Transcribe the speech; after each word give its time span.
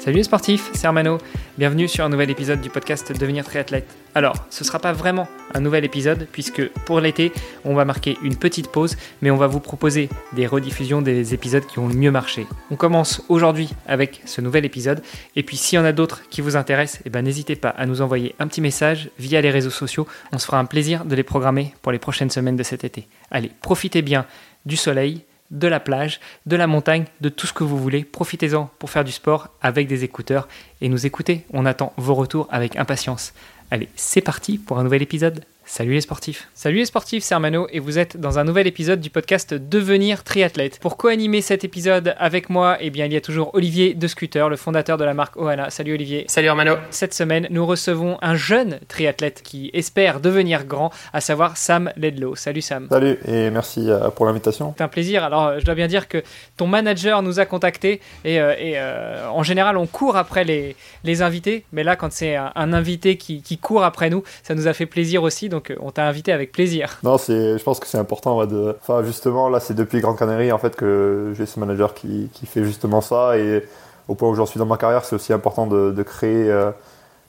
Salut 0.00 0.16
les 0.16 0.22
sportifs, 0.22 0.70
c'est 0.72 0.86
Armano. 0.86 1.18
Bienvenue 1.58 1.86
sur 1.86 2.06
un 2.06 2.08
nouvel 2.08 2.30
épisode 2.30 2.62
du 2.62 2.70
podcast 2.70 3.12
Devenir 3.12 3.44
triathlète. 3.44 3.86
Alors, 4.14 4.46
ce 4.48 4.64
ne 4.64 4.66
sera 4.66 4.78
pas 4.78 4.94
vraiment 4.94 5.28
un 5.52 5.60
nouvel 5.60 5.84
épisode 5.84 6.26
puisque 6.32 6.66
pour 6.86 7.00
l'été, 7.00 7.32
on 7.66 7.74
va 7.74 7.84
marquer 7.84 8.16
une 8.22 8.36
petite 8.36 8.68
pause, 8.68 8.96
mais 9.20 9.30
on 9.30 9.36
va 9.36 9.46
vous 9.46 9.60
proposer 9.60 10.08
des 10.32 10.46
rediffusions 10.46 11.02
des 11.02 11.34
épisodes 11.34 11.66
qui 11.66 11.80
ont 11.80 11.86
le 11.86 11.92
mieux 11.92 12.10
marché. 12.10 12.46
On 12.70 12.76
commence 12.76 13.22
aujourd'hui 13.28 13.68
avec 13.86 14.22
ce 14.24 14.40
nouvel 14.40 14.64
épisode 14.64 15.02
et 15.36 15.42
puis 15.42 15.58
s'il 15.58 15.76
y 15.76 15.82
en 15.82 15.84
a 15.84 15.92
d'autres 15.92 16.22
qui 16.30 16.40
vous 16.40 16.56
intéressent, 16.56 17.02
eh 17.04 17.10
ben, 17.10 17.20
n'hésitez 17.20 17.54
pas 17.54 17.68
à 17.68 17.84
nous 17.84 18.00
envoyer 18.00 18.34
un 18.38 18.46
petit 18.46 18.62
message 18.62 19.10
via 19.18 19.42
les 19.42 19.50
réseaux 19.50 19.68
sociaux. 19.68 20.08
On 20.32 20.38
se 20.38 20.46
fera 20.46 20.58
un 20.58 20.64
plaisir 20.64 21.04
de 21.04 21.14
les 21.14 21.24
programmer 21.24 21.74
pour 21.82 21.92
les 21.92 21.98
prochaines 21.98 22.30
semaines 22.30 22.56
de 22.56 22.62
cet 22.62 22.84
été. 22.84 23.06
Allez, 23.30 23.50
profitez 23.60 24.00
bien 24.00 24.24
du 24.64 24.76
soleil, 24.76 25.24
de 25.50 25.68
la 25.68 25.80
plage, 25.80 26.20
de 26.46 26.56
la 26.56 26.66
montagne, 26.66 27.04
de 27.20 27.28
tout 27.28 27.46
ce 27.46 27.52
que 27.52 27.64
vous 27.64 27.78
voulez. 27.78 28.04
Profitez-en 28.04 28.70
pour 28.78 28.90
faire 28.90 29.04
du 29.04 29.12
sport 29.12 29.48
avec 29.60 29.88
des 29.88 30.04
écouteurs 30.04 30.48
et 30.80 30.88
nous 30.88 31.06
écouter. 31.06 31.44
On 31.52 31.66
attend 31.66 31.92
vos 31.96 32.14
retours 32.14 32.48
avec 32.50 32.76
impatience. 32.76 33.32
Allez, 33.70 33.88
c'est 33.96 34.20
parti 34.20 34.58
pour 34.58 34.78
un 34.78 34.84
nouvel 34.84 35.02
épisode. 35.02 35.44
Salut 35.72 35.92
les 35.92 36.00
sportifs. 36.00 36.48
Salut 36.52 36.78
les 36.78 36.84
sportifs, 36.84 37.22
c'est 37.22 37.32
Armano 37.32 37.68
et 37.70 37.78
vous 37.78 37.96
êtes 37.96 38.16
dans 38.16 38.40
un 38.40 38.44
nouvel 38.44 38.66
épisode 38.66 39.00
du 39.00 39.08
podcast 39.08 39.54
Devenir 39.54 40.24
triathlète. 40.24 40.80
Pour 40.80 40.96
co-animer 40.96 41.42
cet 41.42 41.62
épisode 41.62 42.16
avec 42.18 42.50
moi, 42.50 42.76
eh 42.80 42.90
bien 42.90 43.06
il 43.06 43.12
y 43.12 43.16
a 43.16 43.20
toujours 43.20 43.54
Olivier 43.54 43.94
de 43.94 44.08
Scooter, 44.08 44.48
le 44.48 44.56
fondateur 44.56 44.98
de 44.98 45.04
la 45.04 45.14
marque 45.14 45.36
Ohana. 45.36 45.70
Salut 45.70 45.94
Olivier. 45.94 46.24
Salut 46.26 46.48
Armano. 46.48 46.74
Cette 46.90 47.14
semaine, 47.14 47.46
nous 47.50 47.64
recevons 47.64 48.18
un 48.20 48.34
jeune 48.34 48.80
triathlète 48.88 49.42
qui 49.44 49.70
espère 49.72 50.18
devenir 50.18 50.64
grand, 50.64 50.90
à 51.12 51.20
savoir 51.20 51.56
Sam 51.56 51.92
Ledlow. 51.96 52.34
Salut 52.34 52.62
Sam. 52.62 52.88
Salut 52.90 53.20
et 53.24 53.50
merci 53.50 53.88
euh, 53.88 54.10
pour 54.10 54.26
l'invitation. 54.26 54.74
C'est 54.76 54.82
un 54.82 54.88
plaisir. 54.88 55.22
Alors 55.22 55.46
euh, 55.46 55.58
je 55.60 55.64
dois 55.64 55.76
bien 55.76 55.86
dire 55.86 56.08
que 56.08 56.24
ton 56.56 56.66
manager 56.66 57.22
nous 57.22 57.38
a 57.38 57.46
contactés 57.46 58.00
et, 58.24 58.40
euh, 58.40 58.56
et 58.58 58.72
euh, 58.74 59.28
en 59.30 59.44
général 59.44 59.76
on 59.76 59.86
court 59.86 60.16
après 60.16 60.42
les, 60.42 60.74
les 61.04 61.22
invités, 61.22 61.64
mais 61.70 61.84
là 61.84 61.94
quand 61.94 62.10
c'est 62.10 62.34
un, 62.34 62.50
un 62.56 62.72
invité 62.72 63.16
qui, 63.16 63.40
qui, 63.40 63.56
court 63.56 63.84
après 63.84 64.10
nous, 64.10 64.24
ça 64.42 64.56
nous 64.56 64.66
a 64.66 64.72
fait 64.72 64.86
plaisir 64.86 65.22
aussi. 65.22 65.48
Donc 65.48 65.59
donc 65.60 65.76
on 65.80 65.90
t'a 65.90 66.06
invité 66.06 66.32
avec 66.32 66.52
plaisir. 66.52 66.98
Non, 67.02 67.18
c'est, 67.18 67.58
je 67.58 67.62
pense 67.62 67.80
que 67.80 67.86
c'est 67.86 67.98
important. 67.98 68.40
Enfin, 68.80 69.04
justement, 69.04 69.48
là, 69.48 69.60
c'est 69.60 69.74
depuis 69.74 70.00
Grande 70.00 70.18
Canarie 70.18 70.52
en 70.52 70.58
fait 70.58 70.74
que 70.76 71.32
j'ai 71.36 71.46
ce 71.46 71.60
manager 71.60 71.94
qui, 71.94 72.30
fait 72.46 72.64
justement 72.64 73.00
ça. 73.00 73.36
Et 73.38 73.66
au 74.08 74.14
point 74.14 74.28
où 74.28 74.34
j'en 74.34 74.46
suis 74.46 74.58
dans 74.58 74.66
ma 74.66 74.76
carrière, 74.76 75.04
c'est 75.04 75.14
aussi 75.14 75.32
important 75.32 75.66
de, 75.66 76.02
créer, 76.02 76.50
euh, 76.50 76.70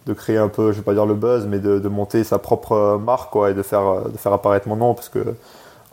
de 0.06 0.14
créer 0.14 0.38
un 0.38 0.48
peu, 0.48 0.72
je 0.72 0.78
vais 0.78 0.84
pas 0.84 0.94
dire 0.94 1.06
le 1.06 1.16
buzz, 1.16 1.46
mais 1.46 1.60
de, 1.60 1.88
monter 1.90 2.24
sa 2.24 2.40
propre 2.40 3.00
marque, 3.04 3.32
quoi, 3.32 3.52
et 3.52 3.54
de 3.54 3.62
faire, 3.62 4.10
de 4.10 4.18
faire 4.18 4.34
apparaître 4.34 4.68
mon 4.68 4.78
nom, 4.78 4.94
parce 4.94 5.10
que 5.10 5.36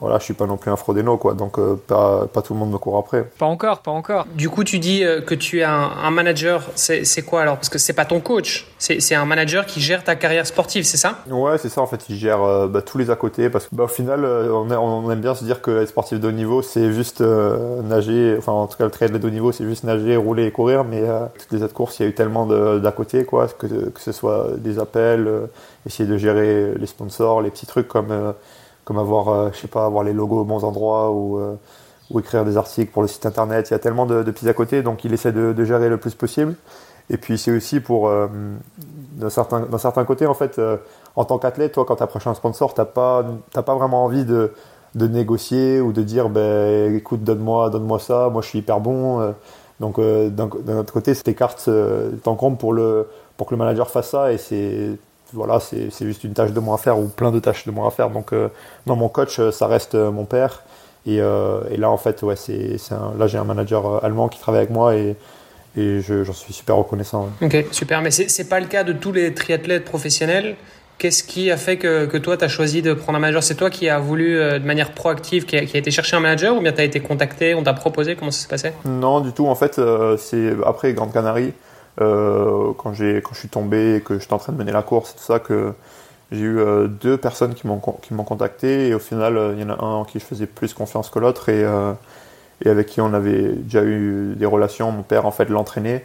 voilà, 0.00 0.18
je 0.18 0.24
suis 0.24 0.34
pas 0.34 0.46
non 0.46 0.56
plus 0.56 0.70
un 0.70 0.76
frodeno, 0.76 1.16
quoi. 1.16 1.34
Donc, 1.34 1.58
euh, 1.58 1.74
pas, 1.74 2.28
pas 2.32 2.40
tout 2.40 2.52
le 2.52 2.60
monde 2.60 2.70
me 2.70 2.78
court 2.78 2.96
après. 2.98 3.24
Pas 3.36 3.46
encore, 3.46 3.80
pas 3.80 3.90
encore. 3.90 4.26
Du 4.32 4.48
coup, 4.48 4.62
tu 4.62 4.78
dis 4.78 5.02
euh, 5.02 5.20
que 5.20 5.34
tu 5.34 5.58
es 5.58 5.64
un, 5.64 5.90
un 6.04 6.10
manager. 6.12 6.62
C'est 6.76 7.22
quoi 7.22 7.42
alors? 7.42 7.56
Parce 7.56 7.68
que 7.68 7.78
c'est 7.78 7.94
pas 7.94 8.04
ton 8.04 8.20
coach. 8.20 8.68
C'est 8.78 9.14
un 9.16 9.24
manager 9.24 9.66
qui 9.66 9.80
gère 9.80 10.04
ta 10.04 10.14
carrière 10.14 10.46
sportive, 10.46 10.84
c'est 10.84 10.96
ça? 10.96 11.18
Ouais, 11.28 11.58
c'est 11.58 11.68
ça. 11.68 11.80
En 11.80 11.88
fait, 11.88 12.08
il 12.08 12.16
gère 12.16 12.42
euh, 12.44 12.68
bah, 12.68 12.80
tous 12.80 12.96
les 12.96 13.10
à 13.10 13.16
côté. 13.16 13.50
Parce 13.50 13.66
que, 13.66 13.74
bah, 13.74 13.84
au 13.84 13.88
final, 13.88 14.24
euh, 14.24 14.52
on, 14.52 14.70
on, 14.70 15.10
aime 15.10 15.20
bien 15.20 15.34
se 15.34 15.42
dire 15.42 15.60
que 15.60 15.82
être 15.82 15.88
sportif 15.88 16.20
de 16.20 16.28
haut 16.28 16.32
niveau, 16.32 16.62
c'est 16.62 16.92
juste 16.92 17.20
euh, 17.20 17.82
nager. 17.82 18.36
Enfin, 18.38 18.52
en 18.52 18.68
tout 18.68 18.78
cas, 18.78 18.84
le 18.84 18.92
triathlon 18.92 19.18
de 19.18 19.26
haut 19.26 19.30
niveau, 19.30 19.50
c'est 19.50 19.64
juste 19.64 19.82
nager, 19.82 20.16
rouler 20.16 20.46
et 20.46 20.52
courir. 20.52 20.84
Mais 20.84 21.02
toutes 21.40 21.50
les 21.50 21.64
autres 21.64 21.74
courses, 21.74 21.98
il 21.98 22.04
y 22.04 22.06
a 22.06 22.08
eu 22.08 22.14
tellement 22.14 22.46
d'à 22.46 22.92
côté, 22.92 23.24
quoi. 23.24 23.48
Que, 23.48 23.66
que 23.66 24.00
ce 24.00 24.12
soit 24.12 24.50
des 24.58 24.78
appels, 24.78 25.28
essayer 25.86 26.08
de 26.08 26.16
gérer 26.16 26.74
les 26.76 26.86
sponsors, 26.86 27.42
les 27.42 27.50
petits 27.50 27.66
trucs 27.66 27.88
comme 27.88 28.34
comme 28.88 28.98
avoir, 28.98 29.28
euh, 29.28 29.50
je 29.52 29.58
sais 29.58 29.68
pas, 29.68 29.84
avoir 29.84 30.02
les 30.02 30.14
logos 30.14 30.40
aux 30.40 30.44
bons 30.44 30.64
endroits 30.64 31.10
ou, 31.10 31.38
euh, 31.38 31.56
ou 32.10 32.20
écrire 32.20 32.46
des 32.46 32.56
articles 32.56 32.90
pour 32.90 33.02
le 33.02 33.08
site 33.08 33.26
internet. 33.26 33.68
Il 33.68 33.74
y 33.74 33.76
a 33.76 33.78
tellement 33.78 34.06
de, 34.06 34.22
de 34.22 34.30
petits 34.30 34.48
à 34.48 34.54
côté, 34.54 34.82
donc 34.82 35.04
il 35.04 35.12
essaie 35.12 35.30
de, 35.30 35.62
gérer 35.62 35.90
le 35.90 35.98
plus 35.98 36.14
possible. 36.14 36.54
Et 37.10 37.18
puis 37.18 37.36
c'est 37.36 37.50
aussi 37.50 37.80
pour, 37.80 38.08
euh, 38.08 38.28
d'un 39.12 39.28
certain, 39.28 39.66
certain 39.76 40.04
côté, 40.06 40.24
en 40.24 40.32
fait, 40.32 40.58
en 41.16 41.24
tant 41.26 41.36
qu'athlète, 41.36 41.72
toi, 41.72 41.84
quand 41.84 41.96
tu 41.96 42.02
approches 42.02 42.28
un 42.28 42.32
sponsor, 42.32 42.72
t'as 42.72 42.86
pas, 42.86 43.26
t'as 43.52 43.60
pas 43.60 43.74
vraiment 43.74 44.06
envie 44.06 44.24
de, 44.24 44.54
de 44.94 45.06
négocier 45.06 45.82
ou 45.82 45.92
de 45.92 46.02
dire, 46.02 46.30
ben, 46.30 46.96
écoute, 46.96 47.22
donne-moi, 47.22 47.68
donne-moi 47.68 47.98
ça, 47.98 48.30
moi 48.30 48.40
je 48.40 48.48
suis 48.48 48.60
hyper 48.60 48.80
bon. 48.80 49.34
Donc 49.80 50.00
d'un, 50.00 50.48
d'un 50.64 50.78
autre 50.78 50.94
côté, 50.94 51.14
tes 51.14 51.34
cartes 51.34 51.68
t'encombrent 52.22 52.56
pour 52.56 52.72
le, 52.72 53.06
pour 53.36 53.48
que 53.48 53.54
le 53.54 53.58
manager 53.58 53.90
fasse 53.90 54.08
ça, 54.08 54.32
et 54.32 54.38
c'est 54.38 54.96
voilà, 55.32 55.60
c'est 55.60 55.90
juste 56.00 56.24
une 56.24 56.32
tâche 56.32 56.52
de 56.52 56.60
moins 56.60 56.76
à 56.76 56.78
faire 56.78 56.98
ou 56.98 57.08
plein 57.08 57.30
de 57.30 57.38
tâches 57.38 57.66
de 57.66 57.70
moins 57.70 57.88
à 57.88 57.90
faire. 57.90 58.10
Donc, 58.10 58.32
euh, 58.32 58.48
non, 58.86 58.96
mon 58.96 59.08
coach, 59.08 59.40
ça 59.50 59.66
reste 59.66 59.94
euh, 59.94 60.10
mon 60.10 60.24
père. 60.24 60.62
Et, 61.06 61.20
euh, 61.20 61.60
et 61.70 61.76
là, 61.76 61.90
en 61.90 61.96
fait, 61.96 62.22
ouais, 62.22 62.36
c'est 62.36 62.76
là, 63.18 63.26
j'ai 63.26 63.38
un 63.38 63.44
manager 63.44 64.04
allemand 64.04 64.28
qui 64.28 64.40
travaille 64.40 64.60
avec 64.60 64.70
moi 64.70 64.94
et, 64.94 65.16
et 65.76 66.00
j'en 66.00 66.32
suis 66.32 66.52
super 66.52 66.76
reconnaissant. 66.76 67.28
Ouais. 67.40 67.46
Ok, 67.46 67.66
super. 67.72 68.00
Mais 68.02 68.10
c'est 68.10 68.48
pas 68.48 68.60
le 68.60 68.66
cas 68.66 68.84
de 68.84 68.92
tous 68.92 69.12
les 69.12 69.32
triathlètes 69.34 69.84
professionnels. 69.84 70.56
Qu'est-ce 70.98 71.22
qui 71.22 71.50
a 71.52 71.56
fait 71.56 71.76
que, 71.76 72.06
que 72.06 72.16
toi, 72.16 72.36
tu 72.36 72.44
as 72.44 72.48
choisi 72.48 72.82
de 72.82 72.92
prendre 72.92 73.18
un 73.18 73.20
manager? 73.20 73.42
C'est 73.42 73.54
toi 73.54 73.70
qui 73.70 73.88
as 73.88 74.00
voulu, 74.00 74.34
de 74.34 74.66
manière 74.66 74.92
proactive, 74.92 75.44
qui 75.44 75.56
a, 75.56 75.64
qui 75.64 75.76
a, 75.76 75.78
été 75.78 75.92
chercher 75.92 76.16
un 76.16 76.20
manager 76.20 76.56
ou 76.56 76.60
bien 76.60 76.72
tu 76.72 76.80
as 76.80 76.84
été 76.84 76.98
contacté, 77.00 77.54
on 77.54 77.62
t'a 77.62 77.74
proposé? 77.74 78.16
Comment 78.16 78.32
ça 78.32 78.42
s'est 78.42 78.48
passé? 78.48 78.72
Non, 78.84 79.20
du 79.20 79.32
tout. 79.32 79.46
En 79.46 79.54
fait, 79.54 79.80
c'est 80.18 80.52
après 80.66 80.92
Grande 80.94 81.12
Canarie 81.12 81.52
euh, 82.00 82.72
quand, 82.78 82.92
j'ai, 82.92 83.22
quand 83.22 83.34
je 83.34 83.40
suis 83.40 83.48
tombé 83.48 83.96
et 83.96 84.00
que 84.00 84.18
j'étais 84.18 84.32
en 84.32 84.38
train 84.38 84.52
de 84.52 84.58
mener 84.58 84.72
la 84.72 84.82
course, 84.82 85.14
tout 85.16 85.22
ça 85.22 85.38
que 85.38 85.74
j'ai 86.30 86.40
eu 86.40 86.58
euh, 86.58 86.88
deux 86.88 87.16
personnes 87.16 87.54
qui 87.54 87.66
m'ont, 87.66 87.80
qui 88.02 88.14
m'ont 88.14 88.24
contacté 88.24 88.88
et 88.88 88.94
au 88.94 88.98
final, 88.98 89.36
euh, 89.36 89.54
il 89.56 89.60
y 89.60 89.64
en 89.64 89.70
a 89.70 89.82
un 89.82 89.94
en 89.94 90.04
qui 90.04 90.18
je 90.18 90.24
faisais 90.24 90.46
plus 90.46 90.74
confiance 90.74 91.10
que 91.10 91.18
l'autre 91.18 91.48
et, 91.48 91.64
euh, 91.64 91.92
et 92.64 92.68
avec 92.68 92.86
qui 92.88 93.00
on 93.00 93.14
avait 93.14 93.48
déjà 93.52 93.82
eu 93.84 94.34
des 94.36 94.46
relations. 94.46 94.92
Mon 94.92 95.02
père, 95.02 95.26
en 95.26 95.30
fait, 95.30 95.48
l'entraînait 95.48 96.04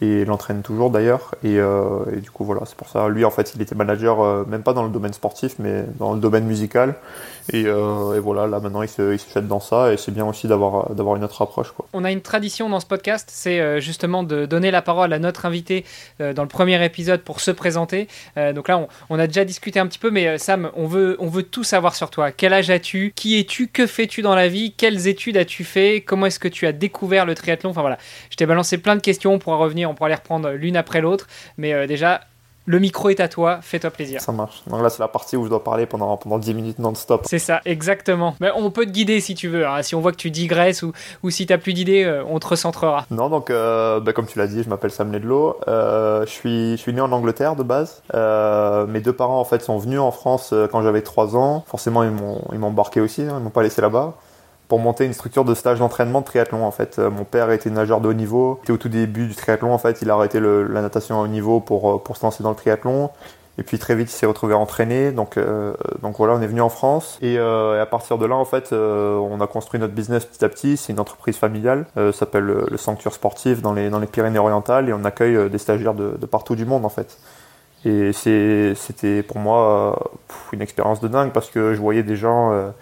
et 0.00 0.24
l'entraîne 0.24 0.62
toujours 0.62 0.90
d'ailleurs. 0.90 1.34
Et, 1.42 1.58
euh, 1.58 2.04
et, 2.14 2.20
du 2.20 2.30
coup, 2.30 2.44
voilà, 2.44 2.62
c'est 2.66 2.76
pour 2.76 2.88
ça. 2.88 3.08
Lui, 3.08 3.24
en 3.24 3.30
fait, 3.30 3.52
il 3.54 3.62
était 3.62 3.74
manager, 3.74 4.20
euh, 4.20 4.44
même 4.46 4.62
pas 4.62 4.72
dans 4.72 4.84
le 4.84 4.90
domaine 4.90 5.12
sportif, 5.12 5.56
mais 5.58 5.84
dans 5.98 6.12
le 6.12 6.20
domaine 6.20 6.44
musical. 6.44 6.94
Et, 7.52 7.64
euh, 7.66 8.14
et 8.14 8.20
voilà, 8.20 8.46
là 8.46 8.60
maintenant, 8.60 8.82
il 8.82 8.88
se, 8.88 9.14
il 9.14 9.18
se 9.18 9.32
jette 9.32 9.48
dans 9.48 9.60
ça. 9.60 9.92
Et 9.92 9.96
c'est 9.96 10.12
bien 10.12 10.26
aussi 10.26 10.46
d'avoir, 10.46 11.16
une 11.16 11.24
autre 11.24 11.42
approche. 11.42 11.72
Quoi. 11.72 11.86
On 11.92 12.04
a 12.04 12.12
une 12.12 12.20
tradition 12.20 12.68
dans 12.68 12.80
ce 12.80 12.86
podcast, 12.86 13.28
c'est 13.32 13.80
justement 13.80 14.22
de 14.22 14.46
donner 14.46 14.70
la 14.70 14.82
parole 14.82 15.12
à 15.12 15.18
notre 15.18 15.46
invité 15.46 15.84
dans 16.20 16.42
le 16.42 16.48
premier 16.48 16.84
épisode 16.84 17.22
pour 17.22 17.40
se 17.40 17.50
présenter. 17.50 18.08
Donc 18.36 18.68
là, 18.68 18.86
on, 19.08 19.18
a 19.18 19.26
déjà 19.26 19.46
discuté 19.46 19.80
un 19.80 19.86
petit 19.86 19.98
peu, 19.98 20.10
mais 20.10 20.36
Sam, 20.36 20.70
on 20.76 20.86
veut, 20.86 21.16
on 21.18 21.28
veut 21.28 21.42
tout 21.42 21.64
savoir 21.64 21.94
sur 21.94 22.10
toi. 22.10 22.30
Quel 22.30 22.52
âge 22.52 22.68
as-tu? 22.70 23.12
Qui 23.16 23.38
es-tu? 23.38 23.68
Que 23.68 23.86
fais-tu 23.86 24.20
dans 24.20 24.34
la 24.34 24.48
vie? 24.48 24.74
Quelles 24.76 25.08
études 25.08 25.38
as-tu 25.38 25.64
fait? 25.64 26.02
Comment 26.02 26.26
est-ce 26.26 26.38
que 26.38 26.48
tu 26.48 26.66
as 26.66 26.72
découvert 26.72 27.24
le 27.24 27.34
triathlon? 27.34 27.70
Enfin 27.70 27.80
voilà, 27.80 27.98
je 28.30 28.36
t'ai 28.36 28.44
balancé 28.44 28.76
plein 28.76 28.94
de 28.94 29.00
questions. 29.00 29.32
On 29.32 29.38
pourra 29.38 29.56
revenir 29.56 29.87
on 29.88 29.94
pourra 29.94 30.08
les 30.08 30.14
reprendre 30.14 30.50
l'une 30.50 30.76
après 30.76 31.00
l'autre. 31.00 31.26
Mais 31.56 31.72
euh, 31.72 31.86
déjà, 31.86 32.20
le 32.68 32.78
micro 32.80 33.08
est 33.08 33.18
à 33.20 33.28
toi, 33.28 33.60
fais-toi 33.62 33.90
plaisir. 33.90 34.20
Ça 34.20 34.30
marche. 34.30 34.62
Donc 34.66 34.82
là, 34.82 34.90
c'est 34.90 35.00
la 35.00 35.08
partie 35.08 35.38
où 35.38 35.44
je 35.44 35.48
dois 35.48 35.64
parler 35.64 35.86
pendant, 35.86 36.14
pendant 36.18 36.38
10 36.38 36.52
minutes 36.52 36.78
non-stop. 36.78 37.22
C'est 37.24 37.38
ça, 37.38 37.62
exactement. 37.64 38.34
Mais 38.40 38.50
on 38.54 38.70
peut 38.70 38.84
te 38.84 38.90
guider 38.90 39.20
si 39.20 39.34
tu 39.34 39.48
veux. 39.48 39.66
Hein. 39.66 39.82
Si 39.82 39.94
on 39.94 40.00
voit 40.00 40.12
que 40.12 40.18
tu 40.18 40.30
digresses 40.30 40.82
ou, 40.82 40.92
ou 41.22 41.30
si 41.30 41.46
tu 41.46 41.52
n'as 41.54 41.58
plus 41.58 41.72
d'idées, 41.72 42.04
euh, 42.04 42.22
on 42.28 42.38
te 42.38 42.46
recentrera. 42.46 43.06
Non, 43.10 43.30
donc, 43.30 43.48
euh, 43.48 44.00
bah, 44.00 44.12
comme 44.12 44.26
tu 44.26 44.38
l'as 44.38 44.46
dit, 44.46 44.62
je 44.62 44.68
m'appelle 44.68 44.90
Sam 44.90 45.10
Ledlow. 45.10 45.56
Euh, 45.66 46.26
je, 46.26 46.30
suis, 46.30 46.72
je 46.72 46.76
suis 46.76 46.92
né 46.92 47.00
en 47.00 47.10
Angleterre 47.10 47.56
de 47.56 47.62
base. 47.62 48.02
Mes 48.12 49.00
deux 49.00 49.14
parents, 49.14 49.40
en 49.40 49.46
fait, 49.46 49.62
sont 49.62 49.78
venus 49.78 50.00
en 50.00 50.10
France 50.10 50.52
quand 50.70 50.82
j'avais 50.82 51.00
3 51.00 51.36
ans. 51.36 51.64
Forcément, 51.66 52.02
ils 52.04 52.10
m'ont 52.10 52.68
embarqué 52.68 53.00
aussi. 53.00 53.22
Hein. 53.22 53.36
Ils 53.38 53.44
m'ont 53.44 53.50
pas 53.50 53.62
laissé 53.62 53.80
là-bas 53.80 54.14
pour 54.68 54.78
monter 54.78 55.06
une 55.06 55.14
structure 55.14 55.44
de 55.44 55.54
stage 55.54 55.78
d'entraînement 55.78 56.20
de 56.20 56.26
triathlon 56.26 56.64
en 56.64 56.70
fait. 56.70 56.98
Euh, 56.98 57.10
mon 57.10 57.24
père 57.24 57.50
était 57.50 57.70
nageur 57.70 58.00
de 58.00 58.08
haut 58.08 58.14
niveau. 58.14 58.58
C'était 58.60 58.72
au 58.72 58.76
tout 58.76 58.88
début 58.88 59.26
du 59.26 59.34
triathlon 59.34 59.72
en 59.72 59.78
fait. 59.78 60.02
Il 60.02 60.10
a 60.10 60.14
arrêté 60.14 60.40
la 60.40 60.82
natation 60.82 61.18
à 61.18 61.24
haut 61.24 61.28
niveau 61.28 61.60
pour, 61.60 62.02
pour 62.02 62.16
se 62.16 62.22
lancer 62.22 62.42
dans 62.42 62.50
le 62.50 62.56
triathlon. 62.56 63.10
Et 63.58 63.64
puis 63.64 63.78
très 63.80 63.96
vite 63.96 64.08
il 64.08 64.14
s'est 64.14 64.26
retrouvé 64.26 64.54
entraîné. 64.54 65.10
Donc, 65.10 65.36
euh, 65.36 65.74
donc 66.00 66.16
voilà, 66.18 66.34
on 66.34 66.40
est 66.40 66.46
venu 66.46 66.60
en 66.60 66.68
France. 66.68 67.18
Et, 67.20 67.38
euh, 67.38 67.76
et, 67.76 67.80
à 67.80 67.86
partir 67.86 68.16
de 68.16 68.24
là 68.24 68.36
en 68.36 68.44
fait, 68.44 68.72
euh, 68.72 69.16
on 69.16 69.40
a 69.40 69.46
construit 69.48 69.80
notre 69.80 69.94
business 69.94 70.24
petit 70.24 70.44
à 70.44 70.48
petit. 70.48 70.76
C'est 70.76 70.92
une 70.92 71.00
entreprise 71.00 71.36
familiale. 71.36 71.86
Euh, 71.96 72.12
ça 72.12 72.20
s'appelle 72.20 72.44
le, 72.44 72.66
le, 72.70 72.76
Sanctuaire 72.76 73.12
Sportif 73.12 73.60
dans 73.60 73.72
les, 73.72 73.90
dans 73.90 73.98
les 73.98 74.06
Pyrénées-Orientales. 74.06 74.88
Et 74.88 74.92
on 74.92 75.04
accueille 75.04 75.50
des 75.50 75.58
stagiaires 75.58 75.94
de, 75.94 76.16
de 76.16 76.26
partout 76.26 76.54
du 76.54 76.64
monde 76.64 76.84
en 76.84 76.88
fait. 76.88 77.18
Et 77.84 78.12
c'était 78.12 79.22
pour 79.22 79.38
moi 79.38 79.98
une 80.52 80.62
expérience 80.62 81.00
de 81.00 81.06
dingue 81.06 81.30
parce 81.32 81.48
que 81.48 81.74
je 81.74 81.80
voyais 81.80 82.02
des 82.02 82.16
gens 82.16 82.72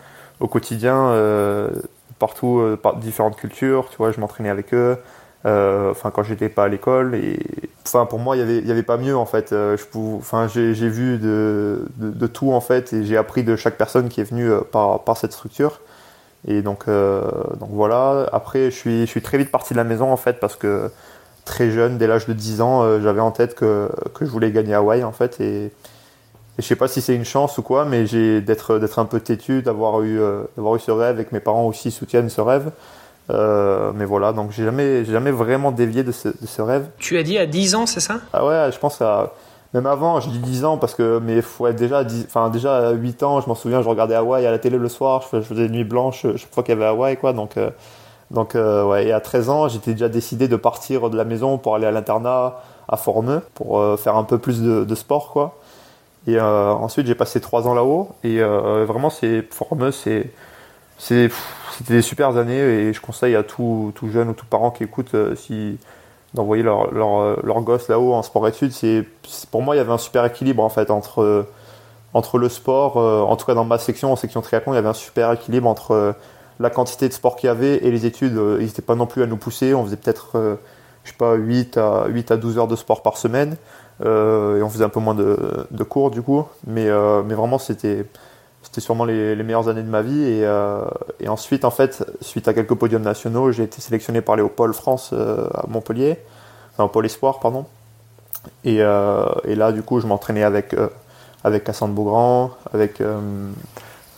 au 0.41 0.49
quotidien, 0.49 1.09
euh, 1.09 1.71
partout, 2.19 2.59
euh, 2.59 2.77
par 2.77 2.97
différentes 2.97 3.37
cultures. 3.37 3.89
Tu 3.91 3.97
vois, 3.97 4.13
je 4.13 4.21
m'entraînais 4.21 4.51
avec 4.51 4.75
eux. 4.75 4.97
enfin 5.45 6.11
quand 6.11 6.25
j'étais 6.25 6.49
pas 6.49 6.65
à 6.65 6.69
l'école 6.69 7.15
et 7.15 7.39
enfin 7.87 8.05
pour 8.05 8.19
moi 8.19 8.35
il 8.37 8.41
y 8.41 8.43
avait 8.43 8.61
y 8.63 8.71
avait 8.73 8.83
pas 8.83 8.97
mieux 8.97 9.17
en 9.17 9.27
fait 9.27 9.51
je 9.53 9.85
enfin 10.19 10.49
j'ai 10.49 10.89
vu 10.89 11.19
de, 11.19 11.87
de, 11.99 12.27
tout 12.27 12.53
en 12.53 12.61
fait 12.61 12.93
et 12.93 13.05
j'ai 13.05 13.17
appris 13.17 13.45
de 13.45 13.55
chaque 13.55 13.77
personne 13.79 14.09
qui 14.09 14.21
est 14.21 14.25
venue 14.25 14.51
par 14.73 15.05
par 15.05 15.17
cette 15.17 15.33
structure 15.33 15.79
et 16.49 16.63
donc 16.63 16.87
donc 16.89 17.71
voilà 17.71 18.27
après 18.33 18.73
je 18.73 18.77
suis 18.77 19.01
je 19.03 19.07
suis 19.07 19.23
très 19.23 19.39
vite 19.39 19.53
parti 19.53 19.73
de 19.73 19.79
la 19.79 19.85
maison 19.85 20.11
en 20.11 20.17
fait 20.17 20.41
parce 20.41 20.57
que 20.57 20.91
très 21.45 21.71
jeune 21.71 21.97
dès 21.97 22.09
l'âge 22.09 22.27
de 22.27 22.33
10 22.33 22.61
ans 22.61 23.01
j'avais 23.01 23.21
en 23.21 23.31
tête 23.31 23.55
que 23.55 23.89
que 24.15 24.25
je 24.25 24.31
voulais 24.33 24.51
gagner 24.51 24.75
Hawaï 24.75 25.05
en 25.05 25.13
fait 25.13 25.41
et 25.41 25.71
et 26.59 26.63
je 26.63 26.67
sais 26.67 26.77
pas 26.77 26.89
si 26.89 27.03
c'est 27.03 27.15
une 27.15 27.25
chance 27.25 27.59
ou 27.59 27.63
quoi, 27.63 27.85
mais 27.85 28.07
j'ai 28.07 28.41
d'être 28.41 28.79
d'être 28.79 28.99
un 28.99 29.05
peu 29.05 29.21
têtu, 29.21 29.61
d'avoir 29.61 30.01
eu 30.03 30.19
euh, 30.19 30.43
d'avoir 30.57 30.77
eu 30.77 30.81
ce 30.81 30.91
rêve 30.91 31.21
et 31.21 31.25
que 31.25 31.35
mes 31.35 31.41
parents 31.41 31.67
aussi 31.67 31.91
soutiennent 31.91 32.31
ce 32.31 32.41
rêve. 32.41 32.71
Euh, 33.29 33.93
mais 33.95 34.05
voilà, 34.07 34.33
donc 34.33 34.53
j'ai 34.53 34.65
jamais 34.65 35.05
jamais 35.05 35.33
vraiment 35.33 35.71
dévié 35.71 36.03
de 36.03 36.13
ce, 36.13 36.29
de 36.29 36.47
ce, 36.47 36.63
rêve. 36.63 36.87
Tu 36.99 37.19
as 37.19 37.25
dit 37.25 37.37
à 37.39 37.45
10 37.45 37.75
ans, 37.75 37.85
c'est 37.85 38.01
ça? 38.01 38.21
Ah 38.33 38.47
ouais, 38.47 38.71
je 38.73 38.79
pense 38.79 39.03
à 39.03 39.35
même 39.75 39.87
avant, 39.87 40.21
je 40.21 40.31
dis 40.31 40.39
10 40.39 40.65
ans 40.65 40.79
parce 40.79 40.95
que 40.95 41.19
mais 41.23 41.43
ouais, 41.59 41.75
déjà 41.75 42.05
enfin 42.27 42.49
déjà 42.49 42.89
à 42.89 42.93
8 42.93 43.23
ans, 43.23 43.41
je 43.43 43.49
m'en 43.49 43.55
souviens, 43.55 43.83
je 43.83 43.89
regardais 43.89 44.15
Hawaï 44.15 44.47
à 44.47 44.51
la 44.51 44.59
télé 44.59 44.79
le 44.79 44.89
soir, 44.89 45.25
je, 45.31 45.41
faisais 45.43 45.69
nuit 45.69 45.85
blanche 45.85 46.23
chaque 46.37 46.55
fois 46.55 46.63
qu'il 46.63 46.75
y 46.75 46.77
avait 46.77 46.87
Hawaï 46.87 47.19
quoi, 47.19 47.35
donc 47.35 47.59
euh, 47.59 47.71
donc 48.31 48.55
ouais, 48.55 49.07
et 49.07 49.13
à 49.13 49.21
13 49.21 49.51
ans, 49.51 49.69
j'étais 49.69 49.93
déjà 49.93 50.09
décidé 50.09 50.49
de 50.49 50.57
partir 50.57 51.11
de 51.11 51.17
la 51.17 51.25
maison 51.25 51.59
pour 51.59 51.75
aller 51.77 51.87
à 51.87 51.93
l'internat 51.93 52.61
à 52.89 52.97
Formeux 52.97 53.43
pour 53.55 53.99
faire 53.99 54.17
un 54.17 54.25
peu 54.25 54.39
plus 54.39 54.63
de, 54.63 54.85
de 54.85 54.95
sport 54.95 55.31
quoi. 55.33 55.55
Et 56.27 56.39
euh, 56.39 56.73
ensuite, 56.73 57.07
j'ai 57.07 57.15
passé 57.15 57.41
trois 57.41 57.69
ans 57.69 57.75
là-haut. 57.75 58.11
Et 58.25 58.41
euh, 58.41 58.85
vraiment, 58.85 59.11
c'est 59.11 59.43
formeux, 59.53 59.93
c'est 59.93 60.31
c'était 60.99 61.95
des 61.95 62.03
super 62.03 62.37
années. 62.37 62.59
Et 62.59 62.93
je 62.93 63.01
conseille 63.01 63.37
à 63.37 63.43
tout, 63.43 63.93
tout 63.95 64.09
jeune 64.09 64.31
ou 64.31 64.33
tout 64.33 64.47
parent 64.47 64.71
qui 64.71 64.85
écoute 64.85 65.15
euh, 65.15 65.35
d'envoyer 66.35 66.63
leur, 66.63 66.93
leur, 66.93 67.45
leur, 67.45 67.61
gosse 67.61 67.89
là-haut 67.89 68.15
en 68.15 68.23
sport 68.23 68.49
études. 68.49 68.73
Pour 69.51 69.63
moi 69.63 69.75
il 69.75 69.79
y 69.79 69.81
avait 69.81 69.93
un 69.93 69.99
super 69.99 70.25
équilibre 70.25 70.63
en 70.63 70.69
fait 70.69 70.91
entre 70.91 71.47
entre 72.15 72.39
le 72.39 72.49
sport 72.49 72.97
en 72.97 73.37
tout 73.37 73.47
cas 73.47 73.55
dans 73.55 73.65
ma 73.65 73.79
section 73.79 74.13
en 74.13 74.17
section 74.17 74.41
triathlon 74.41 74.73
il 74.73 74.77
y 74.77 74.79
avait 74.79 74.89
un 74.89 74.95
super 74.95 75.33
équilibre 75.33 75.69
entre 75.69 76.15
la 76.61 76.71
quantité 76.71 77.09
de 77.09 77.13
sport 77.13 77.37
qu'il 77.37 77.49
y 77.49 77.51
avait 77.51 77.77
et 77.77 77.91
les 77.91 78.07
études. 78.07 78.39
Ils 78.59 78.67
n'étaient 78.67 78.83
pas 78.83 78.95
non 78.95 79.07
plus 79.07 79.23
à 79.23 79.27
nous 79.27 79.37
pousser. 79.37 79.75
On 79.75 79.85
faisait 79.85 79.97
peut-être 79.97 80.59
je 81.05 81.11
sais 81.11 81.17
pas 81.17 81.35
8 81.35 81.77
à 81.77 82.07
8 82.09 82.31
à 82.33 82.37
12 82.37 82.59
heures 82.59 82.69
de 82.69 82.77
sport 82.77 83.03
par 83.03 83.17
semaine 83.17 83.57
euh, 84.05 84.59
et 84.59 84.63
on 84.63 84.69
faisait 84.69 84.85
un 84.85 84.89
peu 84.89 85.01
moins 85.01 85.15
de, 85.15 85.67
de 85.71 85.85
cours 85.85 86.11
du 86.11 86.23
coup, 86.23 86.45
mais, 86.67 86.89
euh, 86.89 87.23
mais 87.23 87.35
vraiment 87.35 87.59
c'était 87.59 88.05
c'était 88.63 88.81
sûrement 88.81 89.05
les, 89.05 89.37
les, 89.37 89.43
meilleures 89.45 89.69
années 89.69 89.83
de 89.83 89.89
ma 89.89 90.03
vie. 90.03 90.25
Et, 90.25 90.45
euh, 90.45 90.85
et, 91.21 91.29
ensuite, 91.29 91.65
en 91.65 91.71
fait, 91.71 92.05
suite 92.21 92.49
à 92.49 92.53
quelques 92.53 92.75
podiums 92.75 93.03
nationaux, 93.03 93.53
j'ai 93.53 93.63
été 93.63 93.81
sélectionné 93.81 94.21
par 94.23 94.35
Léopold 94.35 94.75
France 94.75 95.13
à 95.13 95.67
Montpellier, 95.69 96.19
enfin 96.73 96.89
Pôle 96.89 97.07
Espoir, 97.07 97.39
pardon. 97.39 97.65
Et, 98.65 98.79
et 98.79 99.55
là, 99.55 99.71
du 99.73 99.83
coup, 99.83 100.01
je 100.01 100.09
m'entraînais 100.09 100.43
avec, 100.43 100.75
avec 101.45 101.63
Cassandre 101.63 101.95
Beaugrand, 101.95 102.51
avec, 102.75 103.01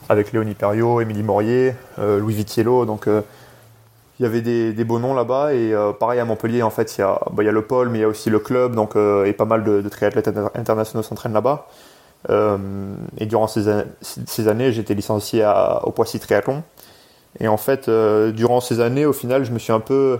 avec 0.08 0.32
Léonie 0.32 0.54
Perriot, 0.54 1.02
Émilie 1.02 1.22
Morier, 1.22 1.74
Louis 1.98 2.34
Vitiello. 2.34 2.86
Donc, 2.86 3.06
il 4.18 4.24
y 4.24 4.26
avait 4.26 4.40
des, 4.40 4.72
des 4.72 4.84
beaux 4.84 4.98
noms 4.98 5.14
là-bas 5.14 5.54
et 5.54 5.72
euh, 5.72 5.92
pareil 5.92 6.18
à 6.18 6.24
Montpellier 6.24 6.62
en 6.62 6.70
fait 6.70 6.96
il 6.96 7.02
y 7.02 7.04
a 7.04 7.20
bah, 7.32 7.42
il 7.42 7.46
y 7.46 7.48
a 7.48 7.52
le 7.52 7.62
pôle 7.62 7.88
mais 7.88 7.98
il 7.98 8.00
y 8.00 8.04
a 8.04 8.08
aussi 8.08 8.30
le 8.30 8.40
club 8.40 8.74
donc 8.74 8.96
euh, 8.96 9.24
et 9.24 9.32
pas 9.32 9.44
mal 9.44 9.62
de, 9.62 9.80
de 9.80 9.88
triathlètes 9.88 10.28
internationaux 10.54 11.02
s'entraînent 11.02 11.32
là-bas. 11.32 11.68
Euh, 12.30 12.58
et 13.18 13.26
durant 13.26 13.46
ces, 13.46 13.66
ces 14.02 14.48
années 14.48 14.72
j'étais 14.72 14.94
licencié 14.94 15.44
à, 15.44 15.82
au 15.84 15.92
Poissy 15.92 16.18
Triathlon. 16.18 16.64
Et 17.38 17.46
en 17.46 17.56
fait 17.56 17.88
durant 17.88 18.60
ces 18.60 18.80
années 18.80 19.06
au 19.06 19.12
final 19.12 19.44
je 19.44 19.52
me 19.52 19.58
suis 19.60 19.72
un 19.72 19.80
peu 19.80 20.18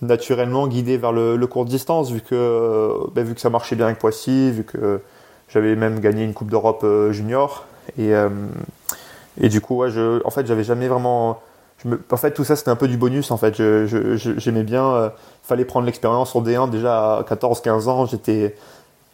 naturellement 0.00 0.66
guidé 0.66 0.96
vers 0.96 1.12
le, 1.12 1.36
le 1.36 1.46
court 1.46 1.66
distance 1.66 2.10
vu 2.10 2.22
que 2.22 2.90
bah, 3.14 3.22
vu 3.22 3.34
que 3.34 3.40
ça 3.40 3.50
marchait 3.50 3.76
bien 3.76 3.86
avec 3.86 3.98
Poissy 3.98 4.50
vu 4.50 4.64
que 4.64 5.00
j'avais 5.50 5.76
même 5.76 6.00
gagné 6.00 6.24
une 6.24 6.32
coupe 6.32 6.50
d'Europe 6.50 6.86
junior. 7.10 7.66
Et 7.98 8.12
et 9.38 9.48
du 9.50 9.60
coup 9.60 9.76
ouais, 9.76 9.90
je 9.90 10.24
en 10.24 10.30
fait 10.30 10.46
j'avais 10.46 10.64
jamais 10.64 10.88
vraiment 10.88 11.42
en 11.84 12.16
fait, 12.16 12.32
tout 12.32 12.44
ça, 12.44 12.56
c'était 12.56 12.70
un 12.70 12.76
peu 12.76 12.88
du 12.88 12.96
bonus. 12.96 13.30
En 13.30 13.36
fait, 13.36 13.54
j'aimais 13.56 14.62
bien. 14.62 14.84
Euh, 14.86 15.10
fallait 15.42 15.64
prendre 15.64 15.86
l'expérience 15.86 16.30
sur 16.30 16.42
D1 16.42 16.70
déjà 16.70 17.18
à 17.18 17.22
14-15 17.22 17.88
ans. 17.88 18.06
J'étais, 18.06 18.56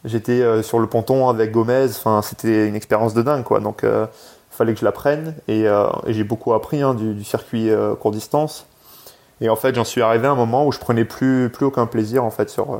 j'étais 0.04 0.40
euh, 0.40 0.62
sur 0.62 0.78
le 0.78 0.86
ponton 0.86 1.28
avec 1.28 1.50
Gomez. 1.50 1.86
Enfin, 1.90 2.22
c'était 2.22 2.68
une 2.68 2.76
expérience 2.76 3.14
de 3.14 3.22
dingue, 3.22 3.42
quoi. 3.42 3.60
Donc, 3.60 3.84
euh, 3.84 4.06
fallait 4.50 4.74
que 4.74 4.80
je 4.80 4.84
l'apprenne. 4.84 5.34
Et, 5.48 5.64
et 5.64 6.12
j'ai 6.12 6.24
beaucoup 6.24 6.52
appris 6.54 6.82
hein, 6.82 6.94
du, 6.94 7.14
du, 7.14 7.24
circuit 7.24 7.70
court 8.00 8.12
distance. 8.12 8.66
Et 9.40 9.48
en 9.48 9.56
fait, 9.56 9.74
j'en 9.74 9.84
suis 9.84 10.02
arrivé 10.02 10.28
à 10.28 10.30
un 10.30 10.36
moment 10.36 10.66
où 10.66 10.72
je 10.72 10.78
prenais 10.78 11.04
plus, 11.04 11.50
plus 11.50 11.66
aucun 11.66 11.86
plaisir 11.86 12.22
en 12.22 12.30
fait 12.30 12.48
sur 12.48 12.78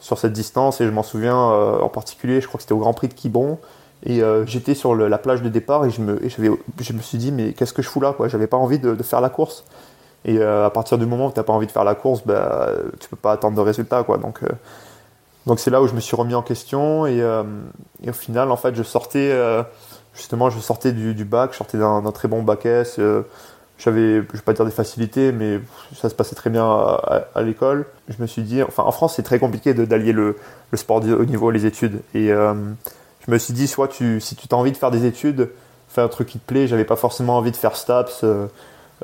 sur 0.00 0.18
cette 0.18 0.32
distance. 0.32 0.80
Et 0.80 0.86
je 0.86 0.90
m'en 0.90 1.02
souviens 1.02 1.34
en 1.34 1.88
particulier, 1.88 2.40
je 2.40 2.46
crois 2.46 2.58
que 2.58 2.62
c'était 2.62 2.74
au 2.74 2.78
Grand 2.78 2.92
Prix 2.92 3.08
de 3.08 3.14
Quiberon 3.14 3.58
et 4.04 4.22
euh, 4.22 4.46
j'étais 4.46 4.74
sur 4.74 4.94
la 4.94 5.18
plage 5.18 5.42
de 5.42 5.48
départ 5.48 5.84
et 5.84 5.90
je 5.90 6.00
me, 6.00 6.20
je 6.28 6.92
me 6.92 7.00
suis 7.00 7.18
dit, 7.18 7.32
mais 7.32 7.52
qu'est-ce 7.52 7.72
que 7.72 7.82
je 7.82 7.88
fous 7.88 8.00
là 8.00 8.14
J'avais 8.26 8.46
pas 8.46 8.56
envie 8.56 8.78
de, 8.78 8.94
faire 9.02 9.20
la 9.20 9.28
course. 9.28 9.64
Et 10.24 10.38
euh, 10.38 10.66
à 10.66 10.70
partir 10.70 10.98
du 10.98 11.06
moment 11.06 11.26
où 11.26 11.32
tu 11.32 11.38
n'as 11.38 11.44
pas 11.44 11.52
envie 11.52 11.66
de 11.66 11.72
faire 11.72 11.84
la 11.84 11.94
course, 11.94 12.22
bah, 12.24 12.70
tu 13.00 13.08
peux 13.08 13.16
pas 13.16 13.32
attendre 13.32 13.56
de 13.56 13.60
résultats. 13.60 14.04
Quoi. 14.04 14.18
Donc, 14.18 14.42
euh, 14.42 14.48
donc 15.46 15.58
c'est 15.58 15.70
là 15.70 15.82
où 15.82 15.88
je 15.88 15.94
me 15.94 16.00
suis 16.00 16.14
remis 16.14 16.34
en 16.34 16.42
question. 16.42 17.06
Et, 17.06 17.22
au 17.24 18.12
final, 18.12 18.52
en 18.52 18.56
fait, 18.56 18.74
je 18.74 18.82
sortais, 18.82 19.36
justement, 20.14 20.50
je 20.50 20.60
sortais 20.60 20.92
du, 20.92 21.24
bac, 21.24 21.52
je 21.52 21.56
sortais 21.56 21.78
d'un 21.78 22.02
très 22.12 22.28
bon 22.28 22.42
bac 22.42 22.66
S. 22.66 23.00
j'avais, 23.78 24.16
je 24.16 24.20
vais 24.20 24.42
pas 24.44 24.52
dire 24.52 24.64
des 24.64 24.70
facilités, 24.70 25.32
mais 25.32 25.60
ça 25.96 26.08
se 26.08 26.14
passait 26.14 26.36
très 26.36 26.50
bien 26.50 26.64
à, 26.64 27.24
à, 27.34 27.42
l'école. 27.42 27.86
Je 28.08 28.20
me 28.20 28.26
suis 28.28 28.42
dit, 28.42 28.62
enfin, 28.62 28.84
en 28.84 28.92
France, 28.92 29.14
c'est 29.16 29.22
très 29.22 29.38
compliqué 29.40 29.74
d'allier 29.74 30.12
le, 30.12 30.36
le 30.70 30.78
sport 30.78 30.98
au 30.98 31.24
niveau 31.24 31.50
les 31.50 31.66
études. 31.66 32.00
Je 33.28 33.32
me 33.34 33.38
suis 33.38 33.52
dit, 33.52 33.68
soit 33.68 33.88
tu, 33.88 34.20
si 34.20 34.36
tu 34.36 34.48
as 34.50 34.56
envie 34.56 34.72
de 34.72 34.76
faire 34.76 34.90
des 34.90 35.04
études, 35.04 35.50
fais 35.88 36.00
un 36.00 36.08
truc 36.08 36.28
qui 36.28 36.38
te 36.38 36.46
plaît. 36.46 36.66
J'avais 36.66 36.86
pas 36.86 36.96
forcément 36.96 37.36
envie 37.36 37.50
de 37.50 37.56
faire 37.56 37.76
STAPS. 37.76 38.24
Euh, 38.24 38.46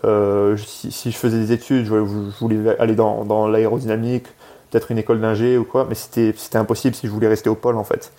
euh 0.05 0.57
si, 0.57 1.11
je 1.11 1.17
faisais 1.17 1.39
des 1.39 1.53
études, 1.53 1.85
je, 1.85 1.95
voulais 2.41 2.75
aller 2.79 2.95
dans, 2.95 3.47
l'aérodynamique, 3.47 4.27
peut-être 4.71 4.91
une 4.91 4.99
école 4.99 5.21
d'ingé 5.21 5.59
ou 5.59 5.65
quoi, 5.65 5.87
mais 5.87 5.95
c'était, 5.95 6.35
impossible 6.55 6.95
si 6.95 7.07
je 7.07 7.13
voulais 7.13 7.29
rester 7.29 7.51
au 7.51 7.55
pôle 7.55 7.77
en 7.77 7.85
fait. 7.85 8.13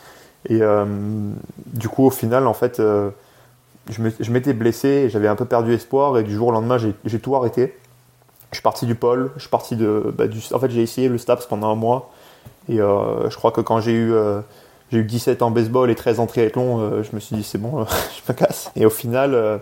Et 0.48 0.62
euh, 0.62 0.86
du 1.74 1.90
coup, 1.90 2.06
au 2.06 2.12
final, 2.12 2.46
en 2.46 2.54
fait, 2.54 2.80
je 3.90 4.32
m'étais 4.32 4.54
blessé, 4.54 5.10
j'avais 5.10 5.28
un 5.28 5.36
peu 5.36 5.46
perdu 5.46 5.74
espoir 5.74 6.20
et 6.20 6.24
du 6.24 6.36
jour 6.36 6.50
au 6.50 6.52
lendemain, 6.52 6.78
j'ai 6.78 7.20
tout 7.20 7.36
arrêté. 7.36 7.76
Je 8.52 8.58
suis 8.58 8.64
parti 8.64 8.86
du 8.86 8.94
pôle, 8.94 9.32
je 9.38 9.42
suis 9.42 9.50
parti 9.50 9.76
de, 9.76 10.14
bah, 10.16 10.26
en 10.54 10.60
fait, 10.60 10.70
j'ai 10.70 10.84
essayé 10.84 11.10
le 11.10 11.18
STAPS 11.18 11.48
pendant 11.48 11.72
un 11.72 11.76
mois 11.76 12.12
et 12.70 12.78
je 12.78 13.36
crois 13.36 13.52
que 13.52 13.62
quand 13.62 13.80
j'ai 13.80 13.94
eu 13.94 14.14
j'ai 14.92 15.00
eu 15.00 15.04
17 15.04 15.42
en 15.42 15.52
baseball 15.52 15.90
et 15.90 15.96
13 15.96 16.20
en 16.20 16.28
triathlon, 16.28 16.80
euh, 16.80 17.04
je 17.04 17.16
me 17.16 17.20
suis 17.20 17.36
dit 17.36 17.44
c'est 17.44 17.58
bon, 17.58 17.86
je 18.28 18.32
me 18.32 18.38
casse. 18.38 18.72
Et 18.76 18.86
au 18.86 18.90
final, 18.90 19.34
euh, 19.34 19.58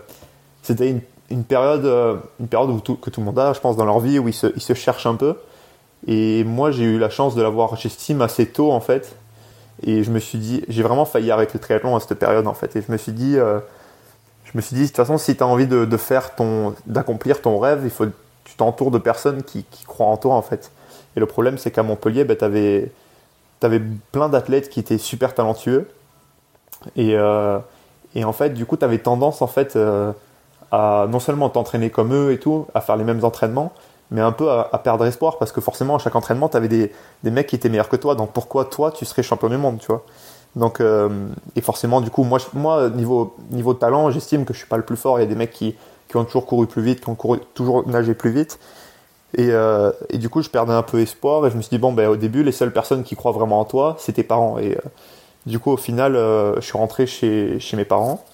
c'était 0.62 0.94
une, 1.30 1.44
période, 1.44 1.84
euh, 1.84 2.16
une 2.40 2.48
période 2.48 2.70
où 2.70 2.80
que 2.80 3.10
tout 3.10 3.20
le 3.20 3.26
monde 3.26 3.38
a, 3.38 3.52
je 3.52 3.60
pense, 3.60 3.76
dans 3.76 3.84
leur 3.84 4.00
vie, 4.00 4.18
où 4.18 4.28
ils 4.28 4.34
se, 4.34 4.74
cherchent 4.74 5.06
un 5.06 5.14
peu. 5.14 5.36
Et 6.06 6.44
moi, 6.44 6.70
j'ai 6.70 6.84
eu 6.84 6.98
la 6.98 7.08
chance 7.08 7.34
de 7.34 7.42
l'avoir, 7.42 7.76
j'estime, 7.76 8.20
assez 8.20 8.46
tôt 8.46 8.72
en 8.72 8.80
fait. 8.80 9.16
Et 9.82 10.04
je 10.04 10.10
me 10.10 10.18
suis 10.18 10.38
dit, 10.38 10.62
j'ai 10.68 10.82
vraiment 10.82 11.04
failli 11.04 11.30
arrêter 11.30 11.52
le 11.54 11.60
triathlon 11.60 11.96
à 11.96 12.00
cette 12.00 12.18
période 12.18 12.46
en 12.46 12.54
fait. 12.54 12.76
Et 12.76 12.82
je 12.82 12.92
me 12.92 12.96
suis 12.96 13.12
dit, 13.12 13.34
je 13.34 14.50
me 14.54 14.60
suis 14.60 14.76
dit, 14.76 14.82
de 14.82 14.86
toute 14.86 14.96
façon, 14.96 15.18
si 15.18 15.34
tu 15.34 15.42
as 15.42 15.46
envie 15.46 15.66
de, 15.66 15.96
faire 15.96 16.34
ton, 16.34 16.74
d'accomplir 16.86 17.40
ton 17.40 17.58
rêve, 17.58 17.80
il 17.84 17.90
faut, 17.90 18.06
tu 18.44 18.54
t'entoures 18.56 18.90
de 18.90 18.98
personnes 18.98 19.42
qui, 19.42 19.64
qui, 19.64 19.84
croient 19.84 20.06
en 20.06 20.18
toi 20.18 20.34
en 20.34 20.42
fait. 20.42 20.70
Et 21.16 21.20
le 21.20 21.26
problème, 21.26 21.58
c'est 21.58 21.70
qu'à 21.70 21.82
Montpellier, 21.82 22.24
ben, 22.24 22.36
tu 22.36 22.44
avais 22.44 22.92
tu 23.60 23.66
avais 23.66 23.80
plein 24.12 24.28
d'athlètes 24.28 24.68
qui 24.68 24.80
étaient 24.80 24.98
super 24.98 25.34
talentueux. 25.34 25.88
Et, 26.96 27.14
euh, 27.16 27.58
en 28.22 28.32
fait, 28.32 28.50
du 28.50 28.66
coup, 28.66 28.76
tu 28.76 28.84
avais 28.84 28.98
tendance 28.98 29.42
en 29.42 29.46
fait 29.46 29.76
euh, 29.76 30.12
à 30.70 31.06
non 31.10 31.20
seulement 31.20 31.48
t'entraîner 31.48 31.90
comme 31.90 32.14
eux 32.14 32.32
et 32.32 32.38
tout, 32.38 32.66
à 32.74 32.80
faire 32.80 32.96
les 32.96 33.04
mêmes 33.04 33.24
entraînements, 33.24 33.72
mais 34.10 34.20
un 34.20 34.32
peu 34.32 34.50
à, 34.50 34.80
perdre 34.82 35.06
espoir 35.06 35.38
parce 35.38 35.52
que 35.52 35.60
forcément, 35.60 35.96
à 35.96 35.98
chaque 35.98 36.14
entraînement, 36.14 36.48
tu 36.48 36.56
avais 36.56 36.68
des, 36.68 36.92
des, 37.22 37.30
mecs 37.30 37.46
qui 37.46 37.56
étaient 37.56 37.68
meilleurs 37.68 37.88
que 37.88 37.96
toi. 37.96 38.14
Donc 38.14 38.32
pourquoi 38.32 38.66
toi, 38.66 38.92
tu 38.92 39.04
serais 39.04 39.22
champion 39.22 39.48
du 39.48 39.56
monde, 39.56 39.78
tu 39.78 39.86
vois 39.86 40.04
donc, 40.56 40.80
euh, 40.80 41.08
et 41.56 41.60
forcément, 41.60 42.00
du 42.00 42.10
coup, 42.10 42.24
moi, 42.24 42.38
niveau, 42.90 43.34
niveau 43.50 43.74
talent, 43.74 44.10
j'estime 44.10 44.44
que 44.44 44.52
je 44.52 44.58
suis 44.58 44.68
pas 44.68 44.76
le 44.76 44.84
plus 44.84 44.96
fort. 44.96 45.18
Il 45.18 45.22
y 45.22 45.24
a 45.24 45.28
des 45.28 45.34
mecs 45.34 45.50
qui, 45.50 45.74
ont 46.14 46.24
toujours 46.24 46.46
couru 46.46 46.68
plus 46.68 46.82
vite, 46.82 47.00
qui 47.00 47.08
ont 47.08 47.16
toujours 47.54 47.88
nagé 47.88 48.14
plus 48.14 48.30
vite. 48.30 48.60
Et, 49.36 49.50
euh, 49.50 49.90
et, 50.10 50.18
du 50.18 50.28
coup, 50.28 50.42
je 50.42 50.48
perdais 50.48 50.72
un 50.72 50.82
peu 50.82 51.00
espoir 51.00 51.46
et 51.46 51.50
je 51.50 51.56
me 51.56 51.62
suis 51.62 51.70
dit, 51.70 51.78
bon, 51.78 51.92
ben, 51.92 52.08
au 52.08 52.16
début, 52.16 52.42
les 52.42 52.52
seules 52.52 52.72
personnes 52.72 53.02
qui 53.02 53.16
croient 53.16 53.32
vraiment 53.32 53.60
en 53.60 53.64
toi, 53.64 53.96
c'est 53.98 54.12
tes 54.12 54.22
parents. 54.22 54.58
Et 54.58 54.72
euh, 54.72 54.80
du 55.46 55.58
coup, 55.58 55.72
au 55.72 55.76
final, 55.76 56.14
euh, 56.14 56.54
je 56.56 56.60
suis 56.60 56.78
rentré 56.78 57.06
chez, 57.06 57.58
mes 57.74 57.84
parents 57.84 58.24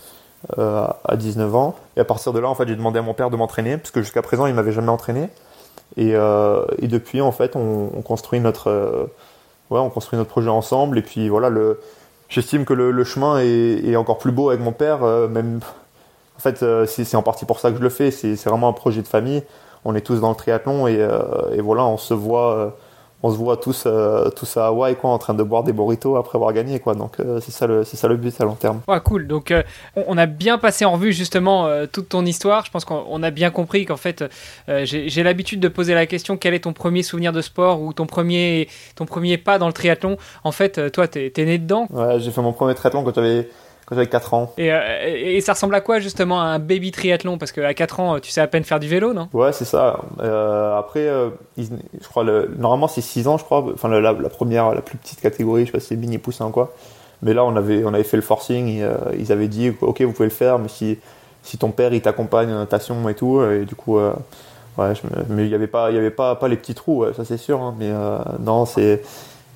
à 0.57 1.17
19 1.17 1.55
ans. 1.55 1.75
Et 1.97 2.01
à 2.01 2.05
partir 2.05 2.33
de 2.33 2.39
là, 2.39 2.49
en 2.49 2.55
fait, 2.55 2.67
j'ai 2.69 2.77
demandé 2.77 2.99
à 2.99 3.03
mon 3.03 3.15
père 3.15 3.31
de 3.31 3.37
m'entraîner 3.37 3.77
parce 3.77 3.91
que 3.91 4.01
jusqu'à 4.01 4.23
présent, 4.23 4.47
il 4.47 4.55
m'avait 4.55 4.73
jamais 4.73 4.89
entraîné. 4.89 5.29
Et, 5.97 6.13
depuis, 6.13 7.21
en 7.21 7.33
fait, 7.33 7.57
on, 7.57 7.91
on 7.97 8.03
construit 8.03 8.41
notre, 8.41 9.09
ouais, 9.71 9.81
on 9.81 9.91
construit 9.91 10.19
notre 10.19 10.31
projet 10.31 10.51
ensemble. 10.51 10.99
Et 10.99 11.03
puis 11.03 11.29
voilà, 11.29 11.51
j'estime 12.29 12.65
que 12.65 12.75
le, 12.75 12.91
le 12.91 13.05
chemin 13.05 13.39
est, 13.39 13.87
est, 13.87 13.97
encore 13.97 14.19
plus 14.19 14.33
beau 14.33 14.51
avec 14.51 14.61
mon 14.61 14.73
père. 14.73 15.01
même, 15.29 15.61
en 16.37 16.41
fait, 16.41 16.65
c'est 16.87 17.17
en 17.17 17.23
partie 17.23 17.45
pour 17.45 17.59
ça 17.59 17.71
que 17.71 17.77
je 17.77 17.83
le 17.83 17.91
fais. 17.91 18.11
C'est 18.11 18.45
vraiment 18.47 18.69
un 18.69 18.75
projet 18.75 19.03
de 19.03 19.09
famille 19.09 19.43
on 19.85 19.95
est 19.95 20.01
tous 20.01 20.21
dans 20.21 20.31
le 20.31 20.37
triathlon 20.37 20.87
et, 20.87 21.07
et 21.53 21.61
voilà, 21.61 21.85
on 21.85 21.97
se 21.97 22.15
voit 22.15 22.77
on 23.23 23.31
se 23.31 23.37
voit 23.37 23.57
tous, 23.57 23.85
euh, 23.87 24.31
tous 24.31 24.57
à 24.57 24.67
Hawaï 24.67 24.97
quoi, 24.97 25.11
en 25.11 25.19
train 25.19 25.35
de 25.35 25.43
boire 25.43 25.63
des 25.63 25.73
burritos 25.73 26.17
après 26.17 26.37
avoir 26.37 26.53
gagné 26.53 26.81
quoi. 26.81 26.95
Donc 26.95 27.21
euh, 27.21 27.39
c'est 27.41 27.51
ça 27.51 27.67
le 27.67 27.85
c'est 27.85 27.97
ça 27.97 28.09
le 28.09 28.17
but 28.17 28.39
à 28.41 28.45
long 28.45 28.55
terme. 28.55 28.81
Ouais, 28.89 29.01
cool. 29.01 29.27
Donc 29.27 29.51
euh, 29.51 29.63
on 30.07 30.17
a 30.17 30.27
bien 30.27 30.59
passé 30.59 30.85
en 30.85 30.93
revue 30.93 31.13
justement 31.13 31.69
toute 31.93 32.09
ton 32.09 32.25
histoire. 32.25 32.65
Je 32.65 32.71
pense 32.71 32.85
qu'on 32.85 33.23
a 33.23 33.31
bien 33.31 33.51
compris 33.51 33.85
qu'en 33.85 33.97
fait 33.97 34.25
j'ai 34.69 35.23
l'habitude 35.23 35.61
de 35.61 35.69
poser 35.69 35.95
la 35.95 36.07
question 36.07 36.37
quel 36.37 36.55
est 36.55 36.61
ton 36.61 36.73
premier 36.73 37.03
souvenir 37.03 37.33
de 37.33 37.43
sport 37.43 37.83
ou 37.83 37.93
ton 37.93 38.07
premier 38.07 38.69
ton 38.95 39.05
premier 39.05 39.37
pas 39.37 39.59
dans 39.59 39.67
le 39.67 39.73
triathlon? 39.73 40.17
En 40.45 40.53
fait 40.53 40.91
toi 40.93 41.07
t'es 41.07 41.33
es 41.37 41.45
né 41.45 41.59
dedans? 41.59 41.87
Ouais, 41.91 42.21
j'ai 42.21 42.31
fait 42.31 42.41
mon 42.41 42.53
premier 42.53 42.75
triathlon 42.75 43.05
quand 43.05 43.15
j'avais 43.15 43.49
j'avais 43.97 44.07
4 44.07 44.35
ans. 44.35 44.53
Euh, 44.59 44.99
et, 45.05 45.37
et, 45.37 45.41
ça 45.41 45.55
ressemble 45.55 45.75
à 45.75 45.81
quoi 45.81 45.99
justement 45.99 46.41
un 46.41 46.59
baby 46.59 46.93
triathlon? 46.93 47.39
Parce 47.39 47.53
qu'à 47.53 47.75
4 47.75 48.01
ans, 48.01 48.21
tu 48.21 48.31
sais 48.31 48.41
à 48.41 48.47
peine 48.47 48.65
faire 48.65 48.79
du 48.79 48.89
vélo, 48.89 49.13
non? 49.13 49.29
Ouais, 49.33 49.53
c'est 49.53 49.65
ça. 49.65 50.01
Euh, 50.21 50.79
après, 50.79 51.07
euh, 51.09 51.31
je 51.59 52.09
crois, 52.09 52.25
le, 52.25 52.51
normalement 52.57 52.89
c'est 52.89 53.01
6 53.01 53.27
ans, 53.27 53.39
je 53.39 53.45
crois. 53.45 53.65
Enfin, 53.75 53.89
la, 53.89 54.15
première, 54.15 54.75
la 54.75 54.83
plus 54.83 54.97
petite 54.97 55.21
catégorie, 55.21 55.63
je 55.63 55.67
sais 55.67 55.73
pas 55.73 55.81
si 55.81 55.89
c'est 55.89 55.97
mini 55.97 56.19
poussin 56.19 56.47
ou 56.47 56.51
quoi. 56.51 56.73
Mais 57.23 57.35
là, 57.35 57.45
on 57.45 57.57
avait, 57.57 57.85
on 57.85 57.93
avait 57.93 58.05
fait 58.05 58.17
le 58.17 58.23
forcing. 58.23 58.69
Et, 58.69 58.87
ils 59.19 59.33
avaient 59.33 59.49
dit, 59.49 59.73
ok, 59.81 60.03
vous 60.03 60.13
pouvez 60.13 60.29
le 60.29 60.35
faire, 60.35 60.59
mais 60.59 60.69
si, 60.69 60.99
si 61.43 61.59
ton 61.59 61.71
père 61.71 61.93
il 61.93 62.01
t'accompagne 62.01 62.53
en 62.53 62.59
natation 62.59 63.09
et 63.09 63.15
tout, 63.15 63.43
et 63.43 63.65
du 63.65 63.75
coup, 63.75 63.99
ouais, 63.99 64.93
mais 65.29 65.45
il 65.45 65.49
n'y 65.49 65.55
avait 65.55 65.67
pas, 65.67 65.91
il 65.91 65.97
y 65.97 65.99
avait 65.99 66.11
pas, 66.11 66.37
pas 66.37 66.49
les 66.49 66.57
petits 66.57 66.75
trous, 66.75 67.05
ça 67.15 67.25
c'est 67.25 67.39
sûr. 67.39 67.61
Hein, 67.61 67.75
mais 67.79 67.91
non, 68.39 68.67
c'est, 68.67 69.03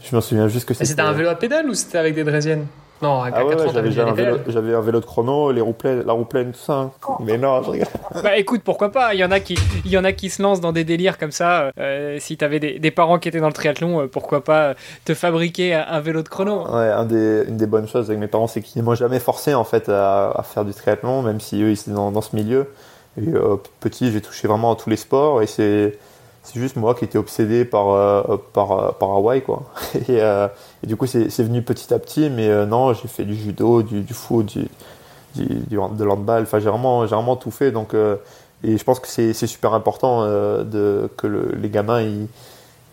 je 0.02 0.16
me 0.16 0.20
souviens 0.20 0.48
juste 0.48 0.66
que 0.66 0.74
c'était. 0.74 0.86
C'était 0.86 1.02
un 1.02 1.12
vélo 1.12 1.28
à 1.28 1.36
pédale 1.36 1.68
ou 1.68 1.74
c'était 1.74 1.98
avec 1.98 2.14
des 2.14 2.24
draisiennes? 2.24 2.66
Non, 3.02 3.22
à 3.22 3.30
ah 3.34 3.44
ouais, 3.44 3.56
j'avais 3.72 4.00
un, 4.00 4.12
vélo, 4.12 4.38
un 4.46 4.80
vélo 4.80 5.00
de 5.00 5.04
chrono, 5.04 5.50
les 5.50 5.60
roues 5.60 5.72
pleines, 5.72 6.04
la 6.06 6.12
roue 6.12 6.24
pleine, 6.24 6.52
tout 6.52 6.60
ça. 6.60 6.74
Hein. 6.74 6.92
Mais 7.20 7.36
non, 7.36 7.62
je 7.62 7.70
regarde. 7.70 7.90
Bah 8.22 8.36
écoute, 8.36 8.62
pourquoi 8.64 8.90
pas 8.90 9.14
Il 9.14 9.20
y 9.20 9.24
en 9.24 9.30
a 9.30 9.40
qui, 9.40 9.58
il 9.84 9.90
y 9.90 9.98
en 9.98 10.04
a 10.04 10.12
qui 10.12 10.30
se 10.30 10.40
lancent 10.40 10.60
dans 10.60 10.72
des 10.72 10.84
délires 10.84 11.18
comme 11.18 11.32
ça. 11.32 11.70
Euh, 11.78 12.18
si 12.20 12.36
t'avais 12.36 12.60
des, 12.60 12.78
des 12.78 12.90
parents 12.90 13.18
qui 13.18 13.28
étaient 13.28 13.40
dans 13.40 13.48
le 13.48 13.52
triathlon, 13.52 14.02
euh, 14.02 14.06
pourquoi 14.06 14.44
pas 14.44 14.74
te 15.04 15.12
fabriquer 15.12 15.74
un, 15.74 16.00
vélo 16.00 16.22
de 16.22 16.28
chrono 16.28 16.66
Ouais, 16.68 16.88
un 16.88 17.04
des, 17.04 17.44
une 17.48 17.56
des 17.56 17.66
bonnes 17.66 17.88
choses 17.88 18.08
avec 18.08 18.20
mes 18.20 18.28
parents, 18.28 18.46
c'est 18.46 18.62
qu'ils 18.62 18.82
m'ont 18.82 18.94
jamais 18.94 19.18
forcé 19.18 19.54
en 19.54 19.64
fait 19.64 19.88
à, 19.88 20.30
à, 20.30 20.42
faire 20.42 20.64
du 20.64 20.72
triathlon, 20.72 21.22
même 21.22 21.40
si 21.40 21.60
eux 21.62 21.70
ils 21.70 21.78
étaient 21.78 21.90
dans, 21.90 22.10
dans 22.10 22.22
ce 22.22 22.36
milieu. 22.36 22.68
Et 23.20 23.28
euh, 23.28 23.56
petit, 23.80 24.12
j'ai 24.12 24.20
touché 24.20 24.48
vraiment 24.48 24.72
à 24.72 24.76
tous 24.76 24.90
les 24.90 24.96
sports 24.96 25.42
et 25.42 25.46
c'est 25.46 25.98
c'est 26.44 26.60
juste 26.60 26.76
moi 26.76 26.94
qui 26.94 27.06
étais 27.06 27.16
obsédé 27.16 27.64
par, 27.64 27.88
euh, 27.88 28.36
par, 28.52 28.72
euh, 28.72 28.92
par 28.92 29.10
Hawaï, 29.12 29.42
quoi. 29.42 29.62
Et, 29.94 30.20
euh, 30.20 30.46
du 30.82 30.94
coup, 30.94 31.06
c'est 31.06 31.42
venu 31.42 31.62
petit 31.62 31.92
à 31.92 31.98
petit, 31.98 32.28
mais 32.28 32.66
non, 32.66 32.92
j'ai 32.92 33.08
fait 33.08 33.24
du 33.24 33.34
judo, 33.34 33.82
du, 33.82 34.02
du 34.02 34.12
foot, 34.12 34.46
du, 34.46 34.68
du, 35.34 35.76
de 35.76 36.04
l'handball, 36.04 36.42
enfin, 36.42 36.60
j'ai 36.60 36.68
vraiment, 36.68 37.04
vraiment 37.06 37.36
tout 37.36 37.50
fait, 37.50 37.72
donc, 37.72 37.94
et 37.94 38.78
je 38.78 38.84
pense 38.84 39.00
que 39.00 39.08
c'est 39.08 39.32
super 39.32 39.72
important 39.72 40.24
de, 40.26 41.10
que 41.16 41.26
le, 41.26 41.54
les 41.56 41.70
gamins, 41.70 42.02
ils, 42.02 42.28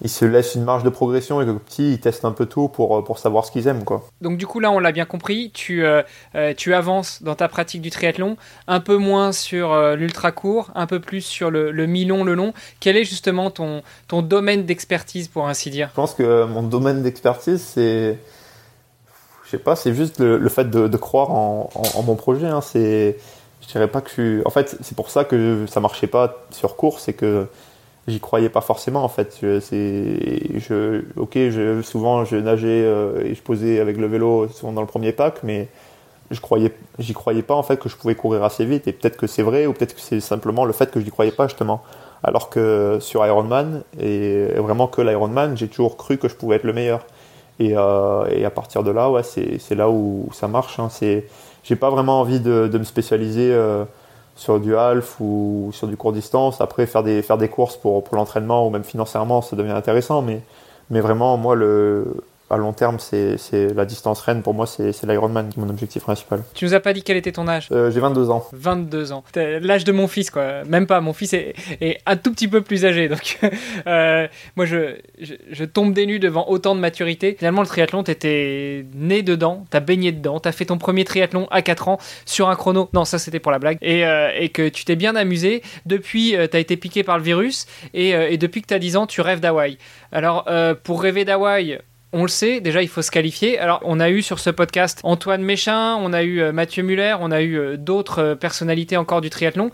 ils 0.01 0.10
se 0.10 0.25
laissent 0.25 0.55
une 0.55 0.63
marge 0.63 0.84
de 0.84 0.89
progression 0.89 1.41
et 1.41 1.46
que 1.46 1.51
petit, 1.51 1.93
ils 1.93 2.00
testent 2.00 2.25
un 2.25 2.31
peu 2.31 2.48
tout 2.48 2.67
pour, 2.67 2.98
euh, 2.98 3.03
pour 3.03 3.20
savoir 3.20 3.46
ce 3.46 3.51
qu'ils 3.51 3.67
aiment. 3.67 3.84
Quoi. 3.84 4.08
Donc 4.22 4.38
du 4.38 4.48
coup, 4.48 4.60
là, 4.60 4.72
on 4.72 4.79
l'a 4.79 4.91
bien 4.91 5.05
compris, 5.05 5.51
tu, 5.53 5.86
euh, 5.86 6.01
euh, 6.36 6.53
tu 6.55 6.74
avances 6.74 7.22
dans 7.22 7.36
ta 7.36 7.48
pratique 7.48 7.81
du 7.81 7.91
triathlon, 7.91 8.36
un 8.67 8.79
peu 8.79 8.98
moins 8.98 9.31
sur 9.31 9.75
l'ultra 9.96 10.31
court, 10.31 10.72
un 10.75 10.88
peu 10.88 11.00
plus 11.00 11.22
sur 11.22 11.51
le, 11.51 11.72
le 11.72 11.86
mi-long, 11.86 12.24
le 12.24 12.34
long. 12.34 12.53
Quel 12.79 12.98
est 12.98 13.03
justement 13.03 13.51
ton, 13.51 13.84
ton 14.08 14.22
domaine 14.22 14.65
d'expertise, 14.65 15.27
pour 15.27 15.48
ainsi 15.48 15.70
dire? 15.70 15.89
Je 15.89 15.96
pense 15.96 16.13
que 16.13 16.46
mon 16.46 16.63
domaine 16.63 17.03
d'expertise, 17.03 17.62
c'est... 17.62 18.17
Je 19.46 19.58
sais 19.58 19.63
pas, 19.63 19.75
c'est 19.75 19.93
juste 19.93 20.20
le, 20.22 20.50
fait 20.50 20.70
de, 20.70 20.88
de 20.88 20.98
croire 20.98 21.31
en, 21.31 21.70
en, 21.75 22.03
mon 22.03 22.15
projet. 22.15 22.48
Hein. 22.48 22.62
C'est... 22.62 23.17
Je 23.62 23.67
dirais 23.67 23.89
pas 23.89 24.01
que 24.01 24.08
je 24.10 24.13
suis... 24.13 24.41
En 24.46 24.50
fait, 24.50 24.77
c'est 24.81 24.96
pour 24.96 25.10
ça 25.10 25.25
que 25.25 25.65
ça 25.67 25.79
marchait 25.81 26.08
pas 26.08 26.46
sur 26.51 26.75
course, 26.75 27.03
c'est 27.03 27.13
que 27.13 27.48
j'y 28.08 28.20
croyais 28.20 28.50
pas 28.50 28.62
forcément 28.62 29.03
en 29.03 29.10
fait. 29.10 29.38
Je, 29.41 31.03
ok, 31.17 31.34
je, 31.36 31.81
souvent 31.81 32.25
je 32.25 32.36
nageais 32.36 32.84
euh, 32.84 33.24
et 33.24 33.36
je 33.36 33.41
posais 33.41 33.79
avec 33.79 33.98
le 33.98 34.08
vélo 34.08 34.48
souvent 34.50 34.72
dans 34.74 34.81
le 34.81 34.88
premier 34.88 35.12
pack, 35.12 35.43
mais 35.43 35.67
je 36.31 36.39
croyais, 36.39 36.74
j'y 37.00 37.13
croyais 37.13 37.41
pas 37.41 37.55
en 37.55 37.63
fait 37.63 37.77
que 37.77 37.89
je 37.89 37.96
pouvais 37.96 38.15
courir 38.15 38.43
assez 38.43 38.65
vite. 38.65 38.88
Et 38.88 38.93
peut-être 38.93 39.17
que 39.17 39.27
c'est 39.27 39.43
vrai 39.43 39.65
ou 39.67 39.74
peut-être 39.74 39.96
que 39.96 40.01
c'est 40.01 40.20
simplement 40.20 40.65
le 40.65 40.74
fait 40.74 40.89
que 40.91 41.00
je 41.00 41.05
n'y 41.05 41.12
croyais 41.12 41.31
pas 41.31 41.48
justement. 41.48 41.84
Alors 42.24 42.50
que 42.50 42.98
sur 43.01 43.25
Ironman 43.25 43.84
et 44.00 44.46
vraiment 44.58 44.88
que 44.88 45.01
l'Ironman, 45.01 45.58
j'ai 45.58 45.67
toujours 45.67 45.98
cru 45.98 46.17
que 46.17 46.27
je 46.27 46.36
pouvais 46.36 46.58
être 46.58 46.63
le 46.63 46.74
meilleur. 46.74 47.05
Et, 47.60 47.74
euh, 47.75 48.25
et 48.31 48.46
à 48.46 48.50
partir 48.50 48.84
de 48.84 48.91
là, 48.91 49.12
ouais, 49.12 49.24
c'est, 49.24 49.60
c'est 49.60 49.75
là 49.75 49.89
où 49.89 50.29
ça 50.31 50.48
marche. 50.48 50.79
Hein. 50.79 50.89
C'est, 50.89 51.25
j'ai 51.63 51.75
pas 51.75 51.89
vraiment 51.89 52.20
envie 52.22 52.39
de, 52.39 52.67
de 52.72 52.77
me 52.77 52.84
spécialiser. 52.84 53.51
Euh, 53.51 53.86
sur 54.35 54.59
du 54.59 54.75
half 54.75 55.19
ou 55.19 55.69
sur 55.73 55.88
du 55.88 55.97
court 55.97 56.13
distance. 56.13 56.61
Après, 56.61 56.85
faire 56.85 57.03
des, 57.03 57.21
faire 57.21 57.38
des 57.38 57.50
courses 57.50 57.77
pour, 57.77 58.03
pour 58.03 58.15
l'entraînement 58.15 58.65
ou 58.65 58.69
même 58.69 58.83
financièrement, 58.83 59.41
ça 59.41 59.55
devient 59.55 59.71
intéressant. 59.71 60.21
Mais, 60.21 60.41
mais 60.89 61.01
vraiment, 61.01 61.38
moi, 61.38 61.55
le, 61.55 62.05
à 62.51 62.58
long 62.58 62.74
terme, 62.74 62.98
c'est 63.00 63.38
la 63.74 63.86
distance 63.86 64.20
reine. 64.22 64.41
Pour 64.41 64.53
moi, 64.53 64.67
c'est 64.67 65.03
l'Ironman 65.03 65.50
qui 65.50 65.60
est 65.60 65.63
mon 65.63 65.70
objectif 65.70 66.03
principal. 66.03 66.43
Tu 66.53 66.65
nous 66.65 66.74
as 66.74 66.79
pas 66.81 66.91
dit 66.93 67.01
quel 67.01 67.17
était 67.17 67.31
ton 67.31 67.48
âge? 67.48 67.70
Euh, 67.72 67.89
J'ai 67.91 68.00
22 68.00 68.29
ans. 68.29 68.46
22 68.51 69.13
ans. 69.13 69.24
L'âge 69.36 69.86
de 69.86 69.91
mon 69.91 70.08
fils, 70.08 70.29
quoi. 70.29 70.63
Même 70.65 70.86
pas. 70.86 71.00
Mon 71.00 71.13
fils 71.13 71.34
est, 71.34 71.53
est 71.79 72.00
un 72.05 72.17
tout 72.17 72.31
petit 72.31 72.50
peu 72.50 72.62
plus 72.62 72.86
âgé. 72.86 73.08
Donc, 73.08 73.39
euh, 73.88 74.27
moi, 74.58 74.65
je, 74.65 74.98
je, 75.20 75.63
tombe 75.63 75.93
des 75.93 76.05
nues 76.05 76.20
devant 76.20 76.48
autant 76.50 76.75
de 76.75 76.81
maturité. 76.81 77.36
Finalement, 77.38 77.62
le 77.62 77.67
triathlon, 77.67 78.03
t'étais 78.03 78.86
né 78.93 79.24
dedans, 79.24 79.65
t'as 79.70 79.79
baigné 79.79 80.12
dedans, 80.12 80.39
t'as 80.39 80.51
fait 80.51 80.65
ton 80.65 80.77
premier 80.77 81.05
triathlon 81.05 81.48
à 81.51 81.62
4 81.62 81.88
ans 81.88 81.98
sur 82.25 82.50
un 82.50 82.55
chrono. 82.55 82.89
Non, 82.93 83.05
ça, 83.05 83.17
c'était 83.17 83.39
pour 83.39 83.51
la 83.51 83.60
blague. 83.60 83.77
Et, 83.81 84.05
euh, 84.05 84.29
et 84.38 84.50
que 84.50 84.67
tu 84.67 84.84
t'es 84.84 84.98
bien 84.98 85.15
amusé. 85.15 85.63
Depuis, 85.86 86.36
t'as 86.51 86.60
été 86.60 86.75
piqué 86.75 87.03
par 87.03 87.17
le 87.17 87.24
virus. 87.24 87.65
Et, 87.93 88.10
et 88.10 88.38
depuis 88.38 88.62
que 88.62 88.67
t'as 88.67 88.79
10 88.79 88.98
ans, 88.98 89.08
tu 89.08 89.22
rêves 89.22 89.39
d'Hawaï. 89.39 89.77
Alors, 90.12 90.48
pour 90.84 91.01
rêver 91.01 91.24
d'Hawaï, 91.24 91.79
on 92.13 92.24
le 92.24 92.27
sait, 92.27 92.60
déjà 92.60 92.82
il 92.82 92.88
faut 92.88 93.01
se 93.01 93.12
qualifier. 93.12 93.60
Alors 93.60 93.82
on 93.84 94.00
a 94.00 94.10
eu 94.10 94.22
sur 94.22 94.39
ce 94.39 94.50
podcast 94.50 95.00
Antoine 95.03 95.44
Méchin, 95.44 95.96
on 95.96 96.13
a 96.13 96.24
eu 96.24 96.41
euh, 96.41 96.51
Mathieu 96.51 96.84
Muller, 96.84 97.15
on 97.20 97.32
a 97.32 97.41
eu 97.41 97.58
euh, 97.58 97.77
d'autres 97.77 98.22
euh, 98.22 98.36
personnalités 98.36 98.98
encore 98.98 99.22
du 99.22 99.30
triathlon. 99.30 99.72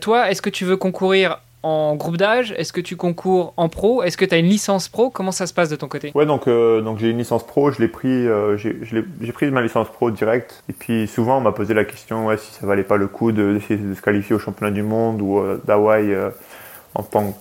toi, 0.00 0.30
est-ce 0.30 0.42
que 0.42 0.50
tu 0.50 0.64
veux 0.64 0.76
concourir 0.76 1.40
en 1.62 1.94
groupe 1.94 2.16
d'âge? 2.16 2.54
Est-ce 2.56 2.72
que 2.72 2.80
tu 2.80 2.96
concours 2.96 3.52
en 3.56 3.68
pro? 3.68 4.02
Est-ce 4.02 4.16
que 4.16 4.24
tu 4.24 4.34
as 4.34 4.38
une 4.38 4.46
licence 4.46 4.88
pro? 4.88 5.10
Comment 5.10 5.32
ça 5.32 5.46
se 5.46 5.52
passe 5.52 5.68
de 5.68 5.76
ton 5.76 5.88
côté? 5.88 6.10
Ouais, 6.14 6.24
donc, 6.24 6.48
donc 6.48 6.98
j'ai 6.98 7.10
une 7.10 7.18
licence 7.18 7.46
pro, 7.46 7.70
je 7.70 7.80
l'ai 7.80 7.88
pris, 7.88 8.26
j'ai 8.56 9.32
pris 9.32 9.50
ma 9.50 9.60
licence 9.60 9.88
pro 9.88 10.10
direct. 10.10 10.62
Et 10.68 10.72
puis 10.72 11.06
souvent 11.06 11.38
on 11.38 11.40
m'a 11.40 11.52
posé 11.52 11.74
la 11.74 11.84
question 11.84 12.26
ouais, 12.26 12.36
si 12.38 12.52
ça 12.52 12.66
valait 12.66 12.84
pas 12.84 12.96
le 12.96 13.08
coup 13.08 13.32
d'essayer 13.32 13.76
de, 13.76 13.94
se 13.94 14.00
qualifier 14.00 14.34
au 14.34 14.38
championnat 14.38 14.72
du 14.72 14.82
monde 14.82 15.20
ou 15.20 15.42
d'Hawaï 15.66 16.16
en 16.94 17.02
tant 17.04 17.32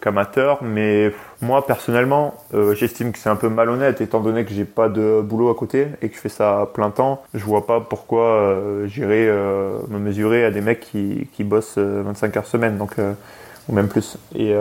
qu'amateur, 0.00 0.62
mais 0.62 1.12
moi 1.40 1.66
personnellement, 1.66 2.34
euh, 2.52 2.74
j'estime 2.74 3.12
que 3.12 3.18
c'est 3.18 3.30
un 3.30 3.36
peu 3.36 3.48
malhonnête 3.48 4.02
étant 4.02 4.20
donné 4.20 4.44
que 4.44 4.52
j'ai 4.52 4.66
pas 4.66 4.90
de 4.90 5.22
boulot 5.22 5.48
à 5.48 5.54
côté 5.54 5.88
et 6.02 6.10
que 6.10 6.14
je 6.14 6.20
fais 6.20 6.28
ça 6.28 6.60
à 6.60 6.66
plein 6.66 6.90
temps. 6.90 7.22
Je 7.32 7.42
vois 7.42 7.66
pas 7.66 7.80
pourquoi 7.80 8.24
euh, 8.24 8.86
j'irais 8.86 9.26
euh, 9.28 9.78
me 9.88 9.98
mesurer 9.98 10.44
à 10.44 10.50
des 10.50 10.60
mecs 10.60 10.80
qui, 10.80 11.26
bossent 11.40 11.78
25 11.78 12.36
heures 12.36 12.46
semaine, 12.46 12.76
donc 12.76 12.96
ou 13.68 13.72
même 13.72 13.88
plus. 13.88 14.18
Et 14.34 14.54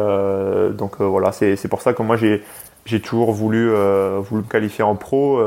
donc 0.71 1.01
voilà, 1.01 1.33
c'est 1.33 1.67
pour 1.67 1.81
ça 1.81 1.93
que 1.93 2.01
moi 2.01 2.15
j'ai 2.15 2.41
j'ai 2.85 3.01
toujours 3.01 3.33
voulu 3.33 3.69
voulu 4.19 4.43
me 4.43 4.49
qualifier 4.49 4.83
en 4.83 4.95
pro. 4.95 5.41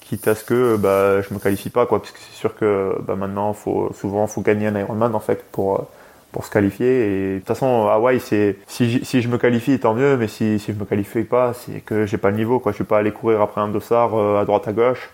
quitte 0.00 0.28
à 0.28 0.34
ce 0.34 0.44
que 0.44 0.76
bah, 0.76 1.22
je 1.22 1.32
me 1.32 1.38
qualifie 1.38 1.70
pas 1.70 1.86
quoi, 1.86 2.00
parce 2.00 2.12
que 2.12 2.18
c'est 2.18 2.36
sûr 2.36 2.54
que 2.54 2.94
bah, 3.00 3.16
maintenant 3.16 3.54
faut 3.54 3.90
souvent 3.98 4.26
faut 4.26 4.42
gagner 4.42 4.66
un 4.66 4.78
Ironman 4.78 5.14
en 5.14 5.20
fait 5.20 5.42
pour 5.50 5.88
pour 6.34 6.44
se 6.44 6.50
qualifier. 6.50 6.86
Et 6.86 7.34
de 7.34 7.38
toute 7.38 7.46
façon, 7.46 7.86
Hawaï, 7.86 8.18
c'est 8.18 8.56
si, 8.66 9.04
si 9.04 9.22
je 9.22 9.28
me 9.28 9.38
qualifie, 9.38 9.78
tant 9.78 9.94
mieux. 9.94 10.16
Mais 10.16 10.26
si, 10.26 10.58
si 10.58 10.72
je 10.72 10.78
me 10.78 10.84
qualifie 10.84 11.22
pas, 11.22 11.54
c'est 11.54 11.78
que 11.80 12.06
j'ai 12.06 12.18
pas 12.18 12.30
le 12.30 12.36
niveau. 12.36 12.58
Quoi. 12.58 12.72
Je 12.72 12.76
suis 12.78 12.84
pas 12.84 12.98
allé 12.98 13.12
courir 13.12 13.40
après 13.40 13.60
un 13.60 13.68
dossard 13.68 14.14
euh, 14.14 14.40
à 14.40 14.44
droite 14.44 14.66
à 14.66 14.72
gauche. 14.72 15.10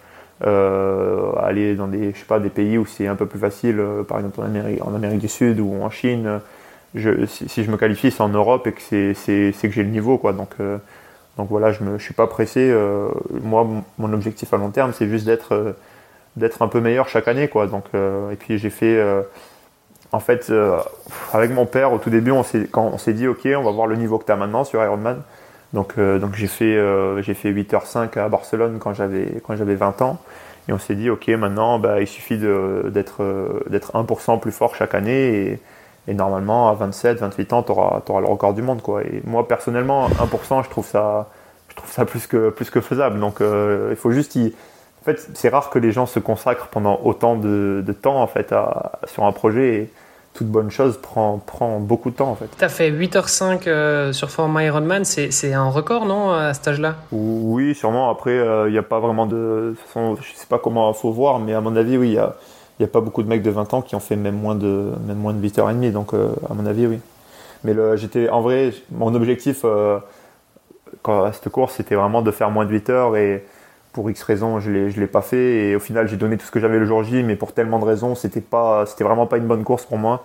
Euh, 0.46 1.32
aller 1.36 1.74
dans 1.74 1.88
des, 1.88 2.14
je 2.14 2.18
sais 2.18 2.24
pas, 2.24 2.38
des 2.40 2.48
pays 2.48 2.78
où 2.78 2.86
c'est 2.86 3.06
un 3.06 3.16
peu 3.16 3.26
plus 3.26 3.38
facile, 3.38 3.78
euh, 3.78 4.02
par 4.02 4.18
exemple 4.18 4.40
en 4.40 4.44
Amérique, 4.44 4.82
en 4.82 4.94
Amérique 4.94 5.18
du 5.18 5.28
Sud 5.28 5.60
ou 5.60 5.82
en 5.82 5.90
Chine. 5.90 6.40
Si, 6.94 7.64
je 7.64 7.70
me 7.70 7.76
qualifie, 7.76 8.10
c'est 8.10 8.22
en 8.22 8.30
Europe 8.30 8.66
et 8.66 8.72
que 8.72 8.80
c'est, 8.80 9.52
que 9.52 9.70
j'ai 9.70 9.82
le 9.82 9.90
niveau, 9.90 10.16
quoi. 10.16 10.32
Donc, 10.32 10.54
donc 11.36 11.48
voilà, 11.50 11.70
je 11.70 11.84
me, 11.84 11.98
je 11.98 12.02
suis 12.02 12.14
pas 12.14 12.26
pressé. 12.26 12.74
moi, 13.42 13.64
mon 13.98 14.12
objectif 14.12 14.52
à 14.54 14.56
long 14.56 14.70
terme, 14.70 14.92
c'est 14.92 15.06
juste 15.06 15.24
d'être, 15.24 15.76
d'être 16.34 16.62
un 16.62 16.68
peu 16.68 16.80
meilleur 16.80 17.08
chaque 17.08 17.28
année, 17.28 17.46
quoi. 17.46 17.68
Donc, 17.68 17.84
et 17.94 18.34
puis 18.34 18.58
j'ai 18.58 18.70
fait 18.70 18.98
en 20.12 20.20
fait, 20.20 20.50
euh, 20.50 20.78
avec 21.32 21.52
mon 21.52 21.66
père, 21.66 21.92
au 21.92 21.98
tout 21.98 22.10
début, 22.10 22.32
on 22.32 22.44
quand 22.70 22.90
on 22.92 22.98
s'est 22.98 23.12
dit, 23.12 23.28
OK, 23.28 23.46
on 23.46 23.62
va 23.62 23.70
voir 23.70 23.86
le 23.86 23.96
niveau 23.96 24.18
que 24.18 24.24
tu 24.24 24.32
as 24.32 24.36
maintenant 24.36 24.64
sur 24.64 24.82
Ironman. 24.82 25.22
Donc, 25.72 25.94
euh, 25.98 26.18
donc 26.18 26.34
j'ai 26.34 26.48
fait, 26.48 26.76
euh, 26.76 27.22
fait 27.22 27.52
8h05 27.52 28.18
à 28.18 28.28
Barcelone 28.28 28.78
quand 28.80 28.92
j'avais, 28.92 29.40
quand 29.46 29.54
j'avais 29.56 29.76
20 29.76 30.02
ans. 30.02 30.18
Et 30.68 30.72
on 30.72 30.78
s'est 30.78 30.96
dit, 30.96 31.10
OK, 31.10 31.28
maintenant, 31.28 31.78
bah, 31.78 32.00
il 32.00 32.06
suffit 32.08 32.38
d'être, 32.38 33.62
d'être 33.68 33.92
1% 33.92 34.40
plus 34.40 34.52
fort 34.52 34.74
chaque 34.74 34.94
année. 34.94 35.60
Et, 36.08 36.14
normalement, 36.14 36.68
à 36.70 36.74
27, 36.74 37.18
28 37.18 37.52
ans, 37.52 37.62
tu 37.62 37.70
auras, 37.70 38.20
le 38.20 38.26
record 38.26 38.52
du 38.52 38.62
monde. 38.62 38.82
Quoi. 38.82 39.02
Et 39.04 39.22
moi, 39.24 39.46
personnellement, 39.46 40.08
1%, 40.08 40.64
je 40.64 40.70
trouve 40.70 40.86
ça, 40.86 41.28
je 41.68 41.76
trouve 41.76 41.90
ça 41.90 42.04
plus, 42.04 42.26
que, 42.26 42.50
plus 42.50 42.68
que 42.68 42.80
faisable. 42.80 43.20
Donc, 43.20 43.36
il 43.40 43.96
faut 43.96 44.10
juste 44.10 44.34
y, 44.34 44.52
en 45.00 45.04
fait, 45.04 45.30
c'est 45.34 45.48
rare 45.48 45.70
que 45.70 45.78
les 45.78 45.92
gens 45.92 46.06
se 46.06 46.18
consacrent 46.18 46.68
pendant 46.68 47.00
autant 47.04 47.36
de, 47.36 47.82
temps 48.02 48.20
en 48.20 48.26
fait 48.26 48.54
sur 49.06 49.24
un 49.24 49.32
projet. 49.32 49.88
Toute 50.34 50.46
bonne 50.46 50.70
chose 50.70 50.96
prend, 50.96 51.38
prend 51.38 51.80
beaucoup 51.80 52.10
de 52.10 52.16
temps 52.16 52.30
en 52.30 52.34
fait. 52.34 52.48
Tu 52.56 52.64
as 52.64 52.68
fait 52.68 52.90
8h05 52.90 53.62
euh, 53.66 54.12
sur 54.12 54.30
format 54.30 54.64
Ironman, 54.64 55.04
c'est 55.04 55.52
un 55.52 55.68
record 55.68 56.06
non 56.06 56.32
à 56.32 56.54
cet 56.54 56.68
âge-là? 56.68 56.96
Oui, 57.12 57.74
sûrement. 57.74 58.10
Après, 58.10 58.36
il 58.66 58.72
n'y 58.72 58.78
a 58.78 58.82
pas 58.82 59.00
vraiment 59.00 59.26
de. 59.26 59.74
de 59.74 59.76
façon, 59.86 60.16
je 60.16 60.34
sais 60.34 60.46
pas 60.46 60.58
comment 60.58 60.92
il 60.92 60.96
faut 60.96 61.10
voir, 61.10 61.40
mais 61.40 61.52
à 61.52 61.60
mon 61.60 61.74
avis, 61.76 61.96
oui, 61.96 62.08
il 62.08 62.12
n'y 62.12 62.18
a, 62.18 62.36
y 62.78 62.84
a 62.84 62.88
pas 62.88 63.00
beaucoup 63.00 63.22
de 63.22 63.28
mecs 63.28 63.42
de 63.42 63.50
20 63.50 63.74
ans 63.74 63.82
qui 63.82 63.96
ont 63.96 64.00
fait 64.00 64.16
même 64.16 64.36
moins 64.36 64.54
de, 64.54 64.92
même 65.06 65.18
moins 65.18 65.32
de 65.32 65.46
8h30, 65.46 65.90
donc 65.92 66.14
à 66.14 66.54
mon 66.54 66.64
avis, 66.64 66.86
oui. 66.86 67.00
Mais 67.64 67.74
j'étais 67.96 68.28
en 68.30 68.40
vrai, 68.40 68.72
mon 68.90 69.14
objectif 69.14 69.64
quand, 71.02 71.24
à 71.24 71.32
cette 71.32 71.48
course, 71.50 71.74
c'était 71.74 71.94
vraiment 71.94 72.22
de 72.22 72.30
faire 72.30 72.50
moins 72.50 72.64
de 72.64 72.70
8 72.70 72.90
heures 72.90 73.16
et 73.16 73.44
pour 73.92 74.10
X 74.10 74.22
raisons, 74.22 74.60
je 74.60 74.70
ne 74.70 74.88
l'ai 74.88 75.06
pas 75.06 75.22
fait. 75.22 75.68
Et 75.68 75.76
au 75.76 75.80
final, 75.80 76.08
j'ai 76.08 76.16
donné 76.16 76.36
tout 76.36 76.46
ce 76.46 76.50
que 76.50 76.60
j'avais 76.60 76.78
le 76.78 76.86
jour 76.86 77.02
J, 77.02 77.22
mais 77.22 77.36
pour 77.36 77.52
tellement 77.52 77.78
de 77.78 77.84
raisons, 77.84 78.14
c'était 78.14 78.40
pas, 78.40 78.86
c'était 78.86 79.04
vraiment 79.04 79.26
pas 79.26 79.36
une 79.36 79.46
bonne 79.46 79.64
course 79.64 79.84
pour 79.84 79.98
moi. 79.98 80.24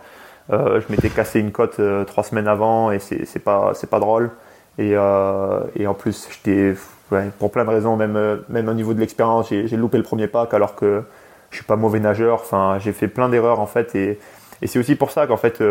Euh, 0.54 0.80
je 0.80 0.92
m'étais 0.92 1.10
cassé 1.10 1.40
une 1.40 1.52
côte 1.52 1.80
euh, 1.80 2.04
trois 2.04 2.24
semaines 2.24 2.48
avant 2.48 2.92
et 2.92 3.00
c'est 3.00 3.44
pas, 3.44 3.74
pas 3.90 4.00
drôle. 4.00 4.30
Et, 4.78 4.92
euh, 4.94 5.62
et 5.76 5.88
en 5.88 5.94
plus, 5.94 6.28
j'étais, 6.32 6.76
pour 7.40 7.52
plein 7.52 7.66
de 7.66 7.70
raisons, 7.70 7.96
même, 7.96 8.44
même 8.50 8.68
au 8.68 8.74
niveau 8.74 8.94
de 8.94 9.00
l'expérience, 9.00 9.50
j'ai 9.50 9.78
loupé 9.78 9.98
le 9.98 10.04
premier 10.04 10.28
pack 10.28 10.54
alors 10.54 10.76
que 10.76 11.04
je 11.50 11.58
suis 11.58 11.66
pas 11.66 11.76
mauvais 11.76 12.00
nageur. 12.00 12.42
Enfin, 12.42 12.78
j'ai 12.80 12.92
fait 12.92 13.08
plein 13.08 13.30
d'erreurs 13.30 13.60
en 13.60 13.68
fait. 13.68 13.96
Et, 13.96 14.20
et 14.62 14.68
c'est 14.68 14.78
aussi 14.78 14.96
pour 14.96 15.12
ça 15.12 15.26
qu'en 15.26 15.38
fait, 15.38 15.64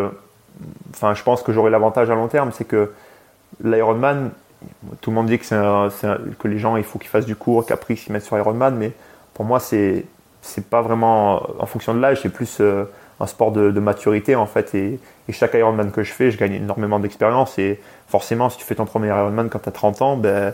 enfin, 0.90 1.14
je 1.14 1.22
pense 1.22 1.42
que 1.42 1.52
j'aurai 1.52 1.70
l'avantage 1.70 2.10
à 2.10 2.14
long 2.14 2.28
terme, 2.28 2.50
c'est 2.52 2.64
que 2.64 2.90
l'Ironman, 3.62 4.30
tout 5.00 5.11
le 5.11 5.14
monde 5.14 5.26
dit 5.26 5.38
que, 5.38 6.49
les 6.49 6.59
gens, 6.59 6.76
il 6.76 6.85
faut 6.85 6.99
qu'ils 6.99 7.09
fassent 7.11 7.26
du 7.26 7.37
cours, 7.37 7.66
qu'après 7.66 7.94
ils 7.94 7.97
s'y 7.97 8.12
mettent 8.12 8.25
sur 8.25 8.37
Ironman, 8.38 8.76
mais 8.76 8.92
pour 9.35 9.44
moi, 9.44 9.61
c'est 9.61 10.04
c'est 10.44 10.68
pas 10.68 10.83
vraiment 10.83 11.42
en 11.59 11.66
fonction 11.66 11.94
de 11.94 12.00
l'âge, 12.00 12.21
c'est 12.23 12.28
plus 12.28 12.59
euh, 12.61 12.85
un 13.18 13.26
sport 13.26 13.50
de, 13.50 13.80
maturité 13.80 14.37
en 14.37 14.47
fait. 14.47 14.75
Et, 14.75 15.00
chaque 15.30 15.54
Ironman 15.54 15.90
que 15.90 16.02
je 16.02 16.12
fais, 16.12 16.30
je 16.30 16.37
gagne 16.37 16.52
énormément 16.52 17.00
d'expérience. 17.00 17.59
Et 17.59 17.80
forcément, 18.09 18.50
si 18.50 18.59
tu 18.59 18.64
fais 18.64 18.75
ton 18.75 18.85
premier 18.85 19.09
Ironman 19.09 19.49
quand 19.49 19.61
tu 19.61 19.71
as 19.71 19.73
30 19.73 20.02
ans, 20.02 20.16
ben, 20.18 20.52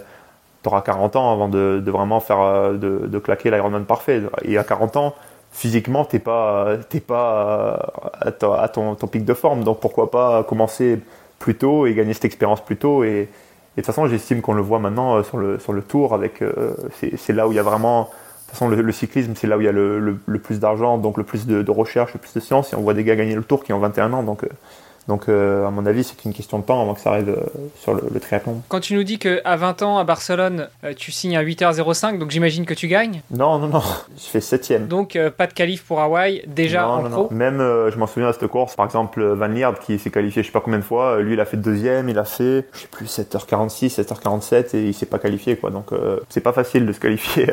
tu 0.62 0.68
auras 0.68 0.82
40 0.82 1.16
ans 1.16 1.32
avant 1.32 1.48
de, 1.48 1.82
vraiment 1.86 2.20
faire 2.20 2.40
euh, 2.40 2.76
de, 2.76 3.18
claquer 3.18 3.50
l'Ironman 3.50 3.84
parfait. 3.84 4.22
Et 4.42 4.58
à 4.58 4.64
40 4.64 4.96
ans, 4.96 5.14
physiquement, 5.50 6.04
tu 6.04 6.16
n'es 6.16 6.20
pas, 6.20 6.76
pas 7.06 7.92
à, 8.20 8.68
ton, 8.68 8.94
pic 8.94 9.24
de 9.24 9.34
forme. 9.34 9.64
Donc 9.64 9.80
pourquoi 9.80 10.10
pas 10.12 10.44
commencer 10.44 11.00
plus 11.40 11.56
tôt 11.56 11.86
et 11.86 11.94
gagner 11.94 12.14
cette 12.14 12.26
expérience 12.26 12.60
plus 12.60 12.76
tôt 12.76 13.02
et 13.76 13.80
de 13.80 13.86
toute 13.86 13.94
façon, 13.94 14.08
j'estime 14.08 14.42
qu'on 14.42 14.52
le 14.52 14.62
voit 14.62 14.80
maintenant 14.80 15.16
euh, 15.16 15.22
sur 15.22 15.38
le, 15.38 15.58
sur 15.58 15.72
le 15.72 15.82
tour. 15.82 16.12
avec 16.12 16.42
euh, 16.42 16.74
C'est 17.16 17.32
là 17.32 17.46
où 17.46 17.52
il 17.52 17.56
y 17.56 17.58
a 17.58 17.62
vraiment. 17.62 18.02
De 18.02 18.06
toute 18.06 18.58
façon, 18.58 18.68
le, 18.68 18.92
cyclisme, 18.92 19.34
c'est 19.36 19.46
là 19.46 19.56
où 19.56 19.60
il 19.60 19.64
y 19.64 19.68
a 19.68 19.72
le, 19.72 20.00
le, 20.26 20.38
plus 20.40 20.58
d'argent, 20.58 20.98
donc 20.98 21.16
le 21.16 21.22
plus 21.22 21.46
de, 21.46 21.62
de, 21.62 21.70
recherche, 21.70 22.14
le 22.14 22.18
plus 22.18 22.34
de 22.34 22.40
science. 22.40 22.72
Et 22.72 22.76
on 22.76 22.80
voit 22.80 22.94
des 22.94 23.04
gars 23.04 23.14
gagner 23.14 23.36
le 23.36 23.44
tour 23.44 23.62
qui 23.62 23.72
ont 23.72 23.78
21 23.78 24.12
ans. 24.12 24.22
Donc, 24.24 24.42
euh, 24.42 24.48
donc, 25.08 25.28
euh, 25.28 25.66
à 25.66 25.70
mon 25.70 25.86
avis, 25.86 26.04
c'est 26.04 26.24
une 26.24 26.32
question 26.32 26.58
de 26.58 26.64
temps 26.64 26.80
avant 26.80 26.94
que 26.94 27.00
ça 27.00 27.10
arrive 27.10 27.30
euh, 27.30 27.44
sur 27.80 27.94
le, 27.94 28.20
triathlon. 28.20 28.62
Quand 28.68 28.80
tu 28.80 28.94
nous 28.94 29.02
dis 29.02 29.18
qu'à 29.18 29.56
20 29.56 29.82
ans, 29.82 29.98
à 29.98 30.04
Barcelone, 30.04 30.68
euh, 30.84 30.92
tu 30.96 31.10
signes 31.10 31.36
à 31.36 31.42
8h05, 31.42 32.18
donc 32.18 32.30
j'imagine 32.30 32.64
que 32.64 32.74
tu 32.74 32.86
gagnes 32.86 33.22
Non, 33.30 33.58
non, 33.58 33.68
non. 33.68 33.82
Je 34.16 34.22
fais 34.22 34.38
7ème. 34.38 34.86
Donc, 34.86 35.18
pas 35.36 35.46
de 35.46 35.52
qualif 35.52 35.84
pour 35.84 36.00
Hawaï, 36.00 36.44
déjà 36.46 36.86
en 36.86 37.02
pro 37.10 37.28
Même, 37.30 37.58
je 37.58 37.96
m'en 37.96 38.06
souviens 38.06 38.28
de 38.28 38.32
cette 38.32 38.46
course, 38.46 38.76
par 38.76 38.86
exemple, 38.86 39.22
Van 39.22 39.48
Lierd, 39.48 39.78
qui 39.80 39.98
s'est 39.98 40.10
qualifié 40.10 40.42
je 40.42 40.46
sais 40.46 40.52
pas 40.52 40.60
combien 40.60 40.78
de 40.78 40.84
fois, 40.84 41.20
lui, 41.20 41.34
il 41.34 41.40
a 41.40 41.44
fait 41.44 41.56
deuxième, 41.56 42.08
il 42.08 42.18
a 42.18 42.24
fait, 42.24 42.66
je 42.72 42.80
sais 42.80 42.88
plus, 42.88 43.06
7h46, 43.06 44.00
7h47, 44.00 44.76
et 44.76 44.82
il 44.84 44.94
s'est 44.94 45.06
pas 45.06 45.18
qualifié, 45.18 45.56
quoi. 45.56 45.70
Donc, 45.70 45.90
c'est 46.28 46.40
pas 46.40 46.52
facile 46.52 46.86
de 46.86 46.92
se 46.92 47.00
qualifier 47.00 47.48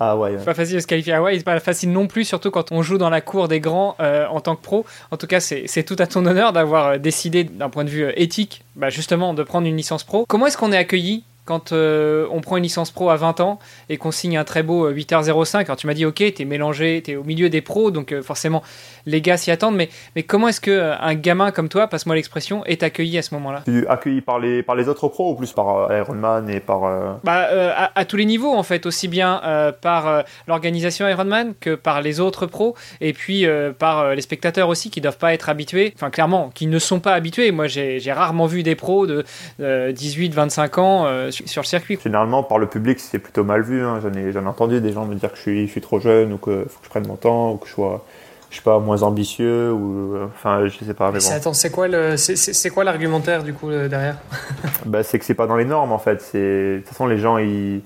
ah 0.00 0.16
ouais, 0.16 0.36
C'est 0.38 0.44
pas 0.44 0.54
facile 0.54 0.76
de 0.76 0.80
se 0.80 0.86
qualifier 0.86 1.12
à 1.12 1.18
Hawaï, 1.18 1.38
c'est 1.38 1.44
pas 1.44 1.58
facile 1.60 1.92
non 1.92 2.06
plus, 2.06 2.24
surtout 2.24 2.50
quand 2.50 2.72
on 2.72 2.82
joue 2.82 2.98
dans 2.98 3.10
la 3.10 3.20
cour 3.20 3.48
des 3.48 3.60
grands 3.60 3.96
euh, 4.00 4.26
en 4.26 4.40
tant 4.40 4.56
que 4.56 4.62
pro. 4.62 4.84
En 5.10 5.16
tout 5.16 5.26
cas, 5.26 5.40
c'est 5.40 5.84
tout 5.84 5.96
à 5.98 6.06
ton 6.06 6.26
honneur 6.26 6.52
d'avoir 6.52 6.86
euh, 6.88 6.98
décidé, 6.98 7.44
d'un 7.44 7.70
point 7.70 7.84
de 7.84 7.90
vue 7.90 8.04
euh, 8.04 8.12
éthique, 8.16 8.62
bah 8.76 8.90
justement, 8.90 9.34
de 9.34 9.42
prendre 9.42 9.66
une 9.66 9.76
licence 9.76 10.04
pro. 10.04 10.24
Comment 10.28 10.46
est-ce 10.46 10.58
qu'on 10.58 10.72
est 10.72 10.76
accueilli 10.76 11.24
quand 11.44 11.72
euh, 11.72 12.26
on 12.30 12.40
prend 12.40 12.56
une 12.56 12.62
licence 12.62 12.90
pro 12.90 13.10
à 13.10 13.16
20 13.16 13.40
ans 13.40 13.58
et 13.88 13.96
qu'on 13.96 14.10
signe 14.10 14.36
un 14.38 14.44
très 14.44 14.62
beau 14.62 14.90
8h05, 14.90 15.56
euh, 15.56 15.58
alors 15.64 15.76
tu 15.76 15.86
m'as 15.86 15.94
dit 15.94 16.06
ok, 16.06 16.22
t'es 16.34 16.44
mélangé, 16.44 17.02
t'es 17.04 17.16
au 17.16 17.24
milieu 17.24 17.50
des 17.50 17.60
pros, 17.60 17.90
donc 17.90 18.12
euh, 18.12 18.22
forcément 18.22 18.62
les 19.06 19.20
gars 19.20 19.36
s'y 19.36 19.50
attendent, 19.50 19.76
mais, 19.76 19.90
mais 20.16 20.22
comment 20.22 20.48
est-ce 20.48 20.60
qu'un 20.60 21.14
gamin 21.14 21.50
comme 21.50 21.68
toi, 21.68 21.88
passe-moi 21.88 22.14
l'expression, 22.14 22.64
est 22.64 22.82
accueilli 22.82 23.18
à 23.18 23.22
ce 23.22 23.34
moment-là? 23.34 23.62
Accueilli 23.88 24.22
par 24.22 24.38
les, 24.38 24.62
par 24.62 24.74
les 24.74 24.88
autres 24.88 25.08
pros 25.08 25.32
ou 25.32 25.34
plus 25.34 25.52
par 25.52 25.92
Ironman 25.92 26.48
et 26.48 26.60
par... 26.60 27.20
Bah, 27.22 27.48
à, 27.94 28.04
tous 28.06 28.16
les 28.16 28.24
niveaux 28.24 28.54
en 28.54 28.62
fait, 28.62 28.86
aussi 28.86 29.08
bien 29.08 29.42
par 29.82 30.24
l'organisation 30.46 31.06
Ironman 31.06 31.52
que 31.60 31.74
par 31.74 32.00
les 32.00 32.20
autres 32.20 32.46
pros 32.46 32.74
et 33.02 33.12
puis 33.12 33.46
par 33.78 34.14
les 34.14 34.22
spectateurs 34.22 34.68
aussi 34.68 34.90
qui 34.90 35.02
doivent 35.02 35.18
pas 35.18 35.34
être 35.34 35.50
habitués, 35.50 35.92
enfin 35.94 36.10
clairement, 36.10 36.50
qui 36.54 36.66
ne 36.66 36.78
sont 36.78 37.00
pas 37.00 37.12
habitués. 37.12 37.50
Moi 37.50 37.66
j'ai 37.66 38.00
rarement 38.12 38.46
vu 38.46 38.62
des 38.62 38.74
pros 38.74 39.06
de 39.06 39.24
18-25 39.60 40.80
ans 40.80 41.30
sur 41.46 41.62
le 41.62 41.66
circuit. 41.66 41.98
Généralement, 42.02 42.42
par 42.42 42.58
le 42.58 42.66
public, 42.66 43.00
c'est 43.00 43.18
plutôt 43.18 43.44
mal 43.44 43.62
vu. 43.62 43.82
Hein. 43.82 44.00
J'en 44.02 44.12
ai, 44.12 44.46
entendu 44.46 44.80
des 44.80 44.92
gens 44.92 45.06
me 45.06 45.14
dire 45.14 45.30
que 45.30 45.36
je 45.36 45.42
suis, 45.42 45.66
je 45.66 45.70
suis 45.70 45.80
trop 45.80 46.00
jeune 46.00 46.32
ou 46.32 46.38
qu'il 46.38 46.64
faut 46.68 46.78
que 46.80 46.84
je 46.84 46.88
prenne 46.88 47.06
mon 47.06 47.16
temps 47.16 47.52
ou 47.52 47.56
que 47.56 47.66
je 47.66 47.72
sois 47.72 48.04
je 48.54 48.60
sais 48.60 48.62
pas 48.62 48.78
moins 48.78 49.02
ambitieux 49.02 49.72
ou 49.72 50.14
euh, 50.14 50.26
enfin 50.26 50.68
je 50.68 50.84
sais 50.84 50.94
pas 50.94 51.10
mais, 51.10 51.32
attends 51.32 51.52
c'est 51.52 51.70
quoi 51.70 51.88
le 51.88 52.16
c'est 52.16 52.70
quoi 52.70 52.84
l'argumentaire 52.84 53.42
du 53.42 53.52
coup 53.52 53.68
derrière 53.68 54.16
bah, 54.86 55.02
c'est 55.02 55.18
que 55.18 55.24
c'est 55.24 55.34
pas 55.34 55.48
dans 55.48 55.56
les 55.56 55.64
normes 55.64 55.90
en 55.90 55.98
fait 55.98 56.22
c'est 56.22 56.76
de 56.76 56.78
toute 56.78 56.88
façon 56.90 57.08
les 57.08 57.18
gens 57.18 57.38
ils, 57.38 57.82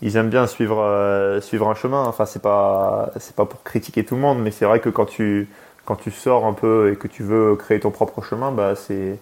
ils 0.00 0.16
aiment 0.16 0.30
bien 0.30 0.46
suivre 0.46 0.80
euh, 0.80 1.40
suivre 1.40 1.68
un 1.68 1.74
chemin 1.74 2.04
enfin 2.04 2.24
c'est 2.24 2.42
pas 2.42 3.10
c'est 3.18 3.34
pas 3.34 3.46
pour 3.46 3.64
critiquer 3.64 4.04
tout 4.04 4.14
le 4.14 4.20
monde 4.20 4.40
mais 4.40 4.52
c'est 4.52 4.64
vrai 4.64 4.78
que 4.78 4.90
quand 4.90 5.06
tu 5.06 5.48
quand 5.84 5.96
tu 5.96 6.12
sors 6.12 6.46
un 6.46 6.52
peu 6.52 6.92
et 6.92 6.96
que 6.96 7.08
tu 7.08 7.24
veux 7.24 7.56
créer 7.56 7.80
ton 7.80 7.90
propre 7.90 8.22
chemin 8.22 8.52
bah 8.52 8.74
c'est 8.76 9.18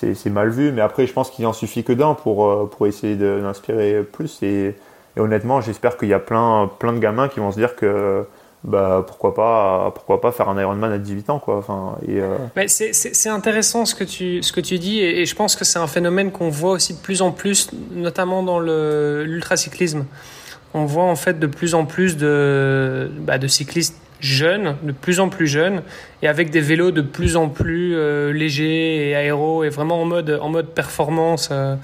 c'est 0.00 0.30
mal 0.30 0.50
vu. 0.50 0.72
Mais 0.72 0.82
après, 0.82 1.06
je 1.06 1.12
pense 1.12 1.30
qu'il 1.30 1.46
en 1.46 1.52
suffit 1.52 1.84
que 1.84 1.92
d'un 1.92 2.14
pour, 2.14 2.46
euh, 2.46 2.70
pour 2.70 2.86
essayer 2.86 3.16
d'inspirer 3.16 4.02
plus. 4.02 4.42
Et, 4.42 4.74
honnêtement, 5.18 5.60
j'espère 5.60 5.96
qu'il 5.96 6.08
y 6.08 6.14
a 6.14 6.18
plein, 6.18 6.70
plein 6.78 6.92
de 6.92 6.98
gamins 6.98 7.28
qui 7.28 7.40
vont 7.40 7.50
se 7.50 7.58
dire 7.58 7.74
que 7.74 8.26
bah, 8.64 9.04
pourquoi, 9.06 9.34
pas, 9.34 9.92
pourquoi 9.94 10.20
pas 10.20 10.32
faire 10.32 10.48
un 10.48 10.60
Ironman 10.60 10.92
à 10.92 10.98
18 10.98 11.30
ans. 11.30 11.42
Enfin, 11.46 11.96
euh, 12.08 12.36
c'est 12.66 13.28
intéressant 13.28 13.84
ce 13.84 13.94
que 13.94 14.04
tu, 14.04 14.42
ce 14.42 14.52
que 14.52 14.60
tu 14.60 14.78
dis. 14.78 15.00
Et, 15.00 15.24
je 15.24 15.34
pense 15.34 15.56
que 15.56 15.64
c'est 15.64 15.78
un 15.78 15.86
phénomène 15.86 16.32
qu'on 16.32 16.50
voit 16.50 16.72
aussi 16.72 16.94
de 16.94 16.98
plus 16.98 17.22
en 17.22 17.30
plus, 17.32 17.70
notamment 17.92 18.42
dans 18.42 18.60
l'ultracyclisme. 18.60 20.04
On 20.74 20.84
voit 20.84 21.04
en 21.04 21.16
fait 21.16 21.38
de 21.38 21.46
plus 21.46 21.74
en 21.74 21.86
plus 21.86 22.16
de, 22.16 23.10
bah, 23.20 23.38
de 23.38 23.46
cyclistes 23.46 23.96
jeunes, 24.26 24.76
de 24.82 24.92
plus 24.92 25.20
en 25.20 25.28
plus 25.28 25.46
jeunes, 25.46 25.82
et 26.22 26.28
avec 26.28 26.50
des 26.50 26.60
vélos 26.60 26.90
de 26.90 27.02
plus 27.02 27.36
en 27.36 27.48
plus 27.48 27.94
euh, 27.94 28.32
légers 28.32 29.10
et 29.10 29.14
aéros, 29.14 29.64
et 29.64 29.68
vraiment 29.68 30.00
en 30.00 30.04
mode, 30.04 30.38
en 30.40 30.48
mode 30.48 30.68
performance. 30.68 31.48
Euh, 31.52 31.76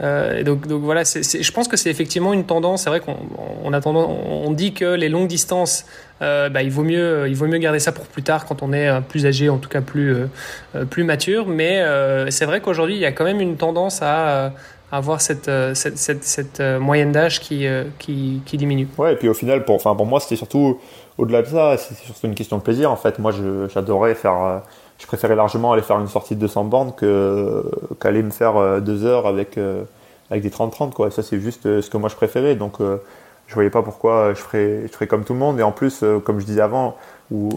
euh, 0.00 0.42
donc, 0.42 0.66
voilà, 0.66 1.02
je 1.04 1.50
pense 1.52 1.68
que 1.68 1.76
c'est 1.76 1.90
effectivement 1.90 2.32
une 2.32 2.44
tendance. 2.44 2.84
C'est 2.84 2.90
vrai 2.90 3.00
qu'on 3.00 3.16
on 3.64 3.72
on 3.72 4.50
dit 4.52 4.72
que 4.72 4.94
les 4.94 5.08
longues 5.08 5.28
distances, 5.28 5.84
bah, 6.20 6.62
il 6.62 6.70
vaut 6.70 6.84
mieux, 6.84 7.28
il 7.28 7.36
vaut 7.36 7.46
mieux 7.46 7.58
garder 7.58 7.78
ça 7.78 7.92
pour 7.92 8.06
plus 8.06 8.22
tard 8.22 8.46
quand 8.46 8.62
on 8.62 8.72
est 8.72 8.88
plus 9.08 9.26
âgé, 9.26 9.48
en 9.50 9.58
tout 9.58 9.68
cas 9.68 9.82
plus, 9.82 10.16
plus 10.88 11.04
mature. 11.04 11.46
Mais 11.46 11.84
c'est 12.30 12.46
vrai 12.46 12.60
qu'aujourd'hui, 12.60 12.94
il 12.94 13.00
y 13.00 13.06
a 13.06 13.12
quand 13.12 13.24
même 13.24 13.40
une 13.40 13.56
tendance 13.56 14.00
à 14.00 14.52
avoir 14.92 15.20
cette, 15.20 15.50
cette, 15.74 15.98
cette, 15.98 16.24
cette 16.24 16.60
moyenne 16.60 17.12
d'âge 17.12 17.40
qui, 17.40 17.66
qui, 17.98 18.42
qui, 18.44 18.56
diminue. 18.56 18.88
Ouais, 18.98 19.12
et 19.12 19.16
puis 19.16 19.28
au 19.28 19.34
final, 19.34 19.64
pour, 19.64 19.76
enfin, 19.76 19.94
pour 19.94 20.06
moi, 20.06 20.20
c'était 20.20 20.36
surtout 20.36 20.78
au-delà 21.20 21.42
de 21.42 21.48
ça, 21.48 21.76
c'est 21.76 21.94
surtout 21.96 22.26
une 22.26 22.34
question 22.34 22.56
de 22.56 22.62
plaisir. 22.62 22.90
En 22.90 22.96
fait, 22.96 23.18
moi, 23.18 23.30
j'adorais 23.74 24.14
faire. 24.14 24.42
Euh, 24.42 24.58
je 24.98 25.06
préférais 25.06 25.36
largement 25.36 25.72
aller 25.72 25.82
faire 25.82 25.98
une 25.98 26.08
sortie 26.08 26.34
de 26.34 26.40
200 26.40 26.64
bornes 26.64 26.92
qu'aller 28.00 28.22
me 28.22 28.30
faire 28.30 28.56
euh, 28.56 28.80
deux 28.80 29.04
heures 29.04 29.26
avec, 29.26 29.58
euh, 29.58 29.84
avec 30.30 30.42
des 30.42 30.48
30-30. 30.48 30.92
Quoi. 30.92 31.10
ça, 31.10 31.22
c'est 31.22 31.38
juste 31.38 31.80
ce 31.82 31.90
que 31.90 31.98
moi 31.98 32.08
je 32.08 32.16
préférais. 32.16 32.54
Donc, 32.54 32.78
je 32.80 33.54
voyais 33.54 33.70
pas 33.70 33.82
pourquoi 33.82 34.32
je 34.32 34.40
ferais, 34.40 34.82
je 34.86 34.92
ferais 34.92 35.06
comme 35.06 35.24
tout 35.24 35.34
le 35.34 35.38
monde. 35.38 35.60
Et 35.60 35.62
en 35.62 35.72
plus, 35.72 36.02
comme 36.24 36.40
je 36.40 36.46
disais 36.46 36.62
avant, 36.62 36.96
où 37.30 37.48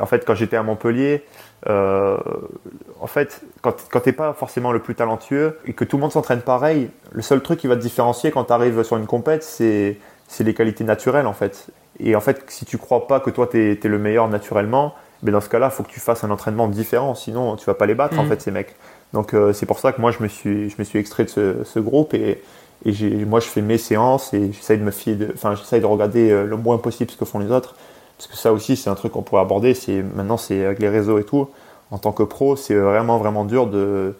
en 0.00 0.06
fait, 0.06 0.24
quand 0.26 0.34
j'étais 0.34 0.56
à 0.56 0.62
Montpellier, 0.62 1.24
en 1.66 3.06
fait, 3.06 3.42
quand, 3.60 3.74
quand 3.90 4.00
t'es 4.00 4.12
pas 4.12 4.32
forcément 4.32 4.72
le 4.72 4.80
plus 4.80 4.94
talentueux 4.94 5.58
et 5.66 5.72
que 5.72 5.84
tout 5.84 5.96
le 5.96 6.02
monde 6.02 6.12
s'entraîne 6.12 6.40
pareil, 6.40 6.90
le 7.12 7.22
seul 7.22 7.40
truc 7.40 7.60
qui 7.60 7.66
va 7.66 7.76
te 7.76 7.80
différencier 7.80 8.30
quand 8.30 8.44
tu 8.44 8.52
arrives 8.52 8.82
sur 8.82 8.96
une 8.96 9.06
compète, 9.06 9.42
c'est 9.42 9.98
les 10.40 10.54
qualités 10.54 10.84
naturelles 10.84 11.26
en 11.26 11.32
fait. 11.32 11.70
Et 12.00 12.16
en 12.16 12.20
fait, 12.20 12.42
si 12.48 12.64
tu 12.64 12.78
crois 12.78 13.06
pas 13.06 13.20
que 13.20 13.30
toi, 13.30 13.46
tu 13.50 13.72
es, 13.72 13.88
le 13.88 13.98
meilleur 13.98 14.28
naturellement, 14.28 14.94
mais 15.22 15.26
ben, 15.26 15.32
dans 15.32 15.40
ce 15.40 15.48
cas-là, 15.48 15.68
il 15.70 15.74
faut 15.74 15.82
que 15.82 15.90
tu 15.90 16.00
fasses 16.00 16.24
un 16.24 16.30
entraînement 16.30 16.68
différent, 16.68 17.14
sinon 17.14 17.56
tu 17.56 17.64
vas 17.66 17.74
pas 17.74 17.86
les 17.86 17.94
battre, 17.94 18.18
en 18.18 18.24
mm. 18.24 18.28
fait, 18.28 18.40
ces 18.40 18.50
mecs. 18.50 18.74
Donc 19.12 19.34
euh, 19.34 19.52
c'est 19.52 19.66
pour 19.66 19.78
ça 19.78 19.92
que 19.92 20.00
moi, 20.00 20.10
je 20.10 20.22
me 20.22 20.28
suis, 20.28 20.70
je 20.70 20.76
me 20.78 20.84
suis 20.84 20.98
extrait 20.98 21.24
de 21.24 21.28
ce, 21.28 21.64
ce 21.64 21.78
groupe 21.78 22.14
et, 22.14 22.42
et 22.84 23.24
moi, 23.24 23.40
je 23.40 23.46
fais 23.46 23.60
mes 23.60 23.78
séances 23.78 24.34
et 24.34 24.52
j'essaye 24.52 24.78
de 24.78 24.84
me 24.84 24.90
fier, 24.90 25.14
de, 25.14 25.30
enfin, 25.34 25.54
j'essaye 25.54 25.80
de 25.80 25.86
regarder 25.86 26.30
euh, 26.30 26.44
le 26.44 26.56
moins 26.56 26.78
possible 26.78 27.10
ce 27.10 27.16
que 27.16 27.24
font 27.24 27.38
les 27.38 27.50
autres. 27.50 27.76
Parce 28.22 28.36
que 28.36 28.40
ça 28.40 28.52
aussi, 28.52 28.76
c'est 28.76 28.88
un 28.88 28.94
truc 28.94 29.12
qu'on 29.12 29.22
pourrait 29.22 29.42
aborder. 29.42 29.74
C'est 29.74 30.00
maintenant, 30.02 30.36
c'est 30.36 30.64
avec 30.64 30.78
les 30.78 30.88
réseaux 30.88 31.18
et 31.18 31.24
tout. 31.24 31.48
En 31.90 31.98
tant 31.98 32.12
que 32.12 32.22
pro, 32.22 32.54
c'est 32.54 32.74
vraiment 32.74 33.18
vraiment 33.18 33.44
dur 33.44 33.66
de 33.66 34.14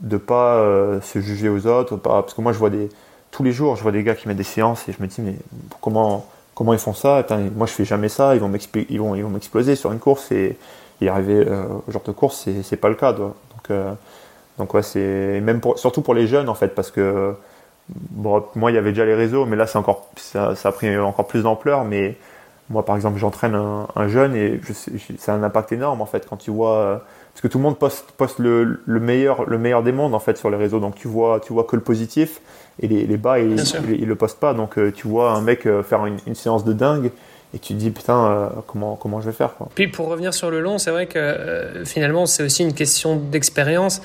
de 0.00 0.16
pas 0.16 0.56
euh, 0.56 1.00
se 1.00 1.20
juger 1.20 1.48
aux 1.48 1.66
autres, 1.68 1.96
parce 1.96 2.34
que 2.34 2.40
moi, 2.40 2.52
je 2.52 2.58
vois 2.58 2.70
des 2.70 2.88
tous 3.30 3.44
les 3.44 3.52
jours, 3.52 3.76
je 3.76 3.82
vois 3.82 3.92
des 3.92 4.02
gars 4.02 4.14
qui 4.16 4.26
mettent 4.26 4.36
des 4.36 4.42
séances 4.42 4.88
et 4.88 4.92
je 4.92 5.00
me 5.00 5.06
dis 5.06 5.20
mais 5.20 5.36
comment 5.80 6.26
comment 6.54 6.72
ils 6.72 6.80
font 6.80 6.94
ça? 6.94 7.24
Moi, 7.54 7.66
je 7.68 7.72
fais 7.72 7.84
jamais 7.84 8.08
ça. 8.08 8.34
Ils 8.34 8.40
vont 8.40 8.48
m'exploser 8.48 9.76
sur 9.76 9.92
une 9.92 10.00
course 10.00 10.32
et, 10.32 10.58
y 11.00 11.08
arriver 11.08 11.46
au 11.86 11.92
genre 11.92 12.02
de 12.04 12.12
course, 12.12 12.48
c'est 12.62 12.76
pas 12.76 12.88
le 12.88 12.94
cas. 12.96 13.12
Donc, 13.12 13.32
donc 14.58 14.74
ouais, 14.74 14.82
c'est 14.82 15.40
même 15.40 15.60
pour, 15.60 15.78
surtout 15.78 16.02
pour 16.02 16.14
les 16.14 16.26
jeunes 16.26 16.48
en 16.48 16.54
fait, 16.54 16.74
parce 16.74 16.90
que 16.90 17.34
bon, 17.88 18.44
moi 18.56 18.70
il 18.70 18.74
y 18.74 18.78
avait 18.78 18.90
déjà 18.90 19.04
les 19.04 19.14
réseaux, 19.14 19.46
mais 19.46 19.56
là 19.56 19.66
c'est 19.66 19.78
encore 19.78 20.08
ça, 20.16 20.54
ça, 20.56 20.70
a 20.70 20.72
pris 20.72 20.96
encore 20.96 21.26
plus 21.26 21.42
d'ampleur. 21.42 21.84
Mais 21.84 22.16
moi 22.70 22.84
par 22.84 22.96
exemple 22.96 23.18
j'entraîne 23.18 23.54
un, 23.54 24.08
jeune 24.08 24.34
et 24.34 24.60
c'est 25.18 25.30
un 25.30 25.42
impact 25.42 25.72
énorme 25.72 26.00
en 26.00 26.06
fait 26.06 26.26
quand 26.28 26.36
tu 26.36 26.50
vois 26.50 27.04
parce 27.34 27.42
que 27.42 27.48
tout 27.48 27.58
le 27.58 27.64
monde 27.64 27.78
poste, 27.78 28.12
poste 28.16 28.38
le, 28.38 28.80
le, 28.86 29.00
meilleur 29.00 29.44
le 29.44 29.58
meilleur 29.58 29.82
des 29.82 29.90
mondes 29.90 30.14
en 30.14 30.20
fait 30.20 30.38
sur 30.38 30.50
les 30.50 30.56
réseaux, 30.56 30.78
donc 30.78 30.94
tu 30.94 31.08
vois 31.08 31.40
tu 31.40 31.52
vois 31.52 31.64
que 31.64 31.74
le 31.74 31.82
positif 31.82 32.40
et 32.80 32.86
les, 32.86 33.06
les 33.06 33.16
bas 33.16 33.40
ils, 33.40 33.60
ils, 33.88 34.06
le 34.06 34.14
postent 34.14 34.38
pas, 34.38 34.54
donc 34.54 34.78
euh, 34.78 34.92
tu 34.92 35.08
vois 35.08 35.32
un 35.32 35.40
mec 35.40 35.66
euh, 35.66 35.82
faire 35.82 36.06
une, 36.06 36.18
une 36.28 36.36
séance 36.36 36.64
de 36.64 36.72
dingue 36.72 37.10
et 37.52 37.58
tu 37.58 37.74
te 37.74 37.78
dis 37.78 37.90
putain 37.90 38.24
euh, 38.24 38.48
comment 38.68 38.94
comment 38.94 39.20
je 39.20 39.26
vais 39.26 39.36
faire 39.36 39.54
quoi. 39.56 39.68
Puis 39.74 39.88
pour 39.88 40.06
revenir 40.06 40.32
sur 40.32 40.48
le 40.48 40.60
long, 40.60 40.78
c'est 40.78 40.92
vrai 40.92 41.06
que 41.06 41.82
finalement 41.84 42.26
c'est 42.26 42.44
aussi 42.44 42.62
une 42.62 42.74
question 42.74 43.16
d'expérience. 43.16 44.00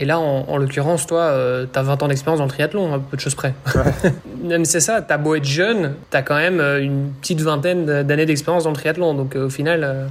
Et 0.00 0.06
là, 0.06 0.18
en, 0.18 0.56
l'occurrence, 0.56 1.06
toi, 1.06 1.20
euh, 1.20 1.66
tu 1.70 1.78
as 1.78 1.82
20 1.82 2.02
ans 2.02 2.08
d'expérience 2.08 2.38
dans 2.38 2.46
le 2.46 2.50
triathlon, 2.50 2.94
à 2.94 2.98
peu 2.98 3.18
de 3.18 3.20
choses 3.20 3.34
près. 3.34 3.52
Même 4.42 4.64
c'est 4.64 4.80
ça, 4.80 5.02
tu 5.02 5.12
as 5.12 5.18
beau 5.18 5.34
être 5.34 5.44
jeune, 5.44 5.94
tu 6.10 6.16
as 6.16 6.22
quand 6.22 6.36
même 6.36 6.58
euh, 6.58 6.82
une 6.82 7.12
petite 7.20 7.42
vingtaine 7.42 7.84
d'années 8.02 8.24
d'expérience 8.24 8.64
dans 8.64 8.70
le 8.70 8.76
triathlon. 8.76 9.12
Donc 9.12 9.36
euh, 9.36 9.46
au 9.46 9.50
final, 9.50 10.08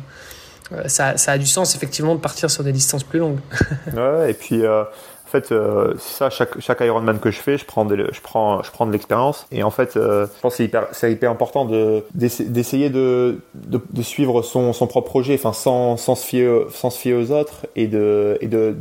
ça, 0.85 1.17
ça, 1.17 1.31
a 1.31 1.37
du 1.39 1.47
sens 1.47 1.75
effectivement 1.75 2.13
de 2.13 2.19
partir 2.19 2.51
sur 2.51 2.63
des 2.63 2.71
distances 2.71 3.03
plus 3.03 3.17
longues. 3.17 3.39
ouais, 3.97 4.29
et 4.29 4.33
puis 4.35 4.63
en 4.67 4.85
fait, 5.25 5.47
c'est 5.47 6.17
ça, 6.17 6.29
chaque, 6.29 6.59
chaque 6.59 6.81
Ironman 6.81 7.19
que 7.19 7.31
je 7.31 7.39
fais, 7.39 7.57
je 7.57 7.65
prends 7.65 7.85
de, 7.85 8.09
je 8.11 8.21
prends, 8.21 8.61
je 8.61 8.69
prends 8.69 8.85
de 8.85 8.91
l'expérience. 8.91 9.47
Et 9.51 9.63
en 9.63 9.71
fait, 9.71 9.93
je 9.95 10.27
pense 10.39 10.53
que 10.53 10.57
c'est 10.57 10.65
hyper, 10.65 10.85
c'est 10.91 11.11
hyper 11.11 11.31
important 11.31 11.65
de, 11.65 12.03
d'essayer 12.13 12.91
de, 12.91 13.39
de, 13.55 13.81
de, 13.91 14.01
suivre 14.03 14.43
son, 14.43 14.71
son 14.71 14.85
propre 14.85 15.09
projet, 15.09 15.33
enfin, 15.33 15.53
sans, 15.53 15.97
sans, 15.97 16.13
se 16.13 16.27
fier, 16.27 16.65
sans 16.71 16.91
se 16.91 16.99
fier 16.99 17.15
aux 17.15 17.31
autres 17.31 17.65
et 17.75 17.87
de, 17.87 18.37
et 18.41 18.47
de, 18.47 18.75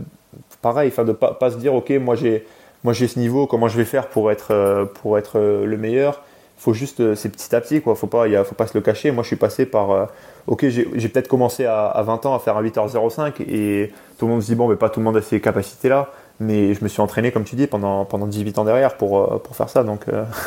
pareil, 0.63 0.91
enfin 0.93 1.05
de 1.05 1.13
pas, 1.13 1.35
pas 1.35 1.51
se 1.51 1.57
dire 1.57 1.75
ok 1.75 1.91
moi 2.01 2.15
j'ai 2.15 2.45
moi 2.85 2.93
j'ai 2.93 3.09
ce 3.09 3.19
niveau, 3.19 3.47
comment 3.47 3.69
je 3.69 3.77
vais 3.77 3.85
faire 3.85 4.09
pour 4.09 4.31
être 4.31 4.53
euh, 4.53 4.85
pour 4.85 5.19
être 5.19 5.39
euh, 5.39 5.67
le 5.67 5.77
meilleur? 5.77 6.23
Il 6.59 6.63
faut 6.63 6.73
juste 6.73 7.01
euh, 7.01 7.15
c'est 7.15 7.29
petit 7.29 7.55
à 7.55 7.61
petit 7.61 7.81
quoi. 7.81 7.95
Faut 7.95 8.07
pas 8.07 8.29
il 8.29 8.37
faut 8.45 8.55
pas 8.55 8.67
se 8.67 8.77
le 8.77 8.81
cacher. 8.81 9.11
Moi 9.11 9.23
je 9.23 9.29
suis 9.29 9.37
passé 9.37 9.67
par 9.67 10.09
ok 10.47 10.69
j'ai 10.69 11.09
peut-être 11.09 11.29
commencé 11.29 11.65
à, 11.65 11.87
à, 11.87 12.03
20 12.03 12.27
ans 12.27 12.35
à 12.35 12.39
faire 12.39 12.57
un 12.57 12.63
8h05 12.63 13.43
et 13.43 13.93
tout 14.19 14.27
le 14.27 14.33
monde 14.33 14.43
se 14.43 14.47
dit 14.47 14.55
bon 14.55 14.69
mais 14.69 14.77
pas 14.77 14.91
tout 14.91 15.01
le 15.01 15.05
monde 15.05 15.17
a 15.17 15.23
ces 15.23 15.41
capacités 15.41 15.89
là. 15.89 16.11
Mais 16.41 16.73
je 16.73 16.85
me 16.85 16.89
suis 16.89 17.01
entraîné, 17.01 17.33
comme 17.33 17.43
tu 17.43 17.57
dis, 17.57 17.67
pendant, 17.67 18.05
pendant 18.05 18.29
18 18.29 18.59
ans 18.59 18.65
derrière 18.65 18.97
pour, 18.97 19.43
pour 19.43 19.57
faire 19.57 19.69
ça. 19.69 19.83
Donc, 19.83 20.05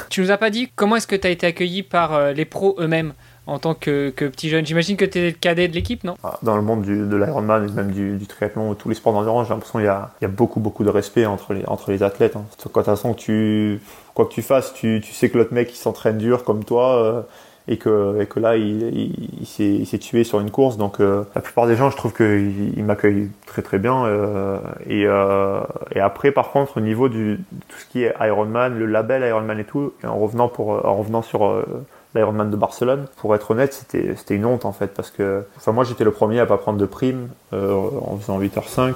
Tu 0.10 0.22
nous 0.22 0.32
as 0.32 0.38
pas 0.38 0.50
dit 0.50 0.72
comment 0.74 0.96
est-ce 0.96 1.06
que 1.06 1.18
tu 1.18 1.28
as 1.28 1.32
été 1.32 1.46
accueilli 1.46 1.84
par 1.84 2.32
les 2.32 2.46
pros 2.46 2.78
eux-mêmes? 2.80 3.12
En 3.48 3.60
tant 3.60 3.74
que, 3.74 4.10
petit 4.12 4.50
jeune. 4.50 4.66
J'imagine 4.66 4.98
que 4.98 5.06
tu 5.06 5.20
es 5.20 5.26
le 5.28 5.32
cadet 5.32 5.68
de 5.68 5.74
l'équipe, 5.74 6.04
non? 6.04 6.16
Ah, 6.24 6.38
Dans 6.44 6.56
le 6.56 6.62
monde 6.62 6.84
du, 6.84 6.96
de 6.96 7.16
l'Ironman 7.16 7.68
et 7.68 7.72
même 7.72 7.92
du, 7.92 8.18
du 8.18 8.28
triathlon, 8.28 8.76
tous 8.76 8.90
les 8.90 8.96
sports 8.96 9.14
d'endurance, 9.14 9.48
j'ai 9.48 9.54
l'impression 9.54 9.80
qu'il 9.80 9.86
y 9.86 9.90
a, 9.90 10.12
il 10.22 10.26
y 10.26 10.26
a 10.26 10.30
beaucoup, 10.30 10.60
beaucoup 10.60 10.84
de 10.84 10.90
respect 10.90 11.26
entre 11.26 11.54
les, 11.54 12.04
athlètes. 12.04 12.36
De 12.36 12.62
toute 12.62 12.86
façon, 12.86 13.14
tu, 13.14 13.82
quoi 14.14 14.26
que 14.26 14.34
tu 14.34 14.42
fasses, 14.42 14.74
tu, 14.74 15.02
sais 15.04 15.30
que 15.30 15.38
l'autre 15.38 15.54
mec 15.54 15.72
s'entraîne 15.72 16.18
dur 16.18 16.44
comme 16.44 16.64
toi. 16.64 16.96
Euh, 17.04 17.22
et 17.68 17.78
que, 17.78 18.40
là 18.40 18.58
il, 18.58 19.46
s'est 19.46 20.00
tué 20.00 20.24
sur 20.24 20.40
une 20.40 20.50
course 20.50 20.78
donc 20.78 21.00
euh, 21.00 21.24
la 21.36 21.42
plupart 21.42 21.68
des 21.68 21.76
gens 21.76 21.92
je 21.92 21.96
trouve 21.96 22.12
qu'ils 22.12 22.74
il 22.76 22.84
m'accueillent 22.84 23.30
très 23.46 23.62
très 23.62 23.78
bien 23.78 24.04
euh, 24.04 24.58
et, 24.90 25.04
et 25.96 26.00
après 26.00 26.32
par 26.32 26.52
contre 26.52 26.78
au 26.78 26.82
niveau 26.82 27.08
du 27.08 27.40
tout 27.70 27.78
ce 27.78 27.86
qui 27.86 28.04
est 28.04 28.16
Ironman 28.20 28.78
le 28.78 28.88
label 28.88 29.24
Ironman 29.24 29.60
et 29.60 29.64
tout 29.64 29.94
en 30.04 30.18
revenant 30.18 30.50
pour 30.50 30.70
en 30.70 30.96
revenant 30.96 31.22
sur 31.22 31.64
l'Ironman 32.16 32.50
de 32.50 32.56
Barcelone. 32.56 33.06
Pour 33.18 33.36
être 33.36 33.52
honnête, 33.52 33.74
c'était, 33.74 34.16
c'était 34.16 34.36
une 34.36 34.46
honte 34.46 34.66
en 34.66 34.72
fait 34.72 34.88
parce 34.88 35.12
que 35.12 35.46
enfin 35.58 35.72
moi 35.72 35.84
j'étais 35.84 36.04
le 36.04 36.12
premier 36.12 36.40
à 36.40 36.46
pas 36.46 36.58
prendre 36.58 36.78
de 36.78 36.86
prime 36.86 37.30
euh, 37.54 37.74
en 37.74 38.18
faisant 38.18 38.40
8h05 38.40 38.96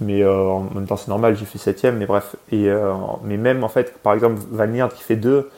mais 0.00 0.22
euh, 0.22 0.48
en 0.48 0.62
même 0.74 0.86
temps 0.86 0.96
c'est 0.96 1.08
normal, 1.08 1.36
j'ai 1.36 1.44
fait 1.44 1.58
7 1.58 1.84
mais 1.94 2.06
bref. 2.06 2.36
Et, 2.50 2.68
euh, 2.68 2.92
mais 3.22 3.36
même 3.36 3.62
en 3.64 3.68
fait, 3.68 3.96
par 3.98 4.12
exemple, 4.12 4.40
Van 4.50 4.64
Liert 4.64 4.88
qui 4.88 5.02
fait 5.02 5.16
2, 5.16 5.48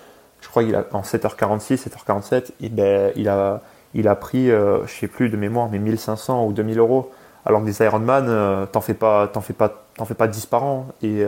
je 0.41 0.49
crois 0.49 0.63
qu'il 0.63 0.75
a 0.75 0.85
en 0.93 1.01
7h46, 1.01 1.89
7h47, 1.89 2.51
et 2.61 2.69
ben, 2.69 3.13
il, 3.17 3.29
a, 3.29 3.63
il 3.95 4.07
a 4.09 4.15
pris, 4.15 4.49
je 4.49 4.87
sais 4.87 5.09
plus 5.09 5.31
de 5.31 5.37
mémoire, 5.39 5.69
mais 5.73 5.79
1500 5.79 6.47
ou 6.47 6.53
2000 6.53 6.79
euros. 6.79 7.11
Alors 7.47 7.63
que 7.63 7.67
des 7.67 7.83
Ironman, 7.83 8.67
t'en 8.71 8.83
fais 8.83 8.93
pas, 8.93 9.27
t'en 9.29 9.41
fais 9.41 9.55
pas, 9.55 9.87
t'en 9.97 10.05
fais 10.05 10.15
pas 10.15 10.29
10 10.29 10.47
par 10.47 10.65
an. 10.65 10.87
Et, 11.03 11.25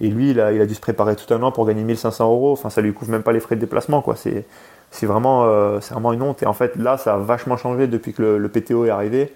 et 0.00 0.08
lui, 0.08 0.30
il 0.30 0.40
a, 0.40 0.50
il 0.52 0.60
a 0.62 0.66
dû 0.66 0.74
se 0.74 0.80
préparer 0.80 1.16
tout 1.16 1.32
un 1.34 1.42
an 1.42 1.52
pour 1.52 1.66
gagner 1.66 1.84
1500 1.84 2.24
euros. 2.24 2.52
Enfin, 2.52 2.70
ça 2.70 2.80
lui 2.80 2.94
couvre 2.94 3.10
même 3.10 3.22
pas 3.22 3.32
les 3.32 3.40
frais 3.40 3.56
de 3.56 3.60
déplacement, 3.60 4.00
quoi. 4.00 4.16
C'est, 4.16 4.46
c'est 4.90 5.06
vraiment, 5.06 5.44
euh, 5.44 5.78
c'est 5.80 5.94
vraiment 5.94 6.12
une 6.12 6.22
honte. 6.22 6.42
Et 6.42 6.46
en 6.46 6.52
fait, 6.52 6.76
là, 6.76 6.98
ça 6.98 7.14
a 7.14 7.18
vachement 7.18 7.56
changé 7.56 7.86
depuis 7.86 8.12
que 8.12 8.22
le, 8.22 8.48
PTO 8.48 8.84
est 8.84 8.90
arrivé. 8.90 9.32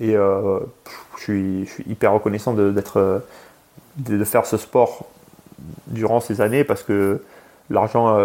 Et 0.00 0.16
euh, 0.16 0.60
je, 1.16 1.22
suis, 1.22 1.68
hyper 1.88 2.12
reconnaissant 2.12 2.52
d'être, 2.52 2.98
euh, 2.98 3.18
de, 3.96 4.16
de, 4.16 4.24
faire 4.24 4.46
ce 4.46 4.56
sport 4.56 5.06
durant 5.88 6.20
ces 6.20 6.40
années 6.40 6.62
parce 6.62 6.84
que 6.84 7.20
l'argent 7.68 8.16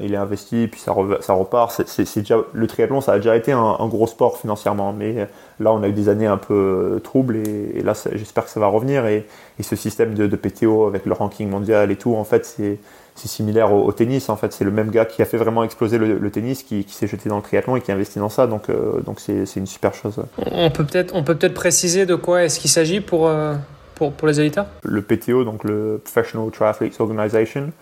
il 0.00 0.14
est 0.14 0.16
investi 0.16 0.66
puis 0.68 0.80
ça, 0.80 0.92
repart 0.92 1.82
c'est, 1.86 2.20
déjà 2.20 2.38
le 2.52 2.66
triathlon 2.68 3.02
ça 3.02 3.12
a 3.12 3.16
déjà 3.16 3.36
été 3.36 3.52
un, 3.52 3.86
gros 3.88 4.06
sport 4.06 4.38
financièrement 4.38 4.94
mais 4.94 5.28
là 5.60 5.72
on 5.72 5.82
a 5.82 5.88
eu 5.88 5.92
des 5.92 6.08
années 6.08 6.28
un 6.28 6.38
peu 6.38 7.00
troubles 7.04 7.36
et, 7.36 7.82
là 7.82 7.92
j'espère 8.14 8.44
que 8.44 8.50
ça 8.50 8.60
va 8.60 8.68
revenir 8.68 9.04
et, 9.06 9.26
ce 9.60 9.74
système 9.76 10.14
de, 10.14 10.28
de, 10.28 10.36
PTO 10.36 10.86
avec 10.86 11.04
le 11.04 11.12
ranking 11.12 11.50
mondial 11.50 11.90
et 11.90 11.96
tout 11.96 12.14
en 12.14 12.24
fait 12.24 12.46
c'est 12.46 12.78
c'est 13.18 13.28
similaire 13.28 13.72
au, 13.72 13.90
tennis. 13.92 14.28
En 14.28 14.36
fait, 14.36 14.52
c'est 14.52 14.64
le 14.64 14.70
même 14.70 14.90
gars 14.90 15.04
qui 15.04 15.22
a 15.22 15.24
fait 15.24 15.36
vraiment 15.36 15.64
exploser 15.64 15.98
le, 15.98 16.30
tennis, 16.30 16.62
qui, 16.62 16.86
s'est 16.88 17.06
jeté 17.06 17.28
dans 17.28 17.36
le 17.36 17.42
triathlon 17.42 17.76
et 17.76 17.80
qui 17.80 17.90
a 17.90 17.94
investi 17.94 18.18
dans 18.18 18.28
ça. 18.28 18.46
Donc, 18.46 18.70
euh, 18.70 19.00
donc 19.00 19.20
c'est, 19.20 19.44
une 19.56 19.66
super 19.66 19.94
chose. 19.94 20.22
On 20.50 20.70
peut 20.70 20.84
peut-être, 20.84 21.14
on 21.14 21.24
peut 21.24 21.34
peut-être 21.34 21.54
préciser 21.54 22.06
de 22.06 22.14
quoi 22.14 22.44
est-ce 22.44 22.60
qu'il 22.60 22.70
s'agit 22.70 23.00
pour, 23.00 23.28
euh, 23.28 23.54
pour, 23.96 24.12
pour, 24.12 24.28
les 24.28 24.38
auditeurs 24.38 24.66
Le 24.82 25.02
PTO, 25.02 25.44
donc 25.44 25.64
le 25.64 26.00
Professional 26.02 26.50
Triathletes 26.50 27.00
Organization, 27.00 27.72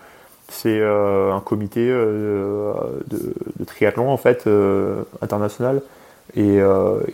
c'est 0.49 0.79
euh, 0.79 1.33
un 1.33 1.41
comité 1.41 1.87
de, 1.87 2.73
de, 3.07 3.65
triathlon 3.65 4.09
en 4.09 4.17
fait 4.17 4.49
international 5.21 5.81
et 6.35 6.59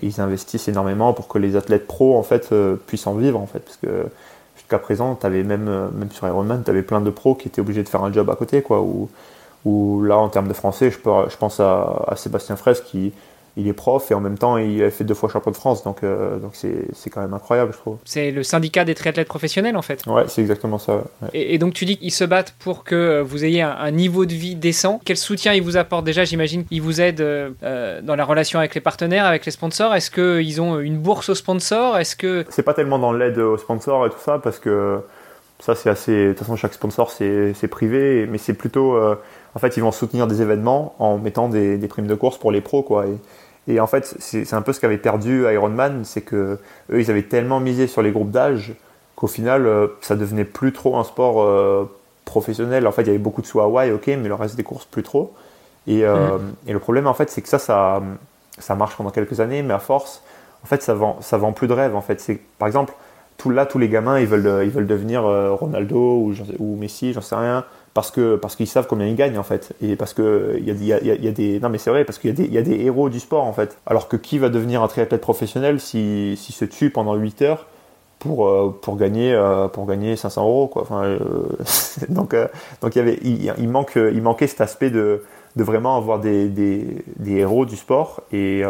ils 0.02 0.22
investissent 0.22 0.68
énormément 0.68 1.14
pour 1.14 1.28
que 1.28 1.40
les 1.40 1.56
athlètes 1.56 1.88
pros 1.88 2.18
en 2.18 2.24
fait 2.24 2.54
puissent 2.88 3.08
en 3.08 3.16
vivre 3.16 3.40
en 3.40 3.48
fait 3.48 3.60
parce 3.60 3.78
que 3.78 4.08
jusqu'à 4.74 4.80
présent, 4.80 5.18
avais 5.22 5.44
même, 5.44 5.68
euh, 5.68 5.88
même 5.94 6.12
sur 6.12 6.28
Ironman, 6.28 6.64
tu 6.64 6.70
avais 6.72 6.82
plein 6.82 7.02
de 7.02 7.10
pros 7.10 7.36
qui 7.36 7.48
étaient 7.48 7.62
obligés 7.62 7.84
de 7.84 7.90
faire 7.90 8.04
un 8.04 8.12
job 8.12 8.30
à 8.30 8.36
côté, 8.36 8.62
quoi. 8.62 8.82
Ou, 9.66 10.04
là, 10.04 10.18
en 10.18 10.30
termes 10.30 10.48
de 10.48 10.54
français, 10.54 10.92
je, 10.92 10.98
pense 11.38 11.60
à, 11.60 12.06
à 12.08 12.16
Sébastien 12.16 12.56
Fraisse 12.56 12.82
qui, 12.82 13.14
il 13.56 13.68
est 13.68 13.74
prof 13.74 14.10
et 14.10 14.14
en 14.14 14.20
même 14.20 14.38
temps 14.38 14.58
il 14.58 14.84
a 14.84 14.90
fait 14.90 15.04
deux 15.04 15.14
fois 15.14 15.30
champion 15.30 15.52
de 15.52 15.56
France 15.56 15.84
donc 15.84 16.04
euh, 16.04 16.40
donc 16.40 16.54
c'est 16.56 17.10
quand 17.10 17.22
même 17.22 17.34
incroyable 17.34 17.72
je 17.74 17.78
trouve. 17.78 17.98
C'est 18.04 18.32
le 18.32 18.44
syndicat 18.44 18.84
des 18.84 18.96
triathlètes 18.96 19.28
professionnels 19.28 19.78
en 19.78 19.82
fait. 19.82 20.06
Ouais 20.08 20.24
c'est 20.28 20.42
exactement 20.42 20.80
ça. 20.80 21.04
Et, 21.34 21.58
donc 21.58 21.74
tu 21.74 21.86
dis 21.86 21.98
qu'ils 21.98 22.12
se 22.12 22.24
battent 22.24 22.56
pour 22.60 22.84
que 22.84 22.96
euh, 22.96 23.24
vous 23.24 23.46
ayez 23.46 23.62
un, 23.62 23.92
niveau 23.92 24.26
de 24.26 24.34
vie 24.34 24.56
décent. 24.56 25.00
Quel 25.06 25.18
soutien 25.18 25.54
ils 25.54 25.62
vous 25.62 25.78
apportent? 25.78 26.06
Déjà 26.06 26.24
J'imagine 26.24 26.66
qu'ils 26.66 26.82
vous 26.82 27.02
aident 27.02 27.22
euh, 27.22 28.02
dans 28.02 28.16
la 28.16 28.26
relation 28.26 28.60
avec 28.60 28.74
les 28.74 28.82
partenaires, 28.82 29.26
avec 29.26 29.46
les 29.46 29.52
sponsors. 29.52 29.94
Est-ce 29.94 30.10
qu'ils 30.10 30.62
ont 30.62 30.80
une 30.80 30.98
bourse 30.98 31.30
aux 31.30 31.36
sponsors? 31.36 31.98
Est-ce 31.98 32.16
que 32.16 32.46
c'est 32.50 32.64
pas 32.64 32.74
tellement 32.74 32.98
dans 32.98 33.12
l'aide 33.12 33.38
aux 33.38 33.58
sponsors 33.58 34.08
et 34.08 34.10
tout 34.10 34.20
ça 34.24 34.40
parce 34.40 34.58
que 34.58 35.00
ça 35.60 35.76
c'est 35.76 35.90
assez. 35.90 36.28
De 36.28 36.30
toute 36.30 36.40
façon 36.40 36.56
chaque 36.56 36.74
sponsor 36.74 37.12
c'est 37.12 37.68
privé 37.70 38.28
mais 38.30 38.40
c'est 38.40 38.54
plutôt 38.54 38.98
en 39.56 39.60
fait, 39.60 39.78
ils 39.78 39.84
vont 39.84 39.92
soutenir 39.92 40.28
des 40.28 40.42
événements 40.42 40.96
en 41.00 41.18
mettant 41.18 41.48
des, 41.48 41.78
des, 41.78 41.88
primes 41.88 42.08
de 42.08 42.16
course 42.16 42.38
pour 42.38 42.52
les 42.52 42.62
pros, 42.62 42.82
quoi. 42.82 43.06
Et, 43.06 43.16
et 43.68 43.80
en 43.80 43.88
fait, 43.88 44.16
c'est 44.20 44.54
un 44.54 44.62
peu 44.62 44.74
ce 44.74 44.80
qu'avait 44.80 44.98
perdu 44.98 45.46
Ironman, 45.52 46.04
c'est 46.04 46.22
que 46.22 46.60
eux, 46.92 47.02
ils 47.02 47.10
avaient 47.10 47.24
tellement 47.24 47.60
misé 47.60 47.88
sur 47.88 48.02
les 48.02 48.12
groupes 48.12 48.32
d'âge 48.32 48.74
qu'au 49.16 49.28
final, 49.28 49.66
euh, 49.66 49.88
ça 50.02 50.16
devenait 50.16 50.44
plus 50.44 50.74
trop 50.74 50.98
un 50.98 51.04
sport 51.04 51.42
euh, 51.42 51.90
professionnel. 52.26 52.86
En 52.88 52.92
fait, 52.92 53.04
il 53.04 53.08
y 53.08 53.10
avait 53.12 53.20
beaucoup 53.20 53.42
de 53.42 53.48
sous 53.48 53.62
Hawaï, 53.62 53.92
ok, 53.92 54.08
mais 54.08 54.28
le 54.28 54.34
reste 54.34 54.58
des 54.58 54.64
courses 54.64 54.86
plus 54.86 55.04
trop. 55.04 55.34
Et, 55.88 56.06
euh, 56.06 56.38
et 56.68 56.74
le 56.74 56.80
problème, 56.80 57.08
en 57.08 57.14
fait, 57.14 57.30
c'est 57.30 57.42
que 57.42 57.48
ça, 57.48 57.60
ça, 57.60 58.02
ça 58.58 58.76
marche 58.76 58.98
pendant 58.98 59.12
quelques 59.12 59.40
années, 59.40 59.62
mais 59.62 59.74
à 59.74 59.80
force, 59.80 60.24
en 60.64 60.68
fait, 60.68 60.82
ça 60.82 60.94
vend, 60.94 61.18
ça 61.22 61.38
vend 61.38 61.54
plus 61.54 61.68
de 61.68 61.74
rêves. 61.74 61.96
En 61.96 62.02
fait, 62.02 62.20
c'est 62.20 62.40
par 62.58 62.68
exemple, 62.68 62.94
tout 63.38 63.50
là, 63.50 63.66
tous 63.66 63.80
les 63.80 63.90
gamins, 63.90 64.20
ils 64.20 64.28
veulent, 64.28 64.64
ils 64.66 64.72
veulent 64.72 64.88
devenir 64.88 65.24
Ronaldo 65.24 65.98
ou, 65.98 66.34
ou 66.60 66.76
Messi, 66.76 67.14
j'en 67.14 67.22
sais 67.22 67.36
rien 67.36 67.66
parce 67.94 68.10
que 68.10 68.36
parce 68.36 68.56
qu'ils 68.56 68.68
savent 68.68 68.88
combien 68.88 69.08
ils 69.08 69.16
gagnent 69.16 69.38
en 69.38 69.44
fait. 69.44 69.74
Et 69.82 69.96
parce 69.96 70.14
que 70.14 70.58
il 70.60 70.84
y 70.84 70.94
a, 70.94 71.32
des 71.32 71.60
non 71.60 71.70
mais 71.70 71.78
c'est 71.78 71.90
vrai 71.90 72.06
parce 72.06 72.18
qu'il 72.18 72.30
y 72.32 72.34
a 72.34 72.36
des 72.36 72.46
il 72.46 72.54
y 72.54 72.58
a 72.58 72.62
des 72.62 72.80
héros 72.82 73.10
du 73.10 73.20
sport 73.20 73.44
en 73.44 73.54
fait. 73.54 73.78
Alors 73.86 74.08
que 74.08 74.18
qui 74.18 74.40
va 74.40 74.50
devenir 74.50 74.82
un 74.82 74.88
triathlète 74.88 75.22
professionnel 75.22 75.80
si 75.80 76.36
si 76.38 76.54
se 76.54 76.66
tue 76.66 76.90
pendant 76.90 77.14
8 77.16 77.42
heures 77.44 77.68
pour 78.20 78.48
euh, 78.48 78.76
pour 78.82 78.98
gagner 78.98 79.34
euh, 79.34 79.68
pour 79.68 79.86
gagner 79.86 80.16
500 80.16 80.42
euros 80.42 80.68
quoi. 80.68 80.82
Enfin 80.84 81.04
euh, 81.04 81.20
donc 82.10 82.36
donc 82.82 82.96
il 82.96 82.98
y 82.98 83.02
avait 83.02 83.20
il, 83.22 83.70
manque 83.70 83.94
il 83.96 84.22
manquait 84.22 84.48
cet 84.48 84.62
aspect 84.62 84.90
de 84.90 85.24
de 85.56 85.64
vraiment 85.64 85.96
avoir 85.96 86.20
des 86.20 86.48
des, 86.48 87.04
des 87.18 87.34
héros 87.38 87.66
du 87.66 87.76
sport. 87.76 88.22
Et 88.32 88.64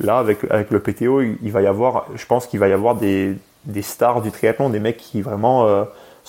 là 0.00 0.18
avec 0.18 0.40
avec 0.50 0.70
le 0.70 0.80
PTO 0.80 1.22
il 1.22 1.50
va 1.50 1.62
y 1.62 1.66
avoir 1.66 2.06
je 2.14 2.26
pense 2.26 2.46
qu'il 2.46 2.60
va 2.60 2.68
y 2.68 2.72
avoir 2.72 2.96
des 2.96 3.34
des 3.64 3.82
stars 3.82 4.20
du 4.20 4.30
triathlon 4.30 4.68
des 4.68 4.78
mecs 4.78 4.98
qui 4.98 5.22
vraiment 5.22 5.66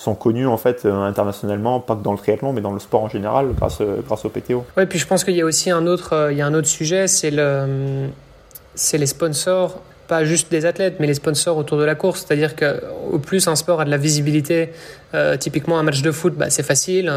sont 0.00 0.14
connus 0.14 0.46
en 0.46 0.56
fait 0.56 0.86
euh, 0.86 1.02
internationalement, 1.02 1.78
pas 1.78 1.94
que 1.94 2.02
dans 2.02 2.12
le 2.12 2.18
triathlon, 2.18 2.54
mais 2.54 2.62
dans 2.62 2.72
le 2.72 2.78
sport 2.78 3.02
en 3.02 3.08
général, 3.08 3.48
grâce, 3.54 3.82
euh, 3.82 4.00
grâce 4.06 4.24
au 4.24 4.30
PTO. 4.30 4.64
Oui, 4.76 4.86
puis 4.86 4.98
je 4.98 5.06
pense 5.06 5.24
qu'il 5.24 5.34
y 5.34 5.42
a 5.42 5.44
aussi 5.44 5.70
un 5.70 5.86
autre, 5.86 6.14
euh, 6.14 6.32
il 6.32 6.38
y 6.38 6.42
a 6.42 6.46
un 6.46 6.54
autre 6.54 6.68
sujet, 6.68 7.06
c'est 7.06 7.30
le, 7.30 8.08
c'est 8.74 8.98
les 8.98 9.06
sponsors 9.06 9.80
pas 10.08 10.24
juste 10.24 10.50
des 10.50 10.66
athlètes, 10.66 10.96
mais 10.98 11.06
les 11.06 11.14
sponsors 11.14 11.56
autour 11.56 11.78
de 11.78 11.84
la 11.84 11.94
course. 11.94 12.24
C'est-à-dire 12.26 12.56
qu'au 12.56 13.20
plus 13.20 13.46
un 13.46 13.54
sport 13.54 13.80
a 13.80 13.84
de 13.84 13.90
la 13.90 13.96
visibilité, 13.96 14.72
typiquement 15.38 15.78
un 15.78 15.84
match 15.84 16.02
de 16.02 16.10
foot, 16.10 16.34
bah, 16.36 16.50
c'est 16.50 16.64
facile. 16.64 17.08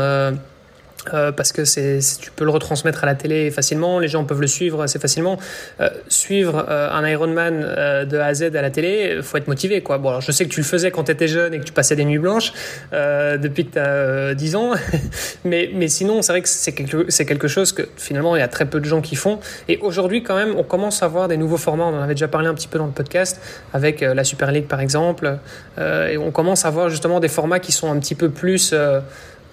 Parce 1.06 1.52
que 1.52 1.66
c'est, 1.66 2.00
tu 2.20 2.32
peux 2.32 2.46
le 2.46 2.52
retransmettre 2.52 3.04
à 3.04 3.08
la 3.08 3.16
télé 3.16 3.52
facilement, 3.52 4.00
les 4.00 4.08
gens 4.08 4.24
peuvent 4.26 4.42
le 4.42 4.48
suivre 4.48 4.82
assez 4.82 5.00
facilement. 5.00 5.38
Euh, 5.82 5.89
suivre 6.08 6.66
euh, 6.70 6.89
un 6.92 7.08
Ironman 7.08 7.63
euh, 7.63 8.06
de 8.06 8.18
A 8.18 8.26
à 8.26 8.34
Z 8.34 8.56
à 8.56 8.62
la 8.62 8.70
télé, 8.70 9.20
faut 9.22 9.38
être 9.38 9.48
motivé. 9.48 9.82
Quoi. 9.82 9.98
Bon, 9.98 10.10
alors 10.10 10.22
je 10.22 10.32
sais 10.32 10.46
que 10.46 10.50
tu 10.50 10.60
le 10.60 10.66
faisais 10.66 10.92
quand 10.92 11.06
tu 11.06 11.12
étais 11.12 11.28
jeune 11.28 11.54
et 11.54 11.60
que 11.60 11.63
tu 11.63 11.74
passais 11.74 11.96
des 11.96 12.06
nuits 12.06 12.20
blanches 12.20 12.54
euh, 12.94 13.38
depuis 13.38 13.66
que 13.66 13.74
tu 13.74 13.80
as 13.80 14.36
10 14.36 14.56
ans, 14.56 14.72
mais, 15.46 15.70
mais 15.74 15.88
sinon, 15.88 16.22
c'est 16.22 16.32
vrai 16.32 16.42
que 16.42 16.48
c'est 16.48 16.74
quelque, 16.74 17.10
c'est 17.10 17.26
quelque 17.26 17.48
chose 17.48 17.72
que 17.72 17.84
finalement, 17.98 18.36
il 18.36 18.39
y 18.39 18.44
a 18.44 18.48
très 18.48 18.66
peu 18.66 18.80
de 18.80 18.86
gens 18.86 19.02
qui 19.02 19.16
font. 19.16 19.39
Et 19.68 19.78
aujourd'hui, 19.80 20.24
quand 20.24 20.36
même, 20.36 20.56
on 20.58 20.63
commence 20.63 21.04
à 21.04 21.08
voir 21.08 21.28
des 21.28 21.38
nouveaux 21.38 21.58
formats. 21.58 21.86
On 21.86 21.98
en 21.98 22.02
avait 22.02 22.16
déjà 22.16 22.28
parlé 22.28 22.48
un 22.48 22.54
petit 22.54 22.68
peu 22.68 22.78
dans 22.78 22.86
le 22.86 22.92
podcast 22.92 23.39
avec 23.74 24.02
la 24.02 24.24
Super 24.24 24.52
League, 24.52 24.68
par 24.68 24.80
exemple. 24.80 25.38
et 25.78 26.18
on 26.18 26.32
commence 26.32 26.66
à 26.66 26.70
voir 26.70 26.89
justement 26.89 27.20
des 27.20 27.28
formats 27.28 27.60
qui 27.60 27.72
sont 27.72 27.92
un 27.92 28.00
petit 28.00 28.16
peu 28.16 28.30
plus 28.30 28.74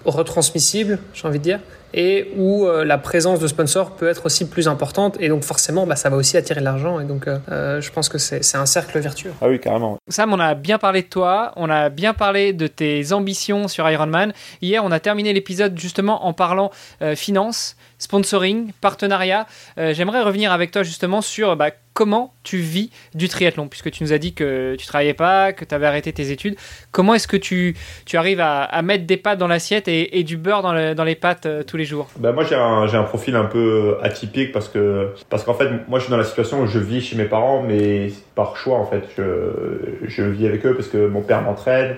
retransmissible, 0.05 0.99
j'ai 1.13 1.27
envie 1.27 1.39
de 1.39 1.43
dire, 1.43 1.59
et 1.93 2.31
où 2.37 2.65
euh, 2.65 2.85
la 2.85 2.97
présence 2.97 3.39
de 3.39 3.47
sponsors 3.47 3.91
peut 3.91 4.07
être 4.07 4.25
aussi 4.25 4.47
plus 4.47 4.67
importante, 4.67 5.17
et 5.19 5.29
donc 5.29 5.43
forcément, 5.43 5.85
bah, 5.85 5.95
ça 5.95 6.09
va 6.09 6.17
aussi 6.17 6.37
attirer 6.37 6.59
de 6.59 6.65
l'argent, 6.65 6.99
et 6.99 7.05
donc 7.05 7.27
euh, 7.27 7.37
euh 7.51 7.81
je 7.81 7.91
pense 7.91 8.09
que 8.09 8.17
c'est 8.17 8.55
un 8.55 8.65
cercle 8.65 8.99
vertueux. 8.99 9.33
Ah 9.41 9.47
oui, 9.47 9.59
carrément. 9.59 9.97
Sam, 10.07 10.33
on 10.33 10.39
a 10.39 10.55
bien 10.55 10.77
parlé 10.77 11.01
de 11.01 11.07
toi, 11.07 11.51
on 11.55 11.69
a 11.69 11.89
bien 11.89 12.13
parlé 12.13 12.53
de 12.53 12.67
tes 12.67 13.11
ambitions 13.11 13.67
sur 13.67 13.89
Ironman. 13.89 14.33
Hier, 14.61 14.83
on 14.83 14.91
a 14.91 14.99
terminé 14.99 15.33
l'épisode 15.33 15.77
justement 15.77 16.25
en 16.25 16.33
parlant 16.33 16.71
euh, 17.01 17.15
finance 17.15 17.75
sponsoring, 18.01 18.71
partenariat. 18.81 19.45
Euh, 19.77 19.93
j'aimerais 19.93 20.21
revenir 20.21 20.51
avec 20.51 20.71
toi 20.71 20.81
justement 20.83 21.21
sur 21.21 21.55
bah, 21.55 21.69
comment 21.93 22.33
tu 22.43 22.57
vis 22.57 22.89
du 23.13 23.29
triathlon, 23.29 23.67
puisque 23.67 23.91
tu 23.91 24.03
nous 24.03 24.11
as 24.11 24.17
dit 24.17 24.33
que 24.33 24.75
tu 24.75 24.87
travaillais 24.87 25.13
pas, 25.13 25.53
que 25.53 25.65
tu 25.65 25.75
avais 25.75 25.85
arrêté 25.85 26.11
tes 26.11 26.31
études. 26.31 26.55
Comment 26.91 27.13
est-ce 27.13 27.27
que 27.27 27.37
tu, 27.37 27.75
tu 28.05 28.17
arrives 28.17 28.39
à, 28.39 28.81
mettre 28.81 29.05
des 29.05 29.17
pâtes 29.17 29.37
dans 29.37 29.47
l'assiette 29.47 29.87
et, 29.87 30.23
du 30.23 30.37
beurre 30.37 30.63
dans, 30.63 30.95
dans 30.95 31.03
les 31.03 31.15
pâtes 31.15 31.45
euh, 31.45 31.63
tous 31.63 31.77
les 31.77 31.85
jours? 31.85 32.07
Bah 32.17 32.31
Moi, 32.31 32.43
j'ai 32.43 32.55
un, 32.55 32.91
un, 32.91 33.03
profil 33.03 33.35
un 33.35 33.45
peu 33.45 33.97
atypique 34.01 34.51
parce 34.51 34.67
que 34.67 35.13
parce 35.29 35.43
qu'en 35.43 35.53
fait, 35.53 35.69
moi, 35.87 35.99
je 35.99 36.05
suis 36.05 36.11
dans 36.11 36.17
la 36.17 36.23
situation 36.23 36.61
où 36.61 36.67
je 36.67 36.79
vis 36.79 37.01
chez 37.01 37.15
mes 37.15 37.25
parents, 37.25 37.61
mais 37.61 38.11
par 38.35 38.57
choix, 38.57 38.77
en 38.77 38.85
fait. 38.85 39.03
Je, 39.15 40.07
je 40.07 40.23
vis 40.23 40.47
avec 40.47 40.65
eux 40.65 40.73
parce 40.73 40.87
que 40.87 41.07
mon 41.07 41.21
père 41.21 41.41
m'entraîne, 41.43 41.97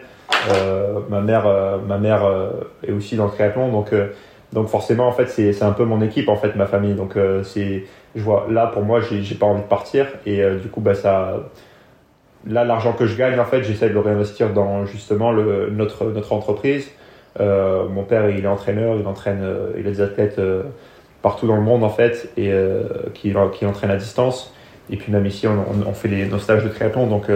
euh, 0.52 1.00
ma 1.10 1.22
mère, 1.22 1.46
euh, 1.48 1.78
ma 1.78 1.98
mère 1.98 2.26
euh, 2.26 2.50
est 2.86 2.92
aussi 2.92 3.16
dans 3.16 3.26
le 3.26 3.32
triathlon, 3.32 3.72
donc 3.72 3.94
donc 4.54 4.68
forcément, 4.68 5.08
en 5.08 5.12
fait, 5.12 5.28
c'est 5.28 5.64
un 5.64 5.72
peu 5.72 5.84
mon 5.84 6.02
équipe, 6.02 6.30
en 6.30 6.36
fait, 6.36 6.56
ma 6.56 6.68
famille. 6.68 6.94
Donc 6.94 7.18
euh, 7.18 7.44
c'est, 7.44 7.86
je 8.16 8.22
vois, 8.22 8.46
là 8.50 8.68
pour 8.68 8.84
moi, 8.84 9.02
j'ai 9.02 9.36
pas 9.36 9.48
envie 9.48 9.64
de 9.64 9.68
partir 9.68 10.08
et 10.26 10.42
euh, 10.42 10.58
du 10.58 10.70
coup, 10.70 10.80
bah 10.80 10.94
ça, 10.94 11.50
là 12.46 12.64
l'argent 12.64 12.94
que 12.94 13.08
je 13.08 13.18
gagne, 13.18 13.40
en 13.40 13.46
fait, 13.46 13.64
j'essaie 13.64 13.90
de 13.90 13.94
le 13.94 14.00
réinvestir 14.00 14.54
dans 14.54 14.86
justement 14.86 15.32
le, 15.32 15.72
notre 15.72 16.06
notre 16.06 16.34
entreprise. 16.34 16.90
Euh, 17.40 17.88
mon 17.88 18.04
père, 18.04 18.30
il 18.30 18.46
est 18.46 18.48
entraîneur, 18.48 18.96
il 18.96 19.08
entraîne, 19.08 19.44
il 19.76 19.88
a 19.88 19.90
des 19.90 20.02
athlètes 20.02 20.40
partout 21.24 21.48
dans 21.48 21.56
le 21.56 21.64
monde 21.64 21.84
en 21.84 21.90
fait 21.90 22.30
et 22.38 22.52
qui 23.16 23.34
qui 23.54 23.66
entraîne 23.66 23.90
à 23.90 23.98
distance. 23.98 24.54
Et 24.92 24.98
puis 24.98 25.12
même 25.12 25.26
ici, 25.26 25.48
on 25.48 25.94
fait 25.94 26.10
les, 26.10 26.28
nos 26.28 26.38
stages 26.38 26.64
de 26.64 26.70
triathlon, 26.70 27.08
donc 27.08 27.32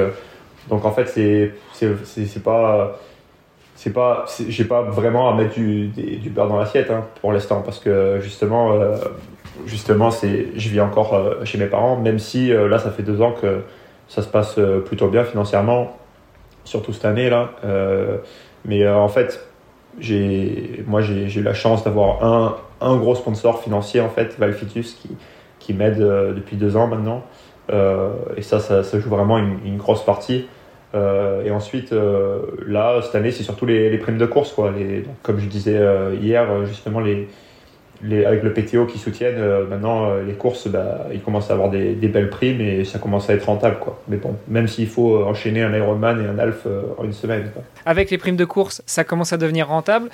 donc 0.70 0.86
en 0.86 0.92
fait, 0.92 1.08
c'est 1.08 1.54
c'est 1.72 2.44
pas 2.44 3.00
c'est 3.78 3.94
pas 3.94 4.26
j'ai 4.50 4.66
pas 4.66 4.82
vraiment 4.82 5.30
à 5.30 5.36
mettre 5.36 5.54
du, 5.54 5.88
du 5.90 6.30
beurre 6.32 6.50
dans 6.50 6.58
l'assiette 6.58 6.90
hein, 6.90 7.06
pour 7.22 7.32
l'instant 7.32 7.62
parce 7.62 7.80
que 7.80 8.20
justement 8.22 8.74
euh, 8.74 8.98
justement 9.68 10.10
c'est 10.10 10.48
je 10.56 10.70
vis 10.70 10.82
encore 10.82 11.14
euh, 11.14 11.46
chez 11.46 11.60
mes 11.60 11.68
parents 11.68 11.96
même 11.96 12.18
si 12.18 12.52
euh, 12.52 12.68
là 12.68 12.80
ça 12.80 12.90
fait 12.90 13.04
deux 13.04 13.22
ans 13.22 13.34
que 13.40 13.62
ça 14.08 14.24
se 14.24 14.28
passe 14.28 14.60
plutôt 14.86 15.10
bien 15.10 15.24
financièrement 15.24 15.96
surtout 16.64 16.92
cette 16.92 17.06
année 17.06 17.30
là 17.30 17.52
mais 18.66 18.88
en 18.88 19.10
fait 19.10 19.46
j'ai 20.00 20.84
moi 20.88 21.02
j'ai 21.02 21.40
eu 21.40 21.44
la 21.44 21.54
chance 21.54 21.84
d'avoir 21.84 22.24
un, 22.24 22.56
un 22.80 22.96
gros 22.96 23.16
sponsor 23.16 23.62
financier 23.62 24.00
en 24.00 24.10
fait 24.10 24.40
Valfitus 24.40 24.94
qui 24.94 25.10
qui 25.60 25.74
m'aide 25.74 26.00
depuis 26.00 26.56
deux 26.56 26.78
ans 26.78 26.88
maintenant 26.88 27.24
et 27.70 28.42
ça, 28.42 28.62
ça, 28.62 29.00
joue 29.00 29.10
vraiment 29.10 29.38
une 29.38 29.76
grosse 29.76 30.06
partie 30.06 30.48
euh, 30.96 31.44
et 31.44 31.52
ensuite, 31.52 31.92
euh, 31.92 32.42
là, 32.66 33.02
cette 33.02 33.16
année, 33.16 33.32
c'est 33.32 33.44
surtout 33.44 33.66
les, 33.66 33.90
les, 33.90 33.98
primes 33.98 34.18
de 34.18 34.26
course. 34.26 34.54
Quoi. 34.54 34.72
Les, 34.72 35.04
comme 35.22 35.40
je 35.40 35.48
disais 35.48 35.78
euh, 35.78 36.16
hier, 36.20 36.66
justement, 36.66 37.00
les, 37.00 37.28
les, 38.04 38.26
avec 38.26 38.44
le 38.44 38.54
PTO 38.54 38.86
qui 38.86 38.98
soutiennent, 38.98 39.38
euh, 39.38 39.68
maintenant, 39.68 40.16
les 40.16 40.34
courses, 40.34 40.68
bah, 40.68 41.08
ils 41.14 41.22
commencent 41.22 41.50
à 41.50 41.54
avoir 41.54 41.70
des, 41.70 41.94
des, 41.94 42.08
belles 42.08 42.30
primes 42.30 42.62
et 42.62 42.86
ça 42.86 43.00
commence 43.00 43.30
à 43.30 43.34
être 43.34 43.46
rentable. 43.46 43.78
Quoi. 43.80 44.02
Mais 44.08 44.18
bon, 44.18 44.36
même 44.48 44.68
s'il 44.68 44.88
faut 44.88 45.24
enchaîner 45.24 45.64
un 45.64 45.74
Ironman 45.76 46.24
et 46.24 46.28
un 46.28 46.40
Alf 46.40 46.68
en 46.98 47.04
une 47.04 47.14
semaine. 47.14 47.50
Quoi. 47.54 47.64
Avec 47.86 48.10
les 48.10 48.18
primes 48.18 48.36
de 48.36 48.46
course, 48.46 48.82
ça 48.86 49.04
commence 49.04 49.34
à 49.34 49.38
devenir 49.38 49.68
rentable. 49.68 50.10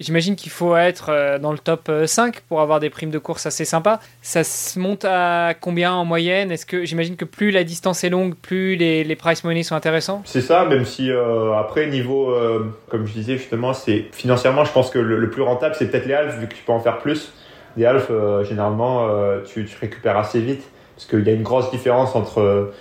J'imagine 0.00 0.36
qu'il 0.36 0.50
faut 0.50 0.76
être 0.76 1.38
dans 1.40 1.52
le 1.52 1.58
top 1.58 1.90
5 2.06 2.40
pour 2.48 2.60
avoir 2.60 2.80
des 2.80 2.90
primes 2.90 3.10
de 3.10 3.18
course 3.18 3.46
assez 3.46 3.64
sympas. 3.64 4.00
Ça 4.22 4.44
se 4.44 4.78
monte 4.78 5.04
à 5.04 5.54
combien 5.60 5.92
en 5.92 6.04
moyenne? 6.04 6.50
Est-ce 6.50 6.66
que 6.66 6.84
j'imagine 6.84 7.16
que 7.16 7.24
plus 7.24 7.50
la 7.50 7.64
distance 7.64 8.04
est 8.04 8.08
longue, 8.08 8.34
plus 8.34 8.76
les, 8.76 9.04
les 9.04 9.16
price 9.16 9.44
money 9.44 9.62
sont 9.62 9.74
intéressants? 9.74 10.22
C'est 10.24 10.40
ça, 10.40 10.64
même 10.64 10.84
si 10.84 11.10
euh, 11.10 11.54
après 11.54 11.86
niveau, 11.86 12.30
euh, 12.30 12.74
comme 12.88 13.06
je 13.06 13.12
disais 13.12 13.36
justement, 13.36 13.74
c'est 13.74 14.06
financièrement, 14.12 14.64
je 14.64 14.72
pense 14.72 14.90
que 14.90 14.98
le, 14.98 15.18
le 15.18 15.30
plus 15.30 15.42
rentable, 15.42 15.74
c'est 15.78 15.90
peut-être 15.90 16.06
les 16.06 16.14
halves, 16.14 16.38
vu 16.40 16.48
que 16.48 16.54
en 16.72 16.80
faire 16.80 16.98
plus. 16.98 17.32
Les 17.76 17.84
halves, 17.84 18.08
euh, 18.10 18.44
généralement, 18.44 19.08
tu, 19.44 19.64
tu, 19.64 19.76
récupères 19.78 20.16
assez 20.16 20.40
vite, 20.40 20.64
parce 20.96 21.06
qu'il 21.06 21.26
y 21.26 21.30
a 21.30 21.32
une 21.32 21.42
grosse 21.42 21.70
différence 21.70 22.14
entre 22.14 22.72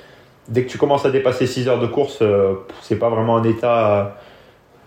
dès 0.47 0.63
que 0.63 0.69
tu 0.69 0.77
commences 0.77 1.05
à 1.05 1.11
dépasser 1.11 1.45
6 1.45 1.67
heures 1.67 1.79
de 1.79 1.87
course, 1.87 2.23
c'est 2.81 2.95
pas 2.95 3.09
vraiment 3.09 3.37
un 3.37 3.43
état, 3.43 4.17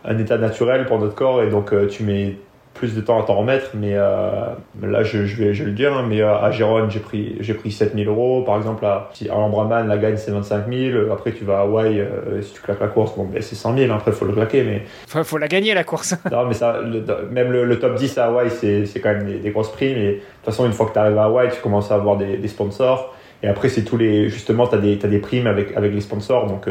un 0.04 0.18
état 0.18 0.38
naturel 0.38 0.86
pour 0.86 0.98
notre 0.98 1.14
corps, 1.14 1.42
et 1.42 1.50
donc 1.50 1.72
tu 1.88 2.02
mets 2.02 2.36
plus 2.74 2.94
de 2.94 3.00
temps 3.00 3.20
à 3.20 3.26
t'en 3.26 3.35
remettre, 3.35 3.72
mais 3.74 3.94
euh, 3.94 4.54
là 4.80 5.02
je, 5.02 5.26
je, 5.26 5.37
vais, 5.37 5.54
je 5.54 5.64
vais 5.64 5.70
le 5.70 5.76
dire, 5.76 5.92
hein, 5.92 6.04
mais 6.09 6.22
euh, 6.22 6.38
à 6.38 6.50
Gérone 6.50 6.90
j'ai 6.90 7.00
pris, 7.00 7.37
j'ai 7.40 7.52
pris 7.52 7.72
7000 7.72 8.06
euros, 8.06 8.42
par 8.42 8.56
exemple 8.56 8.85
à, 8.87 9.11
à 9.28 9.35
Lambraman 9.35 9.88
la 9.88 9.98
gagne 9.98 10.16
c'est 10.16 10.30
25 10.30 10.72
000, 10.72 11.12
après 11.12 11.33
tu 11.33 11.44
vas 11.44 11.59
à 11.59 11.61
Hawaï, 11.62 12.00
euh, 12.00 12.40
si 12.40 12.54
tu 12.54 12.61
claques 12.62 12.80
la 12.80 12.87
course, 12.87 13.16
bon 13.16 13.24
ben, 13.24 13.42
c'est 13.42 13.56
100 13.56 13.76
000, 13.76 13.92
hein, 13.92 13.96
après 13.96 14.12
faut 14.12 14.24
le 14.24 14.33
claquer, 14.33 14.62
mais... 14.62 14.85
Faut, 15.09 15.22
faut 15.24 15.38
la 15.38 15.48
gagner 15.48 15.74
la 15.74 15.85
course. 15.85 16.14
Non 16.30 16.46
mais 16.46 16.54
ça, 16.54 16.80
le, 16.80 17.04
même 17.30 17.50
le, 17.50 17.64
le, 17.64 17.78
top 17.78 17.96
10 17.96 18.18
à 18.18 18.26
Hawaï 18.26 18.50
c'est, 18.50 18.87
c'est 18.87 19.00
quand 19.00 19.11
même 19.11 19.26
des, 19.26 19.38
des, 19.38 19.50
grosses 19.50 19.72
primes, 19.72 19.98
et 19.98 20.06
de 20.06 20.14
toute 20.14 20.44
façon 20.44 20.64
une 20.64 20.72
fois 20.72 20.87
que 20.87 20.92
tu 20.92 20.98
arrives 20.98 21.18
à 21.18 21.24
Hawaï 21.24 21.50
tu 21.50 21.61
commences 21.61 21.90
à 21.90 21.96
avoir 21.96 22.16
des, 22.16 22.37
des 22.37 22.48
sponsors, 22.48 23.14
et 23.42 23.48
après 23.48 23.68
c'est 23.68 23.83
tous 23.83 23.96
les, 23.96 24.28
justement 24.28 24.66
tu 24.68 24.76
as 24.76 24.78
des, 24.78 24.96
t'as 24.96 25.09
des 25.09 25.18
primes 25.18 25.48
avec, 25.48 25.76
avec 25.76 25.92
les 25.92 26.00
sponsors, 26.00 26.46
donc 26.46 26.68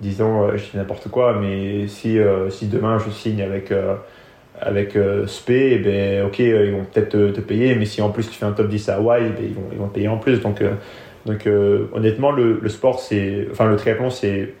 disons, 0.00 0.56
je 0.56 0.62
dis 0.62 0.76
n'importe 0.76 1.08
quoi, 1.08 1.38
mais 1.38 1.88
si, 1.88 2.18
si 2.50 2.66
demain 2.68 2.98
je 2.98 3.10
signe 3.10 3.42
avec 3.42 3.72
avec 4.60 4.96
euh, 4.96 5.26
SP, 5.26 5.50
eh 5.50 5.78
ben, 5.78 6.26
ok, 6.26 6.40
euh, 6.40 6.66
ils 6.66 6.72
vont 6.72 6.84
peut-être 6.84 7.32
te, 7.32 7.40
payer, 7.40 7.74
mais 7.74 7.84
si 7.84 8.00
en 8.00 8.10
plus 8.10 8.28
tu 8.28 8.34
fais 8.34 8.46
un 8.46 8.52
top 8.52 8.68
10 8.68 8.88
à 8.88 8.96
Hawaï, 8.96 9.24
eh 9.26 9.30
ben, 9.30 9.48
ils, 9.48 9.54
vont, 9.54 9.68
ils 9.72 9.78
vont 9.78 9.88
te 9.88 9.94
payer 9.94 10.08
en 10.08 10.18
plus. 10.18 10.40
Donc, 10.40 10.60
euh, 10.62 10.72
donc 11.26 11.46
euh, 11.46 11.86
honnêtement, 11.92 12.30
le, 12.30 12.58
le 12.60 12.68
sport, 12.68 13.00
c'est, 13.00 13.48
enfin, 13.50 13.66
le 13.66 13.76
triathlon, 13.76 14.10
c'est, 14.10 14.54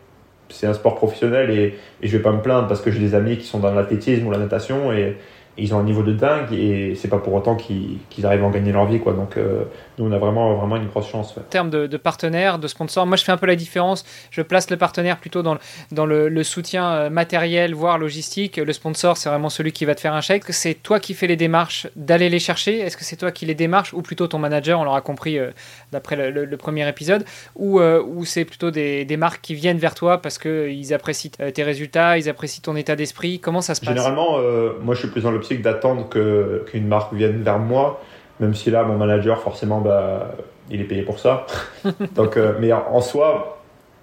c'est 0.48 0.66
un 0.66 0.74
sport 0.74 0.94
professionnel 0.94 1.50
et, 1.50 1.74
et 2.02 2.08
je 2.08 2.16
vais 2.16 2.22
pas 2.22 2.32
me 2.32 2.40
plaindre 2.40 2.68
parce 2.68 2.80
que 2.80 2.90
j'ai 2.90 3.00
des 3.00 3.14
amis 3.14 3.36
qui 3.38 3.46
sont 3.46 3.58
dans 3.58 3.74
l'athlétisme 3.74 4.26
ou 4.26 4.30
la 4.30 4.38
natation 4.38 4.92
et, 4.92 5.16
ils 5.58 5.74
ont 5.74 5.78
un 5.78 5.84
niveau 5.84 6.02
de 6.02 6.12
dingue 6.12 6.52
et 6.52 6.94
c'est 6.94 7.08
pas 7.08 7.18
pour 7.18 7.32
autant 7.34 7.56
qu'ils 7.56 7.98
qu 8.10 8.24
arrivent 8.24 8.42
à 8.42 8.46
en 8.46 8.50
gagner 8.50 8.72
leur 8.72 8.86
vie 8.86 9.00
quoi. 9.00 9.12
Donc 9.12 9.36
euh, 9.36 9.64
nous 9.98 10.06
on 10.06 10.12
a 10.12 10.18
vraiment 10.18 10.54
vraiment 10.54 10.76
une 10.76 10.86
grosse 10.86 11.08
chance 11.08 11.34
ouais. 11.36 11.42
en 11.42 11.50
termes 11.50 11.70
de, 11.70 11.86
de 11.86 11.96
partenaires 11.96 12.58
de 12.58 12.68
sponsors 12.68 13.06
moi 13.06 13.16
je 13.16 13.24
fais 13.24 13.32
un 13.32 13.36
peu 13.36 13.46
la 13.46 13.56
différence. 13.56 14.04
Je 14.30 14.42
place 14.42 14.70
le 14.70 14.76
partenaire 14.76 15.16
plutôt 15.16 15.42
dans 15.42 15.54
le, 15.54 15.60
dans 15.92 16.06
le, 16.06 16.28
le 16.28 16.44
soutien 16.44 16.90
euh, 16.90 17.10
matériel 17.10 17.74
voire 17.74 17.98
logistique. 17.98 18.58
Le 18.58 18.72
sponsor 18.72 19.16
c'est 19.16 19.28
vraiment 19.28 19.48
celui 19.48 19.72
qui 19.72 19.84
va 19.84 19.94
te 19.94 20.00
faire 20.00 20.14
un 20.14 20.20
chèque. 20.20 20.44
C'est 20.50 20.74
toi 20.74 21.00
qui 21.00 21.14
fais 21.14 21.26
les 21.26 21.36
démarches 21.36 21.86
d'aller 21.96 22.28
les 22.28 22.38
chercher. 22.38 22.78
Est-ce 22.80 22.96
que 22.96 23.04
c'est 23.04 23.16
toi 23.16 23.30
qui 23.30 23.46
les 23.46 23.54
démarches 23.54 23.94
ou 23.94 24.02
plutôt 24.02 24.26
ton 24.26 24.38
manager 24.38 24.80
on 24.80 24.84
l'aura 24.84 25.00
compris 25.00 25.38
euh, 25.38 25.50
d'après 25.92 26.16
le, 26.16 26.44
le, 26.44 26.56
premier 26.56 26.88
épisode 26.88 27.24
ou, 27.54 27.80
euh, 27.80 28.02
ou 28.02 28.24
c'est 28.24 28.44
plutôt 28.44 28.70
des, 28.70 29.04
des 29.04 29.16
marques 29.16 29.40
qui 29.40 29.54
viennent 29.54 29.78
vers 29.78 29.94
toi 29.94 30.20
parce 30.20 30.36
que 30.38 30.68
ils 30.68 30.92
apprécient 30.92 31.30
tes 31.30 31.62
résultats 31.62 32.18
ils 32.18 32.28
apprécient 32.28 32.62
ton 32.62 32.76
état 32.76 32.96
d'esprit? 32.96 33.40
Comment 33.40 33.62
ça 33.62 33.74
se 33.74 33.80
passe? 33.80 33.88
Généralement 33.88 34.38
moi 34.82 34.94
je 34.94 35.00
suis 35.00 35.08
plus 35.08 35.22
dans 35.22 35.30
le 35.30 35.40
d'attendre 35.54 36.08
que 36.08 36.64
qu'une 36.66 36.86
marque 36.86 37.12
vienne 37.12 37.42
vers 37.42 37.58
moi, 37.58 38.00
même 38.40 38.54
si 38.54 38.70
là 38.70 38.84
mon 38.84 38.96
manager 38.96 39.40
forcément 39.40 39.80
bah 39.80 40.32
il 40.70 40.80
est 40.80 40.84
payé 40.84 41.02
pour 41.02 41.18
ça. 41.18 41.46
Donc 42.14 42.36
euh, 42.36 42.54
mais 42.60 42.72
en 42.72 43.00
soi 43.00 43.56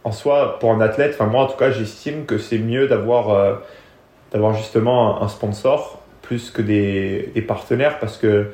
en 0.04 0.12
soi 0.12 0.60
pour 0.60 0.72
un 0.72 0.82
athlète, 0.82 1.14
enfin 1.14 1.28
moi 1.28 1.44
en 1.44 1.48
tout 1.48 1.58
cas 1.58 1.72
j'estime 1.72 2.26
que 2.26 2.38
c'est 2.38 2.58
mieux 2.58 2.88
d'avoir 2.88 3.30
euh, 3.30 3.56
d'avoir 4.32 4.54
justement 4.54 5.22
un 5.22 5.28
sponsor 5.28 6.00
plus 6.22 6.52
que 6.52 6.62
des, 6.62 7.32
des, 7.34 7.42
partenaires 7.42 8.00
parce 8.00 8.18
que 8.18 8.48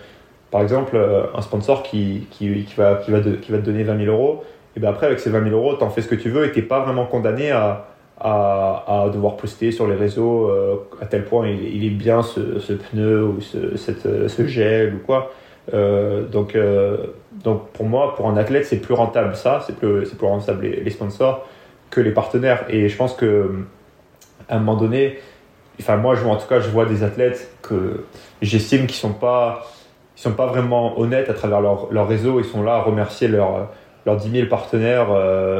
par 0.51 0.61
exemple 0.61 0.95
euh, 0.95 1.23
un 1.35 1.41
sponsor 1.41 1.83
qui, 1.83 2.27
qui, 2.31 2.65
qui 2.65 2.75
va 2.75 2.95
qui 2.95 3.11
va 3.11 3.19
de, 3.19 3.35
qui 3.35 3.51
va 3.51 3.59
te 3.59 3.63
donner 3.63 3.83
20 3.83 4.05
000 4.05 4.11
euros 4.11 4.43
et 4.75 4.79
ben 4.79 4.89
après 4.89 5.07
avec 5.07 5.19
ces 5.19 5.29
20 5.29 5.43
000 5.43 5.55
euros 5.55 5.75
t'en 5.75 5.89
fais 5.89 6.01
ce 6.01 6.07
que 6.07 6.15
tu 6.15 6.29
veux 6.29 6.45
et 6.45 6.51
t'es 6.51 6.61
pas 6.61 6.81
vraiment 6.81 7.05
condamné 7.05 7.51
à 7.51 7.87
à, 8.19 9.09
devoir 9.13 9.37
poster 9.37 9.71
sur 9.71 9.87
les 9.87 9.95
réseaux 9.95 10.49
euh, 10.49 10.75
à 11.01 11.05
tel 11.05 11.23
point 11.23 11.47
il, 11.47 11.85
est 11.85 11.89
bien 11.89 12.21
ce, 12.21 12.73
pneu 12.73 13.23
ou 13.23 13.41
ce, 13.41 13.77
cette, 13.77 14.27
ce 14.27 14.47
gel 14.47 14.95
ou 14.95 14.99
quoi. 14.99 15.31
Euh, 15.73 16.27
donc, 16.27 16.55
euh, 16.55 16.97
donc 17.43 17.69
pour 17.69 17.85
moi, 17.85 18.15
pour 18.15 18.27
un 18.27 18.37
athlète, 18.37 18.65
c'est 18.65 18.79
plus 18.79 18.93
rentable 18.93 19.35
ça, 19.35 19.63
c'est 19.65 19.75
plus, 19.75 20.09
plus 20.09 20.27
rentable 20.27 20.65
les, 20.65 20.89
sponsors 20.89 21.47
que 21.89 22.01
les 22.01 22.11
partenaires. 22.11 22.65
Et 22.69 22.89
je 22.89 22.97
pense 22.97 23.13
que 23.13 23.51
à 24.49 24.55
un 24.55 24.59
moment 24.59 24.75
donné, 24.75 25.19
enfin 25.79 25.97
moi, 25.97 26.15
je 26.15 26.25
en 26.25 26.35
tout 26.35 26.47
cas, 26.47 26.59
je 26.59 26.69
vois 26.69 26.85
des 26.85 27.03
athlètes 27.03 27.51
que 27.61 28.03
j'estime 28.41 28.87
qu'ils 28.87 28.97
sont 28.97 29.13
pas, 29.13 29.65
ils 30.17 30.21
sont 30.21 30.33
pas 30.33 30.47
vraiment 30.47 30.99
honnêtes 30.99 31.29
à 31.29 31.33
travers 31.33 31.61
leur, 31.61 31.87
leur 31.91 32.07
réseau. 32.07 32.39
Ils 32.39 32.45
sont 32.45 32.63
là 32.63 32.75
à 32.75 32.81
remercier 32.81 33.27
leurs 33.27 33.69
leurs 34.05 34.17
10 34.17 34.31
000 34.31 34.47
partenaires 34.47 35.07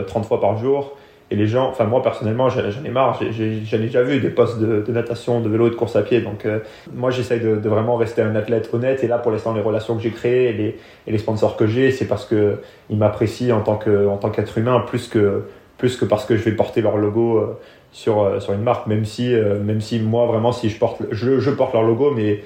30 0.08 0.26
fois 0.26 0.40
par 0.40 0.58
jour 0.58 0.98
et 1.32 1.36
les 1.36 1.46
gens, 1.46 1.70
enfin 1.70 1.86
moi 1.86 2.02
personnellement, 2.02 2.50
j'en 2.50 2.84
ai 2.84 2.90
marre, 2.90 3.20
j'en 3.22 3.44
ai, 3.44 3.80
déjà 3.82 4.02
vu 4.02 4.20
des 4.20 4.30
postes 4.30 4.60
de, 4.60 4.92
natation, 4.92 5.42
de 5.42 5.50
vélo 5.50 5.68
et 5.68 5.70
de 5.70 5.76
course 5.76 5.96
à 5.96 6.02
pied. 6.02 6.22
Donc 6.22 6.46
euh, 6.46 6.60
moi 6.94 7.12
j'essaye 7.12 7.40
de, 7.40 7.70
vraiment 7.70 7.98
rester 7.98 8.24
un 8.24 8.36
athlète 8.36 8.70
honnête. 8.74 9.04
Et 9.04 9.08
là 9.08 9.20
pour 9.20 9.32
l'instant, 9.32 9.54
les 9.54 9.62
relations 9.62 9.96
que 9.96 10.02
j'ai 10.02 10.10
créées 10.10 10.50
et 10.50 11.12
les, 11.12 11.18
sponsors 11.20 11.56
que 11.56 11.68
j'ai, 11.68 11.92
c'est 11.92 12.06
parce 12.06 12.26
qu'ils 12.26 12.98
m'apprécient 12.98 13.58
en 13.58 13.62
tant 13.62 14.30
qu'être 14.30 14.58
humain 14.58 14.84
plus 14.88 15.08
que, 15.08 15.44
plus 15.78 15.98
que 15.98 16.06
parce 16.06 16.26
que 16.26 16.36
je 16.36 16.44
vais 16.44 16.54
porter 16.54 16.82
leur 16.82 16.98
logo 16.98 17.38
euh, 17.38 17.60
sur, 17.92 18.24
euh, 18.24 18.40
sur 18.40 18.54
une 18.54 18.64
marque. 18.64 18.88
Même 18.88 19.06
si, 19.06 19.32
même 19.32 19.82
si 19.82 20.00
moi 20.00 20.26
vraiment, 20.26 20.52
si 20.52 20.70
je 20.70 20.80
porte, 20.80 21.04
je 21.12 21.52
porte 21.52 21.74
leur 21.74 21.84
logo, 21.84 22.12
mais 22.16 22.42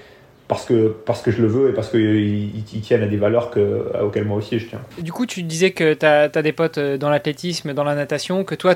parce 0.54 0.66
que, 0.66 0.96
parce 1.06 1.22
que 1.24 1.32
je 1.32 1.42
le 1.42 1.48
veux 1.48 1.70
et 1.72 1.74
parce 1.74 1.90
qu'ils 1.90 2.82
tiennent 2.84 3.02
à 3.02 3.08
des 3.08 3.18
valeurs 3.18 3.50
que, 3.50 3.92
auxquelles 4.00 4.26
moi 4.26 4.38
aussi 4.38 4.60
je 4.60 4.68
tiens. 4.68 4.82
Du 5.00 5.12
coup, 5.12 5.26
tu 5.26 5.42
disais 5.42 5.72
que 5.72 5.96
tu 5.96 6.06
as, 6.06 6.30
des 6.30 6.52
potes 6.52 6.78
euh, 6.78 6.96
dans 6.96 7.10
l'athlétisme, 7.10 7.74
dans 7.74 7.84
la 7.84 7.96
natation, 7.96 8.44
que 8.44 8.54
toi, 8.54 8.76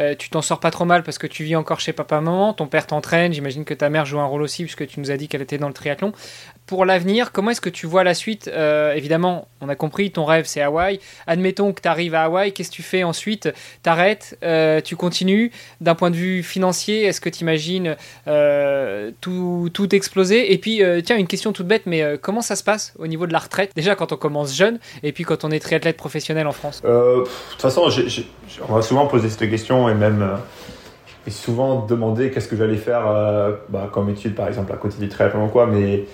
euh, 0.00 0.16
tu 0.18 0.30
t'en 0.30 0.42
sors 0.42 0.58
pas 0.58 0.72
trop 0.72 0.84
mal 0.84 1.04
parce 1.04 1.18
que 1.18 1.28
tu 1.28 1.44
vis 1.44 1.54
encore 1.54 1.78
chez 1.78 1.92
papa-maman, 1.92 2.54
ton 2.54 2.66
père 2.66 2.88
t'entraîne, 2.88 3.32
j'imagine 3.32 3.64
que 3.64 3.72
ta 3.72 3.88
mère 3.88 4.04
joue 4.04 4.18
un 4.18 4.24
rôle 4.24 4.42
aussi 4.42 4.64
puisque 4.64 4.84
tu 4.88 4.98
nous 4.98 5.12
as 5.12 5.16
dit 5.16 5.28
qu'elle 5.28 5.42
était 5.42 5.58
dans 5.58 5.68
le 5.68 5.74
triathlon 5.74 6.12
pour 6.66 6.84
l'avenir, 6.84 7.32
comment 7.32 7.50
est-ce 7.50 7.60
que 7.60 7.68
tu 7.68 7.86
vois 7.86 8.04
la 8.04 8.14
suite 8.14 8.48
euh, 8.52 8.94
Évidemment, 8.94 9.48
on 9.60 9.68
a 9.68 9.74
compris, 9.74 10.10
ton 10.10 10.24
rêve 10.24 10.44
c'est 10.46 10.62
Hawaï. 10.62 11.00
Admettons 11.26 11.72
que 11.72 11.80
tu 11.80 11.88
arrives 11.88 12.14
à 12.14 12.24
Hawaï, 12.24 12.52
qu'est-ce 12.52 12.70
que 12.70 12.76
tu 12.76 12.82
fais 12.82 13.02
ensuite? 13.04 13.52
T'arrêtes 13.82 14.38
euh, 14.42 14.80
Tu 14.80 14.96
continues. 14.96 15.50
D'un 15.80 15.94
point 15.94 16.10
de 16.10 16.16
vue 16.16 16.42
financier, 16.42 17.04
est-ce 17.04 17.20
que 17.20 17.28
tu 17.28 17.40
imagines 17.40 17.96
euh, 18.28 19.10
tout, 19.20 19.70
tout, 19.72 19.94
exploser? 19.94 20.52
Et 20.52 20.58
puis, 20.58 20.82
tiens, 21.04 21.16
une 21.16 21.26
question 21.26 21.52
toute 21.52 21.66
bête, 21.66 21.82
mais 21.86 22.16
comment 22.20 22.42
ça 22.42 22.56
se 22.56 22.64
passe 22.64 22.94
au 22.98 23.06
niveau 23.06 23.26
de 23.26 23.32
la 23.32 23.40
retraite? 23.40 23.72
Déjà 23.74 23.94
quand 23.94 24.12
on 24.12 24.16
commence 24.16 24.54
jeune, 24.54 24.78
et 25.02 25.12
puis 25.12 25.24
quand 25.24 25.44
on 25.44 25.50
est 25.50 25.60
triathlète 25.60 25.96
professionnel 25.96 26.46
en 26.46 26.52
France. 26.52 26.82
De 26.82 27.24
toute 27.50 27.60
façon, 27.60 27.88
on 28.68 28.74
m'a 28.74 28.82
souvent 28.82 29.06
posé 29.06 29.28
cette 29.28 29.50
question, 29.50 29.88
et 29.88 29.94
même 29.94 30.38
et 31.26 31.30
souvent 31.30 31.86
demandé 31.86 32.30
qu'est-ce 32.30 32.48
que 32.48 32.56
j'allais 32.56 32.76
faire 32.76 33.04
bah, 33.68 33.90
comme 33.92 34.08
étude, 34.10 34.34
par 34.34 34.48
exemple, 34.48 34.72
à 34.72 34.76
côté 34.76 34.96
du 34.98 35.08
triathlon 35.08 35.46
ou 35.46 35.48
quoi, 35.48 35.66
mais 35.66 36.04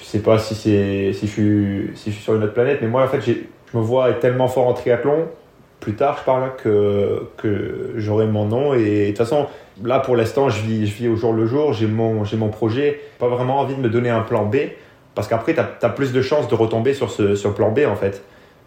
je 0.00 0.04
sais 0.04 0.20
pas 0.20 0.38
si 0.38 0.54
c'est 0.54 1.12
si 1.12 1.26
je 1.26 1.32
suis 1.32 1.90
si 1.94 2.10
je 2.10 2.16
suis 2.16 2.24
sur 2.24 2.34
une 2.34 2.42
autre 2.42 2.54
planète 2.54 2.78
mais 2.80 2.88
moi 2.88 3.04
en 3.04 3.08
fait 3.08 3.20
je 3.20 3.76
me 3.76 3.82
vois 3.82 4.10
être 4.10 4.20
tellement 4.20 4.48
fort 4.48 4.66
en 4.66 4.72
triathlon 4.72 5.28
plus 5.80 5.94
tard 5.94 6.18
je 6.20 6.24
parle 6.24 6.54
que 6.56 7.26
que 7.38 7.94
j'aurai 7.96 8.26
mon 8.26 8.44
nom. 8.44 8.74
Et 8.74 9.02
de 9.02 9.08
toute 9.08 9.18
façon 9.18 9.46
là 9.82 9.98
pour 9.98 10.14
l'instant 10.14 10.48
je 10.48 10.60
vis 10.62 10.86
je 10.86 10.94
vis 10.94 11.08
au 11.08 11.16
jour 11.16 11.32
le 11.32 11.46
jour. 11.46 11.72
J'ai 11.72 11.86
mon 11.86 12.24
j'ai 12.24 12.36
mon 12.36 12.48
projet. 12.48 13.00
Pas 13.18 13.28
vraiment 13.28 13.58
envie 13.58 13.74
de 13.74 13.80
me 13.80 13.88
donner 13.88 14.10
un 14.10 14.20
plan 14.20 14.44
B 14.44 14.56
parce 15.14 15.26
qu'après 15.26 15.54
tu 15.54 15.60
as, 15.60 15.88
plus 15.88 16.12
de 16.12 16.22
chances 16.22 16.48
de 16.48 16.54
retomber 16.54 16.94
sur 16.94 17.10
ce 17.10 17.34
sur 17.34 17.54
plan 17.54 17.70
B 17.70 17.80
en 17.88 17.96
fait. 17.96 18.22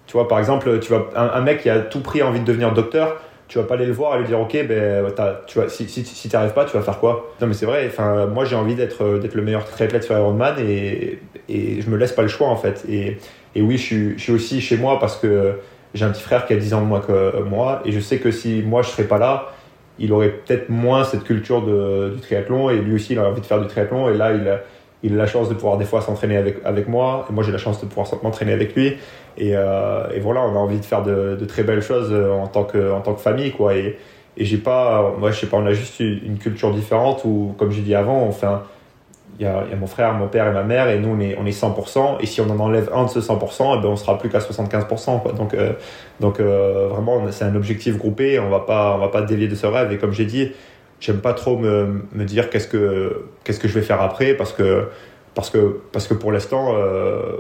Tu 0.08 0.14
vois 0.14 0.28
par 0.28 0.40
exemple 0.40 0.80
tu 0.80 0.90
vois 0.92 1.12
un, 1.16 1.28
un 1.28 1.42
mec 1.42 1.62
qui 1.62 1.70
a 1.70 1.80
tout 1.80 2.02
pris 2.02 2.22
envie 2.22 2.40
de 2.40 2.46
devenir 2.46 2.74
docteur 2.74 3.22
tu 3.54 3.60
vas 3.60 3.66
pas 3.66 3.76
aller 3.76 3.86
le 3.86 3.94
voir 3.94 4.16
et 4.16 4.18
lui 4.18 4.26
dire 4.26 4.40
ok 4.40 4.66
ben 4.68 5.06
tu 5.46 5.60
vois 5.60 5.70
si, 5.70 5.88
si, 5.88 6.04
si 6.04 6.28
tu 6.28 6.36
arrives 6.36 6.54
pas 6.54 6.66
tu 6.66 6.76
vas 6.76 6.82
faire 6.82 6.98
quoi? 6.98 7.36
Non 7.40 7.46
mais 7.46 7.54
c'est 7.54 7.68
vrai 7.68 7.86
enfin 7.88 8.26
moi 8.26 8.46
j'ai 8.46 8.56
envie 8.56 8.74
d'être 8.74 9.04
euh, 9.04 9.20
d'être 9.20 9.36
le 9.36 9.44
meilleur 9.44 9.64
triathlète 9.64 10.04
sur 10.04 10.18
Ironman 10.18 10.56
et 10.58 11.20
et 11.48 11.80
je 11.80 11.88
me 11.88 11.96
laisse 11.98 12.14
pas 12.14 12.24
le 12.24 12.30
choix 12.30 12.48
en 12.48 12.56
fait. 12.56 12.84
Et, 12.90 13.20
et 13.54 13.62
oui 13.62 13.78
je 13.78 13.84
suis, 13.84 14.18
je 14.18 14.24
suis 14.24 14.32
aussi 14.32 14.60
chez 14.60 14.76
moi 14.76 14.98
parce 15.00 15.18
que 15.18 15.60
j'ai 15.94 16.04
un 16.04 16.10
petit 16.10 16.24
frère 16.24 16.48
qui 16.48 16.54
a 16.54 16.56
10 16.56 16.74
ans 16.74 16.82
de 16.82 16.88
moins 16.88 17.02
que 17.02 17.44
moi 17.44 17.84
et 17.86 17.92
je 17.92 18.00
sais 18.00 18.18
que 18.18 18.32
si 18.32 18.64
moi 18.66 18.82
je 18.82 18.90
serais 18.90 19.04
pas 19.04 19.20
là 19.20 19.52
il 20.00 20.12
aurait 20.14 20.32
peut-être 20.32 20.70
moins 20.70 21.04
cette 21.04 21.24
culture 21.24 21.62
du 21.62 22.22
triathlon 22.22 22.72
et 22.72 22.78
lui 22.78 22.96
aussi 22.96 23.14
il 23.14 23.20
a 23.20 23.30
envie 23.30 23.42
de 23.42 23.46
faire 23.46 23.62
du 23.62 23.68
triathlon 23.68 24.10
et 24.10 24.18
là 24.18 24.32
il 24.34 24.60
il 25.04 25.14
a 25.14 25.18
la 25.18 25.28
chance 25.28 25.50
de 25.50 25.54
pouvoir 25.54 25.78
des 25.78 25.86
fois 25.86 26.02
s'entraîner 26.02 26.38
avec, 26.38 26.58
avec 26.64 26.88
moi 26.88 27.26
et 27.30 27.34
moi 27.34 27.44
j'ai 27.44 27.52
la 27.52 27.58
chance 27.58 27.82
de 27.82 27.86
pouvoir 27.86 28.08
m'entraîner 28.24 28.54
avec 28.54 28.74
lui 28.76 28.98
et, 29.38 29.56
euh, 29.56 30.08
et, 30.14 30.20
voilà, 30.20 30.42
on 30.42 30.56
a 30.56 30.60
envie 30.60 30.80
de 30.80 30.86
faire 30.86 31.04
de, 31.04 31.44
très 31.48 31.64
belles 31.64 31.82
choses 31.82 32.10
euh, 32.12 32.32
en 32.32 32.48
tant 32.48 32.64
que, 32.64 32.92
en 32.92 33.02
tant 33.02 33.14
que 33.14 33.22
famille, 33.22 33.52
quoi. 33.52 33.76
Et, 33.76 33.98
et 34.38 34.46
j'ai 34.46 34.58
pas, 34.58 35.14
moi, 35.18 35.32
je 35.32 35.40
sais 35.40 35.48
pas, 35.48 35.58
on 35.58 35.66
a 35.66 35.74
juste 35.74 36.00
une 36.00 36.38
culture 36.38 36.74
différente 36.74 37.22
où, 37.26 37.54
comme 37.58 37.72
j'ai 37.72 37.82
dit 37.82 37.96
avant, 37.96 38.28
enfin, 38.28 38.64
il 39.40 39.46
y 39.46 39.48
a, 39.48 39.64
mon 39.80 39.88
frère, 39.88 40.14
mon 40.14 40.28
père 40.28 40.48
et 40.48 40.52
ma 40.52 40.64
mère, 40.64 40.90
et 40.90 41.00
nous, 41.00 41.10
on 41.10 41.20
est, 41.20 41.36
on 41.40 41.46
est 41.46 41.60
100%. 41.60 42.18
Et 42.20 42.26
si 42.26 42.42
on 42.42 42.50
en 42.50 42.60
enlève 42.60 42.90
un 42.94 43.06
de 43.06 43.10
ce 43.10 43.20
100%, 43.20 43.78
eh 43.78 43.82
ben, 43.82 43.90
on 43.90 43.96
sera 43.96 44.18
plus 44.18 44.30
qu'à 44.30 44.40
75%, 44.40 45.22
quoi. 45.22 45.32
Donc, 45.34 45.54
euh, 45.54 45.74
donc 46.20 46.40
vraiment, 46.40 47.22
c'est 47.32 47.46
un 47.46 47.56
objectif 47.56 47.98
groupé. 47.98 48.40
On 48.40 48.50
va 48.50 48.60
pas, 48.60 48.96
on 48.96 49.00
va 49.00 49.08
pas 49.08 49.22
dévier 49.22 49.48
de 49.48 49.56
ce 49.56 49.66
rêve. 49.66 49.92
Et 49.92 49.98
comme 49.98 50.14
j'ai 50.14 50.26
dit, 50.26 50.52
j'aime 51.04 51.20
pas 51.20 51.34
trop 51.34 51.58
me, 51.58 52.02
dire 52.24 52.50
qu'est-ce 52.50 52.68
que, 52.70 53.28
je 53.46 53.74
vais 53.74 53.82
faire 53.82 54.02
après, 54.02 54.36
parce 54.36 54.54
que 54.54 56.14
pour 56.14 56.32
l'instant, 56.32 56.78
euh, 56.78 57.36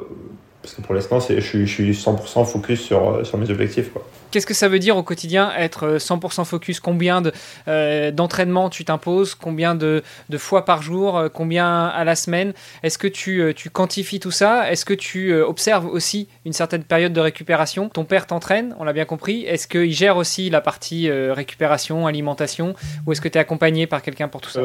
parce 0.63 0.75
que 0.75 0.81
pour 0.81 0.95
l'instant, 0.95 1.19
je 1.19 1.41
suis, 1.41 1.67
je 1.67 1.71
suis 1.71 1.91
100% 1.91 2.45
focus 2.45 2.81
sur, 2.81 3.09
euh, 3.09 3.23
sur 3.25 3.37
mes 3.37 3.51
objectifs. 3.51 3.89
Qu'est-ce 4.31 4.47
que 4.47 4.53
ça 4.53 4.69
veut 4.69 4.79
dire 4.79 4.95
au 4.95 5.03
quotidien 5.03 5.51
être 5.57 5.97
100% 5.97 6.39
euh, 6.39 6.43
focus? 6.45 6.79
Combien 6.79 7.21
euh, 7.67 8.11
d'entraînements 8.11 8.69
tu 8.69 8.85
t'imposes? 8.85 9.35
Combien 9.35 9.75
de, 9.75 10.01
de, 10.29 10.37
fois 10.37 10.63
par 10.63 10.81
jour? 10.81 11.21
Combien 11.33 11.87
à 11.87 12.05
la 12.05 12.15
semaine? 12.15 12.53
Est-ce 12.81 12.97
que 12.97 13.09
tu, 13.09 13.53
tu, 13.57 13.69
quantifies 13.69 14.21
tout 14.21 14.31
ça? 14.31 14.71
Est-ce 14.71 14.85
que 14.85 14.93
tu 14.93 15.33
observes 15.35 15.85
aussi 15.85 16.29
une 16.45 16.53
certaine 16.53 16.85
période 16.85 17.11
de 17.11 17.19
récupération? 17.19 17.89
Ton 17.89 18.05
père 18.05 18.25
t'entraîne, 18.25 18.73
on 18.79 18.85
l'a 18.85 18.93
bien 18.93 19.05
compris. 19.05 19.43
Est-ce 19.43 19.67
qu'il 19.67 19.91
gère 19.91 20.15
aussi 20.15 20.49
la 20.49 20.61
partie 20.61 21.11
récupération, 21.11 22.07
alimentation? 22.07 22.73
Ou 23.05 23.11
est-ce 23.11 23.19
que 23.19 23.27
tu 23.27 23.37
es 23.37 23.41
accompagné 23.41 23.85
par 23.85 24.01
quelqu'un 24.01 24.29
pour 24.29 24.39
tout 24.39 24.49
ça? 24.49 24.61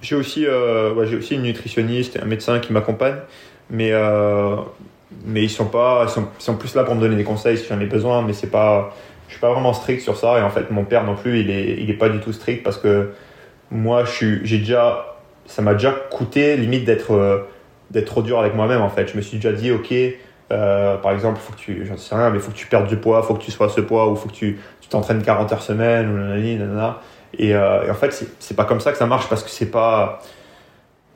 J'ai 0.00 0.16
aussi, 0.16 0.46
ouais, 0.46 1.06
j'ai 1.06 1.16
aussi 1.16 1.34
une 1.34 1.42
nutritionniste 1.42 2.16
et 2.16 2.20
un 2.20 2.26
médecin 2.26 2.60
qui 2.60 2.72
m'accompagne. 2.72 3.16
Mais 3.70 3.92
mais 5.24 5.42
ils 5.42 5.50
sont 5.50 5.66
pas, 5.66 6.06
ils 6.06 6.42
sont, 6.42 6.56
plus 6.56 6.74
là 6.74 6.84
pour 6.84 6.94
me 6.94 7.00
donner 7.00 7.16
des 7.16 7.24
conseils 7.24 7.58
si 7.58 7.66
j'en 7.68 7.80
ai 7.80 7.86
besoin, 7.86 8.22
mais 8.22 8.32
c'est 8.32 8.50
pas, 8.50 8.94
je 9.28 9.32
suis 9.32 9.40
pas 9.40 9.52
vraiment 9.52 9.72
strict 9.72 10.02
sur 10.02 10.16
ça. 10.16 10.38
Et 10.38 10.42
en 10.42 10.50
fait, 10.50 10.70
mon 10.70 10.84
père 10.84 11.04
non 11.04 11.16
plus, 11.16 11.40
il 11.40 11.50
est, 11.50 11.76
il 11.80 11.90
est 11.90 11.94
pas 11.94 12.08
du 12.08 12.20
tout 12.20 12.32
strict 12.32 12.62
parce 12.62 12.78
que 12.78 13.12
moi, 13.70 14.04
je 14.04 14.10
suis, 14.10 14.40
j'ai 14.44 14.58
déjà, 14.58 15.16
ça 15.46 15.62
m'a 15.62 15.74
déjà 15.74 15.92
coûté 15.92 16.56
limite 16.56 16.84
d'être, 16.84 17.12
euh, 17.12 17.38
d'être 17.90 18.06
trop 18.06 18.22
dur 18.22 18.38
avec 18.38 18.54
moi-même 18.54 18.82
en 18.82 18.90
fait. 18.90 19.08
Je 19.08 19.16
me 19.16 19.22
suis 19.22 19.38
déjà 19.38 19.52
dit, 19.52 19.72
ok, 19.72 19.92
euh, 20.52 20.96
par 20.98 21.12
exemple, 21.12 21.38
faut 21.40 21.52
que 21.52 21.58
tu, 21.58 21.86
j'en 21.86 21.96
sais 21.96 22.14
rien, 22.14 22.30
mais 22.30 22.38
faut 22.38 22.50
que 22.50 22.56
tu 22.56 22.66
perdes 22.66 22.86
du 22.86 22.96
poids, 22.96 23.22
faut 23.22 23.34
que 23.34 23.42
tu 23.42 23.50
sois 23.50 23.68
ce 23.68 23.80
poids, 23.80 24.10
ou 24.10 24.16
faut 24.16 24.28
que 24.28 24.34
tu, 24.34 24.58
tu 24.80 24.88
t'entraînes 24.88 25.22
40 25.22 25.52
heures 25.52 25.62
semaine, 25.62 26.08
ou 26.10 26.16
nanana. 26.16 27.00
Et, 27.38 27.54
euh, 27.54 27.86
et 27.86 27.90
en 27.90 27.94
fait, 27.94 28.12
c'est, 28.12 28.28
c'est 28.38 28.54
pas 28.54 28.64
comme 28.64 28.80
ça 28.80 28.92
que 28.92 28.98
ça 28.98 29.06
marche 29.06 29.28
parce 29.28 29.42
que 29.42 29.50
c'est 29.50 29.70
pas. 29.70 30.20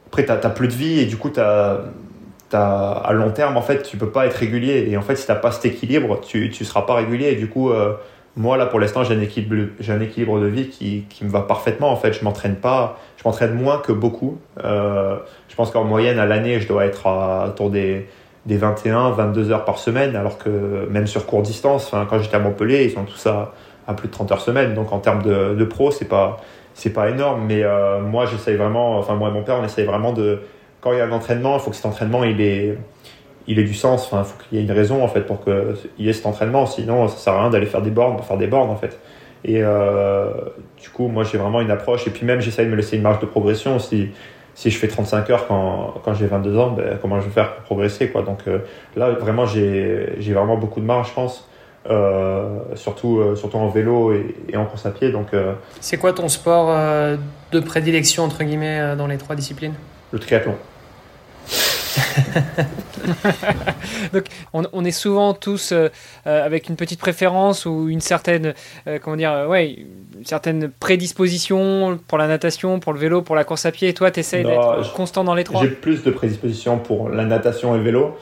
Après, 0.06 0.24
t'as, 0.24 0.36
t'as 0.36 0.50
plus 0.50 0.68
de 0.68 0.72
vie 0.72 1.00
et 1.00 1.06
du 1.06 1.16
coup, 1.16 1.28
t'as 1.28 1.80
à 2.54 3.12
long 3.12 3.30
terme, 3.30 3.56
en 3.56 3.62
fait, 3.62 3.82
tu 3.82 3.96
peux 3.96 4.10
pas 4.10 4.26
être 4.26 4.34
régulier. 4.34 4.88
Et 4.90 4.96
en 4.96 5.02
fait, 5.02 5.16
si 5.16 5.26
tu 5.26 5.32
n'as 5.32 5.38
pas 5.38 5.52
cet 5.52 5.66
équilibre, 5.66 6.20
tu 6.20 6.48
ne 6.48 6.64
seras 6.64 6.82
pas 6.82 6.94
régulier. 6.94 7.28
Et 7.28 7.36
du 7.36 7.48
coup, 7.48 7.70
euh, 7.70 7.94
moi, 8.36 8.56
là, 8.56 8.66
pour 8.66 8.80
l'instant, 8.80 9.04
j'ai 9.04 9.14
un, 9.14 9.20
équilibre, 9.20 9.72
j'ai 9.80 9.92
un 9.92 10.00
équilibre 10.00 10.40
de 10.40 10.46
vie 10.46 10.68
qui, 10.68 11.04
qui 11.08 11.24
me 11.24 11.30
va 11.30 11.42
parfaitement. 11.42 11.90
En 11.90 11.96
fait, 11.96 12.12
je 12.12 12.24
m'entraîne 12.24 12.56
pas, 12.56 12.98
je 13.16 13.24
m'entraîne 13.24 13.54
moins 13.54 13.78
que 13.78 13.92
beaucoup. 13.92 14.38
Euh, 14.64 15.16
je 15.48 15.56
pense 15.56 15.70
qu'en 15.70 15.84
moyenne, 15.84 16.18
à 16.18 16.26
l'année, 16.26 16.60
je 16.60 16.68
dois 16.68 16.86
être 16.86 17.06
à, 17.06 17.48
autour 17.48 17.70
des, 17.70 18.06
des 18.46 18.56
21, 18.56 19.10
22 19.10 19.50
heures 19.50 19.64
par 19.64 19.78
semaine. 19.78 20.16
Alors 20.16 20.38
que 20.38 20.86
même 20.88 21.06
sur 21.06 21.26
court 21.26 21.42
distance, 21.42 21.90
quand 22.08 22.18
j'étais 22.20 22.36
à 22.36 22.40
Montpellier, 22.40 22.84
ils 22.84 22.92
sont 22.92 23.04
tous 23.04 23.26
à, 23.26 23.52
à 23.86 23.94
plus 23.94 24.08
de 24.08 24.12
30 24.12 24.32
heures 24.32 24.40
semaine. 24.40 24.74
Donc, 24.74 24.92
en 24.92 25.00
termes 25.00 25.22
de, 25.22 25.54
de 25.54 25.64
pro, 25.64 25.90
c'est 25.90 26.08
pas, 26.08 26.38
c'est 26.74 26.92
pas 26.92 27.10
énorme. 27.10 27.42
Mais 27.46 27.64
euh, 27.64 28.00
moi, 28.00 28.24
j'essaye 28.26 28.56
vraiment, 28.56 28.98
enfin, 28.98 29.16
moi 29.16 29.30
et 29.30 29.32
mon 29.32 29.42
père, 29.42 29.56
on 29.60 29.64
essaye 29.64 29.84
vraiment 29.84 30.12
de, 30.12 30.40
quand 30.80 30.92
il 30.92 30.98
y 30.98 31.00
a 31.00 31.06
l'entraînement, 31.06 31.56
il 31.56 31.60
faut 31.60 31.70
que 31.70 31.76
cet 31.76 31.86
entraînement 31.86 32.24
il 32.24 32.40
ait, 32.40 32.78
il 33.46 33.58
ait 33.58 33.64
du 33.64 33.74
sens. 33.74 34.06
Enfin, 34.06 34.22
il 34.24 34.24
faut 34.24 34.38
qu'il 34.42 34.58
y 34.58 34.60
ait 34.60 34.64
une 34.64 34.72
raison 34.72 35.02
en 35.02 35.08
fait 35.08 35.22
pour 35.22 35.42
qu'il 35.42 35.74
y 35.98 36.08
ait 36.08 36.12
cet 36.12 36.26
entraînement. 36.26 36.66
Sinon, 36.66 37.08
ça 37.08 37.16
sert 37.16 37.32
à 37.32 37.40
rien 37.42 37.50
d'aller 37.50 37.66
faire 37.66 37.82
des 37.82 37.90
bornes 37.90 38.16
pour 38.16 38.26
faire 38.26 38.36
des 38.36 38.46
bornes 38.46 38.70
en 38.70 38.76
fait. 38.76 38.98
Et 39.44 39.60
euh, 39.62 40.30
du 40.80 40.90
coup, 40.90 41.08
moi 41.08 41.24
j'ai 41.24 41.38
vraiment 41.38 41.60
une 41.60 41.70
approche. 41.70 42.06
Et 42.06 42.10
puis 42.10 42.24
même, 42.26 42.40
j'essaye 42.40 42.66
de 42.66 42.70
me 42.70 42.76
laisser 42.76 42.96
une 42.96 43.02
marge 43.02 43.20
de 43.20 43.26
progression. 43.26 43.78
Si, 43.78 44.10
si 44.54 44.70
je 44.70 44.78
fais 44.78 44.88
35 44.88 45.30
heures 45.30 45.46
quand, 45.46 45.94
quand 46.04 46.14
j'ai 46.14 46.26
22 46.26 46.58
ans, 46.58 46.70
ben, 46.70 46.98
comment 47.00 47.20
je 47.20 47.26
vais 47.26 47.32
faire 47.32 47.54
pour 47.54 47.64
progresser 47.64 48.10
quoi. 48.10 48.22
Donc 48.22 48.40
euh, 48.46 48.58
là, 48.96 49.10
vraiment, 49.12 49.46
j'ai 49.46 50.32
vraiment 50.32 50.56
beaucoup 50.56 50.80
de 50.80 50.86
marge, 50.86 51.08
je 51.08 51.14
pense. 51.14 51.48
Euh, 51.88 52.58
surtout, 52.74 53.34
surtout 53.34 53.56
en 53.56 53.68
vélo 53.68 54.12
et, 54.12 54.34
et, 54.50 54.56
en 54.58 54.66
course 54.66 54.84
à 54.84 54.90
pied. 54.90 55.10
Donc, 55.10 55.28
C'est 55.80 55.96
quoi 55.96 56.12
ton 56.12 56.28
sport 56.28 56.76
de 57.50 57.60
prédilection 57.60 58.24
entre 58.24 58.44
guillemets 58.44 58.94
dans 58.96 59.06
les 59.06 59.16
trois 59.16 59.34
disciplines? 59.34 59.74
Le 60.12 60.18
triathlon. 60.18 60.54
Donc, 64.12 64.24
on, 64.52 64.84
est 64.84 64.90
souvent 64.90 65.34
tous 65.34 65.72
euh, 65.72 65.88
euh, 66.26 66.44
avec 66.44 66.68
une 66.68 66.76
petite 66.76 67.00
préférence 67.00 67.66
ou 67.66 67.88
une 67.88 68.00
certaine, 68.00 68.54
euh, 68.86 68.98
comment 69.02 69.16
dire, 69.16 69.46
ouais, 69.48 69.78
une 70.18 70.24
certaine 70.24 70.70
prédisposition 70.80 71.98
pour 72.08 72.18
la 72.18 72.26
natation, 72.26 72.80
pour 72.80 72.92
le 72.92 72.98
vélo, 72.98 73.22
pour 73.22 73.36
la 73.36 73.44
course 73.44 73.66
à 73.66 73.72
pied. 73.72 73.88
Et 73.88 73.94
toi, 73.94 74.10
tu 74.10 74.20
essaies 74.20 74.42
d'être 74.42 74.92
constant 74.94 75.24
dans 75.24 75.34
les 75.34 75.44
trois 75.44 75.62
J'ai 75.62 75.68
plus 75.68 76.02
de 76.02 76.10
prédisposition 76.10 76.78
pour 76.78 77.08
la 77.08 77.24
natation 77.24 77.74
et 77.74 77.78
le 77.78 77.84
vélo. 77.84 78.18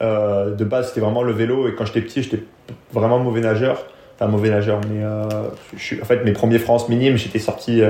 de 0.00 0.64
base, 0.64 0.88
c'était 0.88 1.00
vraiment 1.00 1.22
le 1.22 1.32
vélo. 1.32 1.68
Et 1.68 1.74
quand 1.74 1.84
j'étais 1.84 2.02
petit, 2.02 2.22
j'étais 2.22 2.42
vraiment 2.92 3.18
mauvais 3.18 3.40
nageur. 3.40 3.84
Enfin, 4.16 4.30
mauvais 4.30 4.50
nageur, 4.50 4.80
mais 4.88 5.02
je 5.76 5.82
suis, 5.82 6.00
en 6.00 6.04
fait, 6.04 6.24
mes 6.24 6.32
premiers 6.32 6.58
France 6.58 6.88
minimes, 6.88 7.16
j'étais 7.16 7.38
sorti 7.38 7.82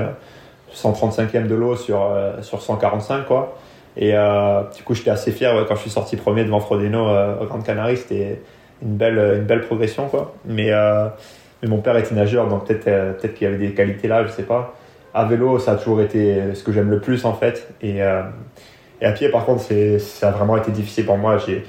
135e 0.75 1.49
de 1.49 1.55
l'eau 1.55 1.77
sur, 1.77 2.09
sur 2.43 2.63
145, 2.63 3.27
quoi. 3.27 3.57
Et 3.97 4.13
du 4.77 4.83
coup, 4.85 4.95
j'étais 4.95 5.11
assez 5.11 5.33
fier 5.33 5.65
quand 5.67 5.75
je 5.75 5.81
suis 5.81 5.91
sorti 5.91 6.17
premier 6.17 6.45
devant 6.45 6.61
Frodeno 6.61 7.09
au 7.41 7.47
Grande 7.47 7.65
Canarie. 7.65 7.97
C'était 7.97 8.41
une 8.83 8.97
belle, 8.97 9.19
une 9.39 9.45
belle 9.45 9.63
progression, 9.63 10.09
quoi. 10.09 10.35
Mais, 10.45 10.71
mais 11.63 11.69
mon 11.69 11.79
père 11.79 11.97
était 11.97 12.15
nageur, 12.15 12.49
donc 12.49 12.67
peut-être 12.67 12.85
peut-être 12.85 13.35
qu'il 13.35 13.47
y 13.47 13.49
avait 13.49 13.59
des 13.59 13.75
qualités 13.75 14.09
là, 14.09 14.25
je 14.25 14.31
sais 14.31 14.45
pas 14.45 14.75
à 15.15 15.25
vélo, 15.25 15.59
ça 15.59 15.73
a 15.73 15.77
toujours 15.77 16.01
été 16.01 16.55
ce 16.55 16.63
que 16.63 16.73
j'aime 16.73 16.91
le 16.91 17.01
plus 17.01 17.25
en 17.25 17.35
fait. 17.35 17.73
Et, 17.83 18.03
euh, 18.03 18.23
et 19.01 19.07
à 19.07 19.13
pied, 19.13 19.29
par 19.29 19.45
contre, 19.45 19.63
ça 19.99 20.29
a 20.29 20.31
vraiment 20.31 20.57
été 20.57 20.71
difficile 20.71 21.07
pour 21.07 21.19
moi. 21.19 21.39
J'ai, 21.39 21.65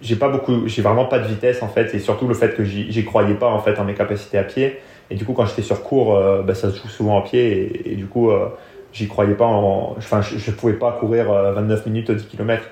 j'ai 0.00 0.16
pas 0.16 0.28
beaucoup, 0.28 0.66
j'ai 0.66 0.82
vraiment 0.82 1.06
pas 1.06 1.18
de 1.18 1.26
vitesse 1.26 1.62
en 1.62 1.68
fait, 1.68 1.94
et 1.94 1.98
surtout 1.98 2.26
le 2.26 2.34
fait 2.34 2.54
que 2.54 2.64
j'y 2.64 3.04
croyais 3.04 3.34
pas 3.34 3.48
en 3.48 3.60
fait 3.60 3.78
en 3.78 3.84
mes 3.84 3.94
capacités 3.94 4.38
à 4.38 4.44
pied. 4.44 4.78
Et 5.10 5.14
du 5.14 5.24
coup, 5.24 5.32
quand 5.32 5.46
j'étais 5.46 5.62
sur 5.62 5.82
cours, 5.82 6.16
euh, 6.16 6.42
bah, 6.42 6.54
ça 6.54 6.70
se 6.70 6.76
joue 6.76 6.88
souvent 6.88 7.18
à 7.18 7.22
pied, 7.22 7.92
et, 7.92 7.96
du 7.96 8.06
coup, 8.06 8.30
euh, 8.30 8.48
j'y 8.92 9.08
croyais 9.08 9.34
pas. 9.34 9.46
En, 9.46 9.94
enfin, 9.96 10.22
je, 10.22 10.38
je, 10.38 10.50
pouvais 10.50 10.74
pas 10.74 10.92
courir 10.92 11.32
29 11.32 11.86
minutes 11.86 12.10
au 12.10 12.14
10 12.14 12.26
km, 12.26 12.62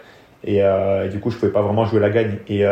et, 0.44 0.62
du 1.10 1.20
coup, 1.20 1.30
je 1.30 1.36
pouvais 1.36 1.52
pas 1.52 1.62
vraiment 1.62 1.84
jouer 1.84 2.00
la 2.00 2.10
gagne. 2.10 2.38
Et, 2.48 2.64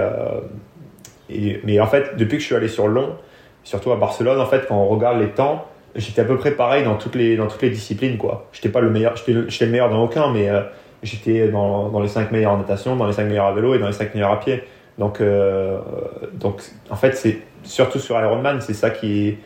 et, 1.30 1.61
mais 1.64 1.80
en 1.80 1.86
fait, 1.86 2.16
depuis 2.16 2.36
que 2.36 2.42
je 2.42 2.46
suis 2.46 2.55
allé 2.55 2.68
sur 2.68 2.88
long, 2.88 3.16
surtout 3.64 3.92
à 3.92 3.96
Barcelone, 3.96 4.40
en 4.40 4.46
fait, 4.46 4.66
quand 4.66 4.76
on 4.76 4.88
regarde 4.88 5.20
les 5.20 5.28
temps, 5.28 5.66
j'étais 5.94 6.20
à 6.20 6.24
peu 6.24 6.36
près 6.36 6.53
pareil 6.53 6.84
dans 6.84 6.96
toutes 6.96 7.14
les, 7.14 7.36
dans 7.36 7.46
toutes 7.46 7.62
les 7.62 7.70
disciplines. 7.70 8.16
quoi. 8.16 8.46
J'étais 8.53 8.68
pas 8.68 8.80
le 8.80 8.90
meilleur, 8.90 9.14
j'étais 9.16 9.32
le, 9.32 9.70
meilleur 9.70 9.90
dans 9.90 10.03
aucun, 10.03 10.32
mais 10.32 10.49
euh, 10.49 10.62
j'étais 11.03 11.49
dans, 11.49 11.88
dans, 11.88 12.01
les 12.01 12.09
5 12.09 12.30
meilleurs 12.30 12.53
en 12.53 12.59
natation, 12.59 12.96
dans 12.96 13.07
les 13.07 13.12
5 13.12 13.24
meilleurs 13.24 13.46
à 13.46 13.53
vélo 13.53 13.74
et 13.74 13.78
dans 13.78 13.86
les 13.86 13.92
5 13.92 14.14
meilleurs 14.14 14.32
à 14.32 14.40
pied. 14.40 14.62
Donc, 14.99 15.20
euh, 15.20 15.78
donc 16.34 16.62
en 16.90 16.96
fait, 16.96 17.12
c'est 17.12 17.38
surtout 17.62 17.99
sur 17.99 18.18
Ironman, 18.18 18.61
c'est 18.61 18.74
ça 18.74 18.90
qui 18.90 19.28
est, 19.28 19.38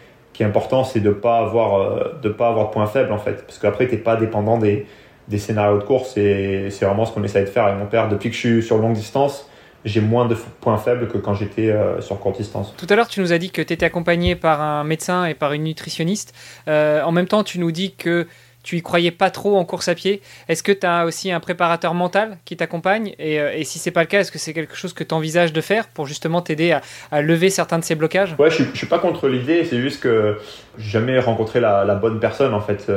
important, 0.44 0.84
c'est 0.84 1.00
de 1.00 1.10
pas 1.10 1.38
avoir 1.38 1.80
euh, 1.80 2.18
de 2.22 2.28
pas 2.28 2.48
avoir 2.48 2.68
de 2.68 2.72
points 2.72 2.86
faibles 2.86 3.12
en 3.12 3.18
fait, 3.18 3.44
parce 3.46 3.58
qu'après 3.58 3.86
t'es 3.86 3.96
pas 3.96 4.16
dépendant 4.16 4.58
des, 4.58 4.86
des 5.28 5.38
scénarios 5.38 5.78
de 5.78 5.84
course 5.84 6.16
et 6.16 6.68
c'est 6.70 6.84
vraiment 6.84 7.04
ce 7.04 7.12
qu'on 7.12 7.24
essaie 7.24 7.42
de 7.42 7.48
faire 7.48 7.64
avec 7.64 7.78
mon 7.78 7.86
père 7.86 8.08
depuis 8.08 8.30
que 8.30 8.34
je 8.34 8.40
suis 8.40 8.62
sur 8.62 8.78
longue 8.78 8.94
distance 8.94 9.48
j'ai 9.84 10.00
moins 10.00 10.26
de 10.26 10.36
points 10.60 10.78
faibles 10.78 11.08
que 11.08 11.18
quand 11.18 11.34
j'étais 11.34 11.70
euh, 11.70 12.00
sur 12.00 12.18
courte 12.18 12.36
distance. 12.36 12.74
Tout 12.76 12.86
à 12.88 12.96
l'heure, 12.96 13.08
tu 13.08 13.20
nous 13.20 13.32
as 13.32 13.38
dit 13.38 13.50
que 13.50 13.62
tu 13.62 13.72
étais 13.72 13.86
accompagné 13.86 14.36
par 14.36 14.60
un 14.60 14.84
médecin 14.84 15.24
et 15.26 15.34
par 15.34 15.52
une 15.52 15.64
nutritionniste. 15.64 16.34
Euh, 16.68 17.02
en 17.02 17.12
même 17.12 17.26
temps, 17.26 17.42
tu 17.42 17.58
nous 17.58 17.72
dis 17.72 17.94
que 17.94 18.26
tu 18.62 18.76
y 18.76 18.82
croyais 18.82 19.10
pas 19.10 19.30
trop 19.30 19.56
en 19.56 19.64
course 19.64 19.88
à 19.88 19.94
pied. 19.94 20.20
Est-ce 20.48 20.62
que 20.62 20.72
tu 20.72 20.86
as 20.86 21.04
aussi 21.04 21.30
un 21.32 21.40
préparateur 21.40 21.94
mental 21.94 22.38
qui 22.44 22.56
t'accompagne? 22.56 23.14
Et, 23.18 23.40
euh, 23.40 23.52
et, 23.54 23.64
si 23.64 23.78
c'est 23.78 23.90
pas 23.90 24.00
le 24.00 24.06
cas, 24.06 24.20
est-ce 24.20 24.32
que 24.32 24.38
c'est 24.38 24.52
quelque 24.52 24.76
chose 24.76 24.92
que 24.92 25.04
tu 25.04 25.14
envisages 25.14 25.52
de 25.52 25.60
faire 25.60 25.88
pour 25.88 26.06
justement 26.06 26.42
t'aider 26.42 26.76
à, 27.10 27.22
lever 27.22 27.50
certains 27.50 27.78
de 27.78 27.84
ces 27.84 27.94
blocages? 27.94 28.34
Ouais, 28.38 28.50
je, 28.50 28.64
je 28.72 28.76
suis 28.76 28.86
pas 28.86 28.98
contre 28.98 29.28
l'idée, 29.28 29.64
c'est 29.64 29.80
juste 29.80 30.00
que 30.02 30.38
j'ai 30.78 30.90
jamais 30.90 31.18
rencontré 31.18 31.60
la, 31.60 31.84
la, 31.84 31.94
bonne 31.94 32.20
personne 32.20 32.54
en 32.54 32.60
fait. 32.60 32.90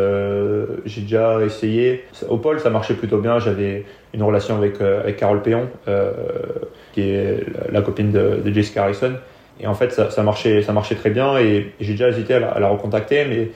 j'ai 0.86 1.02
déjà 1.02 1.40
essayé. 1.44 2.06
Au 2.30 2.38
pôle, 2.38 2.60
ça 2.60 2.70
marchait 2.70 2.94
plutôt 2.94 3.18
bien. 3.18 3.40
J'avais 3.40 3.86
une 4.14 4.24
relation 4.24 4.56
avec, 4.56 4.82
avec 4.82 5.18
Carole 5.18 5.42
Péon 5.42 5.68
qui 6.94 7.02
est 7.02 7.46
la 7.72 7.82
copine 7.82 8.12
de, 8.12 8.42
de 8.44 8.54
Jessica 8.54 8.84
Harrison. 8.84 9.14
Et 9.60 9.68
en 9.68 9.74
fait, 9.74 9.92
ça, 9.92 10.24
marchait, 10.24 10.62
ça 10.62 10.74
marchait 10.74 10.96
très 10.96 11.10
bien 11.10 11.38
et, 11.38 11.74
j'ai 11.80 11.94
déjà 11.94 12.10
hésité 12.10 12.34
à 12.34 12.60
la, 12.60 12.68
recontacter, 12.68 13.26
mais, 13.26 13.50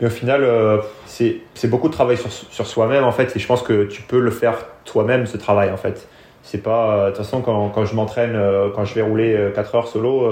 mais, 0.00 0.06
au 0.06 0.10
final, 0.10 0.42
euh, 0.42 0.78
c'est 1.06 1.40
beaucoup 1.68 1.88
de 1.88 1.92
travail 1.92 2.16
sur, 2.16 2.30
sur 2.30 2.66
soi-même 2.66 3.04
en 3.04 3.12
fait. 3.12 3.34
Et 3.34 3.38
je 3.38 3.46
pense 3.46 3.62
que 3.62 3.84
tu 3.84 4.02
peux 4.02 4.20
le 4.20 4.30
faire 4.30 4.66
toi-même 4.84 5.26
ce 5.26 5.36
travail 5.36 5.70
en 5.70 5.76
fait. 5.76 6.08
C'est 6.42 6.62
pas, 6.62 6.96
euh, 6.96 7.04
de 7.06 7.16
toute 7.16 7.24
façon, 7.24 7.40
quand, 7.40 7.68
quand 7.70 7.84
je 7.84 7.94
m'entraîne, 7.94 8.36
euh, 8.36 8.68
quand 8.74 8.84
je 8.84 8.94
vais 8.94 9.02
rouler 9.02 9.50
4 9.54 9.74
heures 9.74 9.88
solo, 9.88 10.30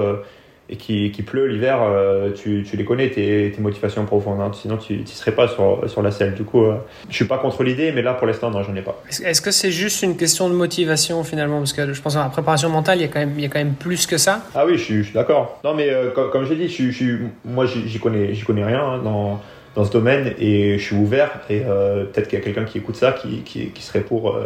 et 0.69 0.77
qui, 0.77 1.11
qui 1.11 1.23
pleut 1.23 1.47
l'hiver, 1.47 1.79
euh, 1.83 2.31
tu, 2.33 2.65
tu, 2.67 2.77
les 2.77 2.85
connais, 2.85 3.11
tes, 3.11 3.53
tes 3.55 3.61
motivations 3.61 4.07
profondes. 4.07 4.41
Hein. 4.41 4.51
Sinon, 4.55 4.79
tu 4.79 4.99
ne 4.99 5.07
serais 5.07 5.33
pas 5.33 5.47
sur, 5.47 5.89
sur 5.89 6.01
la 6.01 6.11
selle. 6.11 6.35
Du 6.35 6.45
coup, 6.45 6.65
euh, 6.65 6.77
je 7.11 7.15
suis 7.15 7.27
pas 7.27 7.37
contre 7.37 7.63
l'idée, 7.63 7.93
mais 7.93 8.01
là, 8.01 8.15
pour 8.15 8.27
l'instant, 8.27 8.51
non, 8.51 8.63
j'en 8.63 8.75
ai 8.75 8.81
pas. 8.81 9.03
Est-ce 9.11 9.43
que 9.43 9.51
c'est 9.51 9.71
juste 9.71 10.03
une 10.03 10.17
question 10.17 10.49
de 10.49 10.55
motivation 10.55 11.23
finalement? 11.23 11.59
Parce 11.59 11.75
que 11.75 11.93
je 11.93 12.01
pense 12.01 12.15
que 12.15 12.19
la 12.19 12.31
préparation 12.31 12.71
mentale, 12.71 12.99
il 12.99 13.03
y 13.03 13.05
a 13.05 13.09
quand 13.09 13.21
même, 13.21 13.35
il 13.37 13.43
y 13.43 13.47
a 13.47 13.49
quand 13.49 13.59
même 13.59 13.75
plus 13.75 14.07
que 14.07 14.17
ça. 14.17 14.41
Ah 14.55 14.65
oui, 14.65 14.79
je 14.79 14.83
suis, 14.83 15.13
d'accord. 15.13 15.61
Non, 15.65 15.75
mais 15.75 15.91
euh, 15.91 16.11
comme, 16.13 16.31
comme 16.31 16.47
j'ai 16.47 16.57
dit, 16.57 16.69
je, 16.69 16.91
je, 16.91 17.17
moi, 17.45 17.67
j'y 17.67 17.99
connais, 18.01 18.33
connais 18.47 18.65
rien 18.65 18.83
hein, 18.83 19.01
dans, 19.05 19.43
dans 19.75 19.85
ce 19.85 19.93
domaine 19.93 20.35
et 20.39 20.79
je 20.79 20.85
suis 20.85 20.97
ouvert. 20.97 21.41
Et 21.51 21.61
peut-être 21.61 22.29
qu'il 22.29 22.39
y 22.39 22.43
a 22.43 22.45
quelqu'un 22.45 22.65
qui 22.65 22.79
écoute 22.79 22.97
ça 22.97 23.13
qui, 23.13 23.43
qui, 23.43 23.83
serait 23.83 24.01
pour 24.01 24.39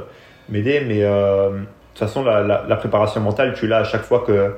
m'aider. 0.49 0.81
Mais 0.87 1.01
de 1.01 1.51
toute 1.93 1.99
façon, 1.99 2.25
la, 2.25 2.43
la, 2.43 2.77
préparation 2.77 3.21
mentale, 3.21 3.55
tu 3.55 3.67
l'as 3.67 3.79
à 3.79 3.85
chaque 3.85 4.05
fois 4.05 4.25
que 4.27 4.53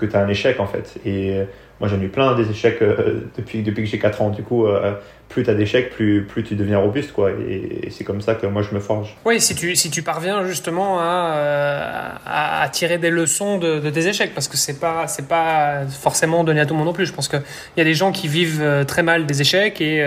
que 0.00 0.06
tu 0.06 0.16
as 0.16 0.20
un 0.20 0.28
échec 0.28 0.58
en 0.58 0.66
fait. 0.66 0.98
Et 1.04 1.36
euh, 1.36 1.44
moi 1.78 1.88
j'en 1.88 2.00
ai 2.00 2.04
eu 2.04 2.08
plein 2.08 2.34
des 2.34 2.50
échecs 2.50 2.82
euh, 2.82 3.20
depuis, 3.36 3.62
depuis 3.62 3.84
que 3.84 3.88
j'ai 3.88 3.98
4 3.98 4.22
ans. 4.22 4.30
Du 4.30 4.42
coup, 4.42 4.66
euh, 4.66 4.94
plus 5.30 5.44
tu 5.44 5.50
as 5.50 5.54
d'échecs, 5.54 5.90
plus, 5.90 6.24
plus 6.24 6.42
tu 6.42 6.56
deviens 6.56 6.78
robuste. 6.78 7.12
Quoi. 7.12 7.30
Et, 7.30 7.88
c'est 7.90 8.04
comme 8.04 8.20
ça 8.20 8.34
que 8.34 8.46
moi 8.46 8.62
je 8.62 8.74
me 8.74 8.80
forge. 8.80 9.16
Oui, 9.24 9.40
si 9.40 9.54
tu, 9.54 9.74
si 9.76 9.90
tu 9.90 10.02
parviens 10.02 10.44
justement 10.44 10.98
à, 11.00 12.20
à, 12.26 12.68
tirer 12.68 12.98
des 12.98 13.10
leçons 13.10 13.56
de, 13.58 13.78
de, 13.78 13.90
tes 13.90 14.06
échecs, 14.06 14.34
parce 14.34 14.48
que 14.48 14.56
c'est 14.56 14.78
pas, 14.78 15.06
c'est 15.06 15.28
pas 15.28 15.86
forcément 15.86 16.44
donné 16.44 16.60
à 16.60 16.66
tout 16.66 16.74
le 16.74 16.78
monde 16.78 16.88
non 16.88 16.92
plus. 16.92 17.06
Je 17.06 17.14
pense 17.14 17.28
qu'il 17.28 17.42
y 17.76 17.80
a 17.80 17.84
des 17.84 17.94
gens 17.94 18.12
qui 18.12 18.28
vivent 18.28 18.84
très 18.86 19.02
mal 19.02 19.24
des 19.24 19.40
échecs 19.40 19.80
et, 19.80 20.04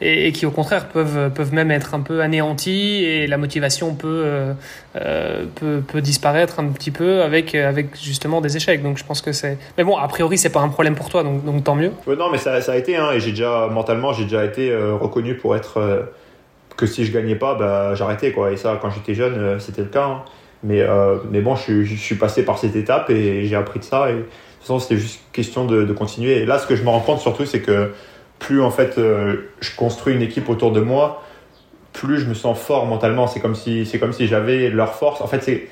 et, 0.00 0.32
qui 0.32 0.46
au 0.46 0.50
contraire 0.50 0.88
peuvent, 0.88 1.30
peuvent 1.32 1.54
même 1.54 1.70
être 1.70 1.94
un 1.94 2.00
peu 2.00 2.20
anéantis 2.20 3.04
et 3.04 3.26
la 3.26 3.38
motivation 3.38 3.94
peut, 3.94 4.54
euh, 4.96 5.44
peut, 5.54 5.82
peut, 5.86 6.00
disparaître 6.00 6.58
un 6.58 6.66
petit 6.66 6.90
peu 6.90 7.22
avec, 7.22 7.54
avec 7.54 7.96
justement 7.96 8.40
des 8.40 8.56
échecs. 8.56 8.82
Donc 8.82 8.98
je 8.98 9.04
pense 9.04 9.22
que 9.22 9.30
c'est. 9.30 9.56
Mais 9.78 9.84
bon, 9.84 9.96
a 9.96 10.08
priori, 10.08 10.36
c'est 10.36 10.50
pas 10.50 10.60
un 10.60 10.68
problème 10.68 10.96
pour 10.96 11.10
toi, 11.10 11.22
donc, 11.22 11.44
donc 11.44 11.62
tant 11.62 11.76
mieux. 11.76 11.92
non, 12.08 12.28
mais 12.30 12.38
ça, 12.38 12.60
ça 12.60 12.72
a 12.72 12.76
été, 12.76 12.96
hein, 12.96 13.12
et 13.12 13.20
j'ai 13.20 13.30
déjà, 13.30 13.68
mentalement, 13.70 14.12
j'ai 14.12 14.24
déjà 14.24 14.39
été 14.44 14.70
euh, 14.70 14.94
reconnu 14.94 15.36
pour 15.36 15.56
être. 15.56 15.78
Euh, 15.78 16.02
que 16.76 16.86
si 16.86 17.04
je 17.04 17.12
gagnais 17.12 17.34
pas, 17.34 17.56
bah, 17.56 17.94
j'arrêtais, 17.94 18.32
quoi. 18.32 18.52
Et 18.52 18.56
ça, 18.56 18.78
quand 18.80 18.90
j'étais 18.90 19.14
jeune, 19.14 19.60
c'était 19.60 19.82
le 19.82 19.88
cas. 19.88 20.06
Hein. 20.06 20.22
Mais, 20.62 20.82
mais 21.30 21.42
bon, 21.42 21.54
je, 21.54 21.84
suis 21.84 22.14
passé 22.14 22.42
par 22.42 22.58
cette 22.58 22.74
étape 22.74 23.10
et 23.10 23.44
j'ai 23.44 23.56
appris 23.56 23.80
de 23.80 23.84
ça. 23.84 24.10
Et 24.10 24.14
de 24.14 24.18
toute 24.20 24.30
façon, 24.60 24.78
c'était 24.78 24.96
juste 24.96 25.20
question 25.32 25.66
de, 25.66 25.84
de, 25.84 25.92
continuer. 25.92 26.38
Et 26.38 26.46
là, 26.46 26.58
ce 26.58 26.66
que 26.66 26.76
je 26.76 26.82
me 26.82 26.88
rends 26.88 27.00
compte 27.00 27.20
surtout, 27.20 27.44
c'est 27.44 27.60
que 27.60 27.92
plus 28.38 28.62
en 28.62 28.70
fait 28.70 28.94
je 28.96 29.76
construis 29.76 30.14
une 30.14 30.22
équipe 30.22 30.48
autour 30.48 30.72
de 30.72 30.80
moi, 30.80 31.22
plus 31.92 32.18
je 32.18 32.26
me 32.26 32.34
sens 32.34 32.58
fort 32.58 32.86
mentalement. 32.86 33.26
C'est 33.26 33.40
comme 33.40 33.56
si, 33.56 33.84
c'est 33.84 33.98
comme 33.98 34.14
si 34.14 34.26
j'avais 34.26 34.70
leur 34.70 34.94
force. 34.94 35.20
En 35.20 35.26
fait, 35.26 35.42
c'est 35.42 35.68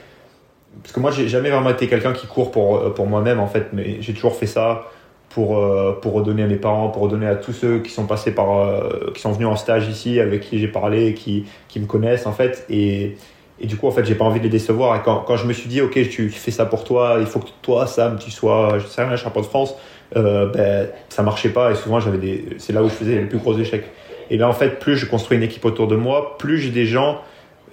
parce 0.82 0.92
que 0.92 1.00
moi, 1.00 1.10
j'ai 1.10 1.26
jamais 1.26 1.48
vraiment 1.48 1.70
été 1.70 1.86
quelqu'un 1.88 2.12
qui 2.12 2.26
court 2.26 2.50
pour 2.50 2.92
pour 2.92 3.06
moi-même 3.06 3.40
en 3.40 3.46
fait, 3.46 3.68
mais 3.72 3.96
j'ai 4.00 4.12
toujours 4.12 4.36
fait 4.36 4.46
ça 4.46 4.90
pour 5.39 5.57
euh, 5.57 5.93
pour 5.93 6.14
redonner 6.14 6.43
à 6.43 6.49
mes 6.49 6.57
parents, 6.57 6.89
pour 6.89 7.03
redonner 7.03 7.28
à 7.28 7.36
tous 7.36 7.53
ceux 7.53 7.78
qui 7.78 7.93
sont 7.93 8.07
passés 8.07 8.32
par, 8.32 8.59
euh, 8.59 9.12
qui 9.14 9.20
sont 9.20 9.30
venus 9.30 9.47
en 9.47 9.55
stage 9.55 9.86
ici, 9.86 10.18
avec 10.18 10.41
qui 10.41 10.59
j'ai 10.59 10.66
parlé, 10.66 11.14
qui 11.14 11.45
qui 11.68 11.78
me 11.78 11.86
connaissent 11.86 12.26
en 12.26 12.32
fait, 12.32 12.66
et 12.68 13.14
et 13.61 13.66
du 13.66 13.76
coup, 13.76 13.86
en 13.86 13.93
fait, 13.93 14.05
j'ai 14.05 14.16
pas 14.16 14.24
envie 14.24 14.41
de 14.41 14.45
les 14.45 14.51
décevoir. 14.51 14.97
Et 14.97 15.01
quand, 15.05 15.18
quand 15.26 15.36
je 15.36 15.47
me 15.47 15.53
suis 15.53 15.68
dit, 15.68 15.80
ok, 15.80 15.95
tu, 16.09 16.30
fais 16.30 16.53
ça 16.53 16.64
pour 16.64 16.84
toi, 16.84 17.16
il 17.18 17.26
faut 17.26 17.41
que 17.41 17.49
toi, 17.61 17.89
Sam, 17.89 18.16
tu 18.16 18.30
sois, 18.30 18.78
je 18.78 18.86
sais 18.86 19.03
rien, 19.03 19.16
champion 19.16 19.41
de 19.41 19.47
France, 19.47 19.74
euh, 20.14 20.47
ben, 20.53 20.89
ça 21.09 21.24
marchait 21.24 21.49
pas. 21.49 21.72
Et 21.72 21.74
souvent, 21.74 21.99
j'avais 21.99 22.18
des, 22.18 22.45
c'est 22.59 22.72
là 22.72 22.84
où 22.84 22.89
je 22.89 22.95
faisais 22.95 23.16
les 23.16 23.26
plus 23.26 23.39
gros 23.39 23.59
échecs. 23.59 23.84
Et 24.30 24.36
là, 24.36 24.49
en 24.49 24.53
fait, 24.53 24.78
plus 24.78 24.97
je 24.97 25.07
construis 25.07 25.39
une 25.39 25.43
équipe 25.43 25.64
autour 25.64 25.89
de 25.89 25.97
moi, 25.97 26.36
plus 26.39 26.59
j'ai 26.59 26.70
des 26.70 26.86
gens 26.86 27.20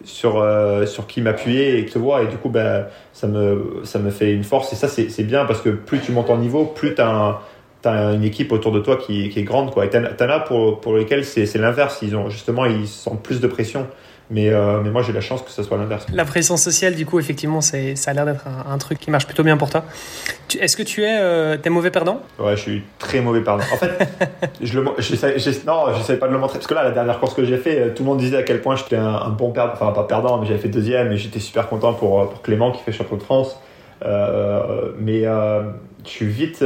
sur, 0.03 0.41
euh, 0.41 0.88
sur 0.88 1.05
qui 1.05 1.22
m'appuyer 1.22 1.78
et 1.78 1.86
qui 1.86 1.93
te 1.93 1.99
voient. 1.99 2.24
Et 2.24 2.28
du 2.28 2.38
coup, 2.38 2.49
ben, 2.49 2.88
ça, 3.13 3.28
me, 3.28 3.82
ça 3.84 3.99
me 3.99 4.09
fait 4.09 4.34
une 4.34 4.43
force. 4.43 4.74
Et 4.74 4.76
ça, 4.76 4.88
c'est 4.88 5.24
bien 5.24 5.45
parce 5.45 5.61
que 5.61 5.70
plus 5.70 5.99
tu 5.99 6.11
montes 6.11 6.32
en 6.32 6.38
niveau, 6.38 6.66
plus 6.66 6.95
tu 6.95 7.01
as, 7.01 7.41
as, 7.88 8.13
une 8.13 8.23
équipe 8.23 8.51
autour 8.51 8.71
de 8.71 8.79
toi 8.79 8.97
qui, 8.97 9.29
qui 9.29 9.39
est 9.39 9.43
grande. 9.43 9.71
Quoi. 9.71 9.86
Et 9.86 9.89
tu 9.89 9.97
en 9.97 10.29
as 10.29 10.39
pour, 10.39 10.81
pour 10.81 10.95
lesquels 10.95 11.25
c'est 11.25 11.57
l'inverse. 11.57 11.99
Ils 12.01 12.15
ont 12.15 12.29
justement, 12.29 12.65
ils 12.65 12.88
sentent 12.88 13.23
plus 13.23 13.39
de 13.39 13.47
pression. 13.47 13.88
Mais, 14.31 14.49
euh, 14.49 14.81
mais 14.83 14.89
moi, 14.89 15.03
j'ai 15.03 15.13
la 15.13 15.21
chance 15.21 15.43
que 15.43 15.51
ce 15.51 15.61
soit 15.61 15.77
l'inverse. 15.77 16.05
La 16.11 16.25
pression 16.25 16.57
sociale, 16.57 16.95
du 16.95 17.05
coup, 17.05 17.19
effectivement, 17.19 17.61
ça 17.61 17.77
a 17.77 18.13
l'air 18.13 18.25
d'être 18.25 18.45
un, 18.47 18.77
truc 18.79 18.99
qui 18.99 19.11
marche 19.11 19.25
plutôt 19.25 19.43
bien 19.43 19.55
pour 19.55 19.69
toi. 19.69 19.83
Est-ce 20.59 20.75
que 20.75 20.83
tu 20.83 21.03
es, 21.03 21.17
euh, 21.19 21.57
es 21.63 21.69
mauvais 21.69 21.91
perdant? 21.91 22.21
Ouais, 22.39 22.55
je 22.55 22.61
suis 22.61 22.83
très 22.97 23.21
mauvais 23.21 23.41
perdant. 23.41 23.63
En 23.71 23.77
fait, 23.77 23.91
je 24.61 24.79
le, 24.79 24.86
non, 24.86 24.95
je 24.97 25.15
savais 26.01 26.19
pas 26.19 26.27
de 26.27 26.33
le 26.33 26.39
montrer. 26.39 26.57
Parce 26.57 26.67
que 26.67 26.73
là, 26.73 26.83
la 26.83 26.91
dernière 26.91 27.19
course 27.19 27.36
que 27.36 27.45
j'ai 27.45 27.57
fait, 27.57 27.79
euh, 27.79 27.89
tout 27.93 28.01
le 28.01 28.09
monde 28.09 28.17
disait 28.17 28.38
à 28.38 28.43
quel 28.43 28.61
point 28.61 28.75
j'étais 28.75 28.95
un, 28.95 29.29
bon 29.29 29.51
perdant. 29.51 29.73
Enfin, 29.73 29.91
pas 29.91 30.03
perdant, 30.05 30.39
mais 30.39 30.47
j'avais 30.47 30.59
fait 30.59 30.69
deuxième 30.69 31.11
et 31.11 31.17
j'étais 31.17 31.39
super 31.39 31.69
content 31.69 31.93
pour, 31.93 32.21
euh, 32.21 32.25
pour 32.25 32.41
Clément 32.41 32.71
qui 32.71 32.81
fait 32.81 32.91
champion 32.91 33.17
de 33.17 33.23
France. 33.23 33.59
Euh, 34.03 34.91
mais 34.99 35.23
je 35.23 36.09
suis 36.09 36.25
vite 36.25 36.63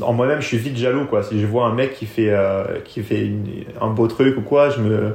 en 0.00 0.12
moi-même, 0.12 0.40
je 0.40 0.46
suis 0.46 0.58
vite 0.58 0.76
jaloux, 0.76 1.06
quoi. 1.06 1.22
Si 1.22 1.40
je 1.40 1.46
vois 1.46 1.66
un 1.66 1.74
mec 1.74 1.94
qui 1.94 2.06
fait, 2.06 2.34
qui 2.84 3.02
fait 3.02 3.30
un 3.80 3.88
beau 3.88 4.06
truc 4.06 4.36
ou 4.36 4.42
quoi, 4.42 4.70
je 4.70 4.80
me, 4.80 5.14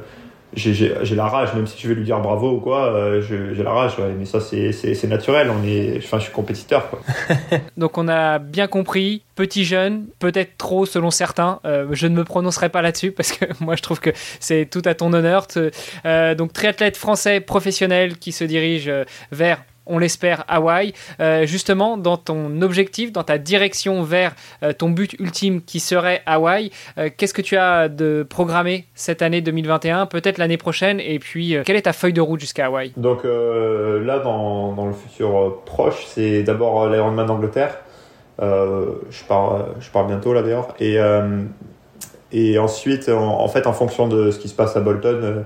j'ai 0.53 1.15
la 1.15 1.27
rage, 1.27 1.53
même 1.53 1.67
si 1.67 1.79
je 1.79 1.87
vais 1.87 1.95
lui 1.95 2.03
dire 2.03 2.19
bravo 2.19 2.53
ou 2.53 2.59
quoi, 2.59 2.85
euh, 2.93 3.21
j'ai 3.21 3.63
la 3.63 3.71
rage, 3.71 3.93
mais 4.17 4.25
ça 4.25 4.39
c'est 4.39 5.07
naturel, 5.07 5.49
on 5.49 5.63
est, 5.63 5.97
enfin, 5.97 6.17
je 6.17 6.23
suis 6.23 6.33
compétiteur. 6.33 6.89
Quoi. 6.89 6.99
Donc 7.77 7.97
on 7.97 8.07
a 8.07 8.39
bien 8.39 8.67
compris, 8.67 9.21
petit 9.35 9.63
jeune, 9.63 10.07
peut-être 10.19 10.57
trop 10.57 10.85
selon 10.85 11.11
certains, 11.11 11.59
euh, 11.65 11.87
je 11.91 12.07
ne 12.07 12.15
me 12.15 12.23
prononcerai 12.23 12.69
pas 12.69 12.81
là-dessus 12.81 13.11
parce 13.11 13.31
que 13.31 13.45
moi 13.63 13.75
je 13.75 13.81
trouve 13.81 13.99
que 13.99 14.09
c'est 14.39 14.67
tout 14.69 14.81
à 14.85 14.95
ton 14.95 15.13
honneur. 15.13 15.47
Euh, 16.05 16.35
donc 16.35 16.53
triathlète 16.53 16.97
français 16.97 17.39
professionnel 17.39 18.17
qui 18.17 18.31
se 18.31 18.43
dirige 18.43 18.91
vers 19.31 19.59
on 19.89 19.97
l'espère, 19.97 20.45
Hawaï. 20.47 20.93
Euh, 21.19 21.45
justement, 21.45 21.97
dans 21.97 22.15
ton 22.15 22.61
objectif, 22.61 23.11
dans 23.11 23.23
ta 23.23 23.37
direction 23.37 24.03
vers 24.03 24.35
euh, 24.63 24.71
ton 24.71 24.89
but 24.89 25.13
ultime 25.19 25.61
qui 25.61 25.79
serait 25.79 26.21
Hawaï, 26.25 26.71
euh, 26.97 27.09
qu'est-ce 27.15 27.33
que 27.33 27.41
tu 27.41 27.57
as 27.57 27.89
de 27.89 28.25
programmé 28.27 28.85
cette 28.93 29.21
année 29.21 29.41
2021, 29.41 30.05
peut-être 30.05 30.37
l'année 30.37 30.57
prochaine, 30.57 30.99
et 30.99 31.19
puis 31.19 31.55
quelle 31.65 31.75
est 31.75 31.83
ta 31.83 31.93
feuille 31.93 32.13
de 32.13 32.21
route 32.21 32.39
jusqu'à 32.39 32.67
Hawaï? 32.67 32.93
Donc 32.95 33.23
là, 33.23 34.19
dans, 34.19 34.85
le 34.85 34.93
futur 34.93 35.61
proche, 35.65 36.05
c'est 36.07 36.43
d'abord 36.43 36.87
l'Ironman 36.89 37.25
d'Angleterre. 37.25 37.79
je, 38.39 39.23
pars, 39.27 39.65
je 39.79 39.89
pars 39.89 40.05
bientôt 40.05 40.33
là 40.33 40.43
d'ailleurs. 40.43 40.75
Et, 40.79 40.97
et 42.31 42.59
ensuite, 42.59 43.09
en, 43.09 43.47
fait, 43.47 43.65
en 43.67 43.73
fonction 43.73 44.07
de 44.07 44.31
ce 44.31 44.39
qui 44.39 44.47
se 44.47 44.55
passe 44.55 44.77
à 44.77 44.81
Bolton, 44.81 45.45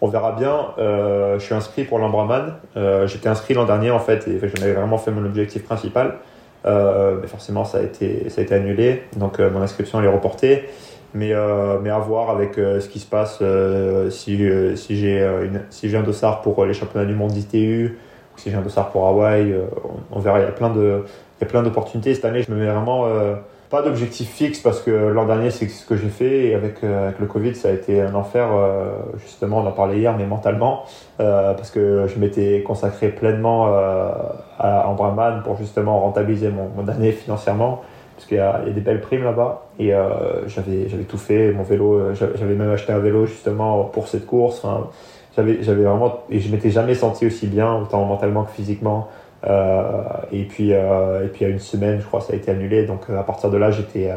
on 0.00 0.08
verra 0.08 0.32
bien. 0.32 0.68
Euh, 0.78 1.38
je 1.38 1.44
suis 1.44 1.54
inscrit 1.54 1.84
pour 1.84 1.98
l'Ambraman. 1.98 2.54
Euh, 2.76 3.06
j'étais 3.06 3.28
inscrit 3.28 3.54
l'an 3.54 3.64
dernier 3.64 3.90
en 3.90 3.98
fait 3.98 4.26
et 4.28 4.38
j'en 4.38 4.62
avais 4.62 4.74
vraiment 4.74 4.98
fait 4.98 5.10
mon 5.10 5.24
objectif 5.24 5.64
principal. 5.64 6.16
Euh, 6.66 7.18
mais 7.20 7.28
forcément, 7.28 7.64
ça 7.64 7.78
a 7.78 7.82
été, 7.82 8.28
ça 8.28 8.40
a 8.40 8.44
été 8.44 8.54
annulé. 8.54 9.02
Donc 9.16 9.38
mon 9.38 9.60
inscription 9.62 10.02
est 10.02 10.08
reportée. 10.08 10.64
Mais, 11.14 11.32
mais 11.82 11.88
à 11.88 11.98
voir 11.98 12.28
avec 12.28 12.56
ce 12.56 12.86
qui 12.88 12.98
se 12.98 13.06
passe 13.06 13.42
si, 14.10 14.46
si 14.76 14.96
j'ai 14.96 15.26
si 15.70 15.96
un 15.96 16.02
dossard 16.02 16.42
pour 16.42 16.62
les 16.66 16.74
championnats 16.74 17.06
du 17.06 17.14
monde 17.14 17.30
d'ITU 17.30 17.96
ou 18.34 18.38
si 18.38 18.50
j'ai 18.50 18.56
un 18.56 18.60
dossard 18.60 18.90
pour 18.90 19.06
Hawaï. 19.06 19.54
On, 20.12 20.18
on, 20.18 20.20
verra. 20.20 20.40
Il 20.40 20.42
y 20.42 20.46
a 20.46 20.52
plein 20.52 20.70
il 20.76 21.00
y 21.40 21.44
a 21.44 21.46
plein 21.46 21.62
d'opportunités. 21.62 22.14
Cette 22.14 22.26
année, 22.26 22.42
je 22.42 22.52
me 22.52 22.58
mets 22.58 22.70
vraiment 22.70 23.06
pas 23.70 23.82
d'objectif 23.82 24.28
fixe 24.28 24.60
parce 24.60 24.80
que 24.80 24.90
l'an 24.90 25.26
dernier 25.26 25.50
c'est 25.50 25.68
ce 25.68 25.84
que 25.84 25.96
j'ai 25.96 26.08
fait 26.08 26.48
et 26.48 26.54
avec, 26.54 26.84
euh, 26.84 27.10
le 27.18 27.26
Covid 27.26 27.54
ça 27.54 27.68
a 27.68 27.72
été 27.72 28.00
un 28.00 28.14
enfer 28.14 28.48
euh, 28.52 28.90
justement 29.18 29.58
on 29.58 29.66
en 29.66 29.72
parlait 29.72 29.98
hier 29.98 30.16
mais 30.16 30.26
mentalement 30.26 30.84
euh, 31.20 31.54
parce 31.54 31.70
que 31.70 32.06
je 32.06 32.18
m'étais 32.18 32.62
consacré 32.62 33.08
pleinement 33.08 33.66
à 34.58 34.88
Embraman 34.88 35.42
pour 35.42 35.56
justement 35.56 36.00
rentabiliser 36.00 36.50
mon, 36.50 36.88
année 36.88 37.12
financièrement 37.12 37.82
parce 38.14 38.28
qu'il 38.28 38.38
y, 38.38 38.40
a 38.40 38.60
des 38.60 38.80
belles 38.80 39.00
primes 39.00 39.24
là-bas 39.24 39.66
et 39.78 39.92
j'avais 40.46 40.88
j'avais 40.88 41.04
tout 41.04 41.18
fait 41.18 41.52
mon 41.52 41.62
vélo 41.62 42.14
j'avais 42.14 42.54
même 42.54 42.70
acheté 42.70 42.92
un 42.92 42.98
vélo 42.98 43.26
justement 43.26 43.84
pour 43.84 44.08
cette 44.08 44.26
course 44.26 44.64
j'avais 45.36 45.82
vraiment 45.82 46.20
et 46.30 46.40
je 46.40 46.50
m'étais 46.50 46.70
jamais 46.70 46.94
senti 46.94 47.26
aussi 47.26 47.46
bien 47.46 47.74
autant 47.74 48.04
mentalement 48.04 48.44
que 48.44 48.52
physiquement 48.52 49.08
et 49.44 50.44
puis, 50.44 50.72
euh, 50.72 51.24
et 51.24 51.28
puis 51.28 51.44
il 51.44 51.48
y 51.48 51.50
a 51.50 51.52
une 51.52 51.60
semaine, 51.60 52.00
je 52.00 52.06
crois, 52.06 52.20
ça 52.20 52.32
a 52.32 52.36
été 52.36 52.50
annulé. 52.50 52.84
Donc 52.84 53.02
euh, 53.10 53.18
à 53.18 53.22
partir 53.22 53.50
de 53.50 53.56
là, 53.56 53.70
j'étais 53.70 54.10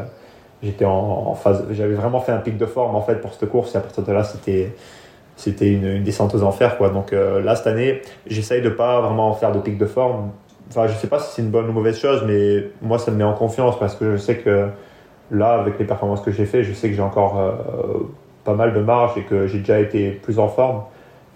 j'étais 0.62 0.84
en, 0.84 1.34
phase. 1.34 1.64
J'avais 1.70 1.94
vraiment 1.94 2.20
fait 2.20 2.32
un 2.32 2.38
pic 2.38 2.56
de 2.56 2.66
forme 2.66 2.94
en 2.94 3.02
fait 3.02 3.16
pour 3.16 3.32
cette 3.32 3.48
course. 3.48 3.74
Et 3.74 3.78
à 3.78 3.80
partir 3.80 4.04
de 4.04 4.12
là, 4.12 4.24
c'était 4.24 4.74
c'était 5.36 5.72
une, 5.72 6.02
descente 6.02 6.34
aux 6.34 6.42
enfers 6.42 6.76
quoi. 6.76 6.90
Donc 6.90 7.12
là 7.12 7.56
cette 7.56 7.66
année, 7.66 8.02
j'essaye 8.26 8.62
de 8.62 8.70
pas 8.70 9.00
vraiment 9.00 9.32
faire 9.34 9.52
de 9.52 9.60
pic 9.60 9.78
de 9.78 9.86
forme. 9.86 10.30
Enfin, 10.70 10.86
je 10.86 10.94
sais 10.94 11.08
pas 11.08 11.18
si 11.18 11.34
c'est 11.34 11.42
une 11.42 11.50
bonne 11.50 11.68
ou 11.68 11.72
mauvaise 11.72 11.98
chose, 11.98 12.22
mais 12.26 12.66
moi 12.82 12.98
ça 12.98 13.10
me 13.10 13.16
met 13.16 13.24
en 13.24 13.32
confiance 13.32 13.78
parce 13.78 13.96
que 13.96 14.12
je 14.12 14.16
sais 14.18 14.36
que 14.36 14.68
là, 15.30 15.54
avec 15.54 15.78
les 15.78 15.84
performances 15.84 16.20
que 16.20 16.30
j'ai 16.30 16.44
fait, 16.44 16.62
je 16.62 16.72
sais 16.74 16.88
que 16.88 16.94
j'ai 16.94 17.02
encore 17.02 17.40
pas 18.44 18.54
mal 18.54 18.74
de 18.74 18.80
marge 18.80 19.16
et 19.16 19.22
que 19.22 19.46
j'ai 19.46 19.58
déjà 19.58 19.80
été 19.80 20.10
plus 20.10 20.38
en 20.38 20.48
forme. 20.48 20.82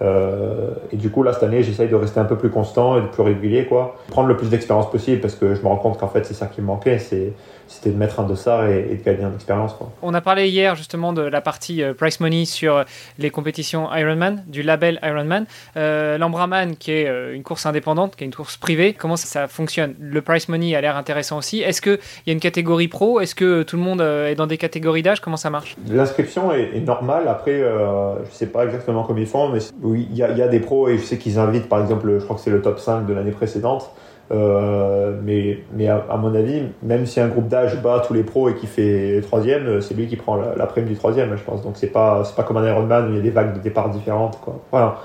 Euh, 0.05 0.71
et 0.93 0.97
du 0.97 1.11
coup, 1.11 1.23
là, 1.23 1.33
cette 1.33 1.45
année, 1.45 1.63
j'essaye 1.63 1.89
de 1.89 1.95
rester 1.95 2.21
un 2.21 2.25
peu 2.25 2.37
plus 2.37 2.51
constant 2.51 2.99
et 2.99 3.03
de 3.03 3.07
plus 3.07 3.23
régulier, 3.23 3.67
quoi. 3.67 3.97
Prendre 4.09 4.29
le 4.29 4.37
plus 4.37 4.51
d'expérience 4.51 4.91
possible 4.91 5.21
parce 5.21 5.35
que 5.35 5.55
je 5.55 5.63
me 5.63 5.69
rends 5.69 5.77
compte 5.77 5.99
qu'en 5.99 6.09
fait, 6.09 6.25
c'est 6.27 6.35
ça 6.35 6.47
qui 6.47 6.61
me 6.61 6.67
manquait. 6.67 6.99
C'est 6.99 7.33
c'était 7.69 7.91
de 7.91 7.97
mettre 7.97 8.21
un 8.21 8.25
dossard 8.25 8.67
et, 8.67 8.89
et 8.91 8.97
de 8.97 9.03
gagner 9.03 9.25
en 9.25 9.35
expérience. 9.35 9.75
On 10.03 10.15
a 10.15 10.21
parlé 10.21 10.49
hier 10.49 10.75
justement 10.75 11.13
de 11.13 11.23
la 11.23 11.41
partie 11.41 11.83
euh, 11.83 11.95
price 11.95 12.21
money 12.21 12.45
sur 12.45 12.85
les 13.19 13.31
compétitions 13.31 13.89
Ironman, 13.95 14.45
du 14.47 14.63
label 14.63 14.99
Ironman. 15.03 15.47
Euh, 15.77 16.19
L'Ambraman, 16.19 16.77
qui 16.77 16.93
est 16.93 17.09
euh, 17.09 17.35
une 17.35 17.43
course 17.43 17.67
indépendante, 17.67 18.17
qui 18.17 18.25
est 18.25 18.27
une 18.27 18.35
course 18.35 18.57
privée, 18.57 18.95
comment 18.95 19.17
ça, 19.17 19.49
fonctionne? 19.49 19.95
Le 20.01 20.21
price 20.23 20.49
money 20.49 20.75
a 20.75 20.81
l'air 20.81 20.97
intéressant 20.97 21.39
aussi. 21.39 21.61
Est-ce 21.61 21.81
qu'il 21.81 21.99
y 22.27 22.31
a 22.31 22.33
une 22.33 22.41
catégorie 22.41 22.89
pro? 22.89 23.21
Est-ce 23.21 23.35
que 23.35 23.63
tout 23.63 23.77
le 23.77 23.83
monde 23.83 24.01
est 24.01 24.35
dans 24.35 24.47
des 24.47 24.59
catégories 24.59 25.03
d'âge? 25.03 25.21
Comment 25.21 25.37
ça 25.37 25.51
marche? 25.51 25.77
L'inscription 25.89 26.53
est, 26.53 26.81
normale. 26.85 27.29
Après, 27.29 27.59
je 27.59 28.21
ne 28.21 28.31
sais 28.31 28.47
pas 28.47 28.65
exactement 28.65 29.05
comment 29.05 29.19
ils 29.19 29.27
font, 29.27 29.49
mais 29.49 29.61
oui, 29.83 30.07
il 30.11 30.17
y, 30.17 30.19
y, 30.19 30.23
a 30.23 30.49
des 30.49 30.61
pros 30.61 30.89
et 30.89 30.99
je 30.99 31.03
sais 31.03 31.19
qu'ils 31.19 31.39
invitent, 31.39 31.69
par 31.69 31.81
exemple, 31.81 32.19
je 32.19 32.25
crois 32.25 32.37
que 32.37 32.43
c'est 32.43 32.51
le 32.51 32.61
top 32.61 32.79
5 32.79 33.07
de 33.07 33.15
l'année 33.15 33.31
précédente. 33.31 33.91
Euh, 34.33 35.19
mais 35.23 35.59
mais 35.73 35.89
à, 35.89 36.17
mon 36.17 36.35
avis, 36.35 36.63
même 36.83 37.05
si 37.05 37.21
un 37.21 37.29
groupe 37.29 37.49
d'âge 37.49 37.81
bat 37.83 38.03
tous 38.07 38.15
les 38.15 38.23
pros 38.23 38.49
et 38.49 38.55
qui 38.55 38.67
fait 38.67 39.21
troisième, 39.23 39.67
euh, 39.67 39.81
c'est 39.81 39.95
lui 39.95 40.07
qui 40.07 40.17
prend 40.17 40.37
la, 40.37 40.67
prime 40.67 40.87
du 40.87 40.95
troisième, 40.95 41.37
je 41.37 41.43
pense. 41.43 41.63
Donc 41.63 41.75
c'est 41.77 41.89
pas 41.89 42.23
pas 42.35 42.43
comme 42.43 42.57
un 42.57 42.67
Ironman 42.67 43.09
où 43.09 43.11
il 43.11 43.17
y 43.17 43.19
a 43.19 43.23
des 43.23 43.31
vagues 43.31 43.55
de 43.55 43.61
départ 43.61 43.91
différentes. 43.91 44.41
Quoi. 44.41 44.61
Voilà. 44.71 45.01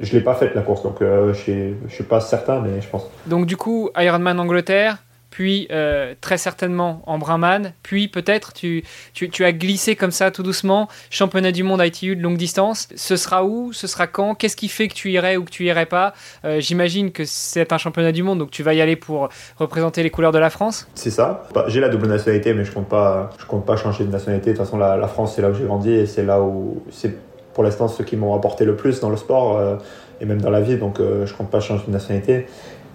Je 0.00 0.12
l'ai 0.14 0.22
pas 0.22 0.34
faite 0.34 0.54
la 0.54 0.62
course, 0.62 0.82
donc 0.82 1.02
euh, 1.02 1.34
je 1.34 1.74
suis 1.88 2.04
pas 2.04 2.20
certain, 2.20 2.60
mais 2.60 2.80
je 2.80 2.88
pense. 2.88 3.10
Donc 3.26 3.46
du 3.46 3.56
coup, 3.56 3.90
Ironman 3.96 4.38
Angleterre, 4.40 4.98
puis 5.30 5.68
euh, 5.70 6.14
très 6.20 6.38
certainement 6.38 7.02
en 7.06 7.18
Brahman, 7.18 7.72
puis 7.82 8.08
peut-être 8.08 8.52
tu, 8.52 8.84
tu, 9.14 9.44
as 9.44 9.52
glissé 9.52 9.96
comme 9.96 10.10
ça 10.10 10.30
tout 10.30 10.42
doucement, 10.42 10.88
championnat 11.08 11.52
du 11.52 11.62
monde 11.62 11.80
ITU 11.82 12.16
de 12.16 12.22
longue 12.22 12.36
distance. 12.36 12.88
Ce 12.96 13.16
sera 13.16 13.44
où 13.44 13.72
Ce 13.72 13.86
sera 13.86 14.06
quand 14.06 14.34
Qu'est-ce 14.34 14.56
qui 14.56 14.68
fait 14.68 14.88
que 14.88 14.94
tu 14.94 15.10
irais 15.10 15.36
ou 15.36 15.44
que 15.44 15.50
tu 15.50 15.64
irais 15.64 15.86
pas? 15.86 16.14
Euh, 16.44 16.60
J'imagine 16.60 17.12
que 17.12 17.24
c'est 17.24 17.72
un 17.72 17.78
championnat 17.78 18.12
du 18.12 18.22
monde, 18.22 18.38
donc 18.38 18.50
tu 18.50 18.62
vas 18.62 18.74
y 18.74 18.80
aller 18.80 18.96
pour 18.96 19.28
représenter 19.56 20.02
les 20.02 20.10
couleurs 20.10 20.32
de 20.32 20.38
la 20.38 20.50
France 20.50 20.88
C'est 20.94 21.10
ça. 21.10 21.48
Bah, 21.54 21.64
j'ai 21.68 21.80
la 21.80 21.88
double 21.88 22.08
nationalité, 22.08 22.52
mais 22.52 22.64
je 22.64 22.72
compte 22.72 22.88
pas, 22.88 23.30
je 23.38 23.46
compte 23.46 23.64
pas 23.64 23.76
changer 23.76 24.04
de 24.04 24.10
nationalité. 24.10 24.52
De 24.52 24.56
toute 24.56 24.66
façon, 24.66 24.78
la, 24.78 25.08
France, 25.08 25.34
c'est 25.36 25.42
là 25.42 25.50
où 25.50 25.54
j'ai 25.54 25.64
grandi 25.64 25.92
et 25.92 26.06
c'est 26.06 26.24
là 26.24 26.40
où 26.40 26.82
c'est 26.90 27.16
pour 27.54 27.64
l'instant 27.64 27.88
ceux 27.88 28.04
qui 28.04 28.16
m'ont 28.16 28.34
apporté 28.34 28.64
le 28.64 28.76
plus 28.76 29.00
dans 29.00 29.10
le 29.10 29.16
sport 29.16 29.58
euh, 29.58 29.76
et 30.20 30.24
même 30.24 30.40
dans 30.40 30.50
la 30.50 30.60
vie, 30.60 30.76
donc 30.76 30.98
je 30.98 31.32
compte 31.34 31.50
pas 31.50 31.60
changer 31.60 31.84
de 31.86 31.92
nationalité. 31.92 32.46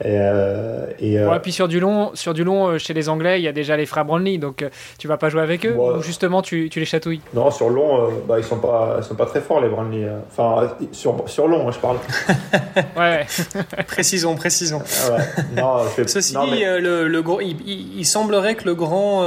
Et, 0.01 0.07
euh, 0.19 0.87
et 0.99 1.17
euh, 1.19 1.39
puis 1.39 1.53
sur 1.53 1.69
du 1.69 1.79
long, 1.79 2.11
sur 2.15 2.33
du 2.33 2.43
long 2.43 2.67
euh, 2.67 2.77
chez 2.77 2.93
les 2.93 3.07
Anglais, 3.07 3.39
il 3.39 3.43
y 3.43 3.47
a 3.47 3.53
déjà 3.53 3.77
les 3.77 3.85
frères 3.85 4.03
Brownlee, 4.03 4.37
donc 4.39 4.65
tu 4.97 5.07
vas 5.07 5.15
pas 5.15 5.29
jouer 5.29 5.41
avec 5.41 5.65
eux 5.65 5.73
ou 5.73 6.01
justement 6.01 6.41
tu, 6.41 6.69
tu, 6.69 6.79
les 6.79 6.85
chatouilles? 6.85 7.21
Non, 7.33 7.49
sur 7.49 7.69
long, 7.69 8.09
bah, 8.27 8.35
ils 8.37 8.43
sont 8.43 8.59
pas, 8.59 8.97
ils 8.97 9.03
sont 9.05 9.15
pas 9.15 9.25
très 9.25 9.39
forts 9.39 9.61
les 9.61 9.69
Brownlee. 9.69 10.07
Enfin, 10.27 10.75
sur, 10.91 11.15
sur 11.27 11.47
long, 11.47 11.71
je 11.71 11.79
parle. 11.79 11.97
ouais, 12.97 13.25
précisons, 13.87 14.35
précisons. 14.35 14.81
Ah 15.09 15.17
non, 15.55 15.77
Ceci 16.05 16.33
dit, 16.33 16.63
le, 16.65 17.07
le 17.07 17.21
gros, 17.21 17.39
il, 17.39 18.05
semblerait 18.05 18.55
que 18.55 18.65
le 18.65 18.75
grand 18.75 19.25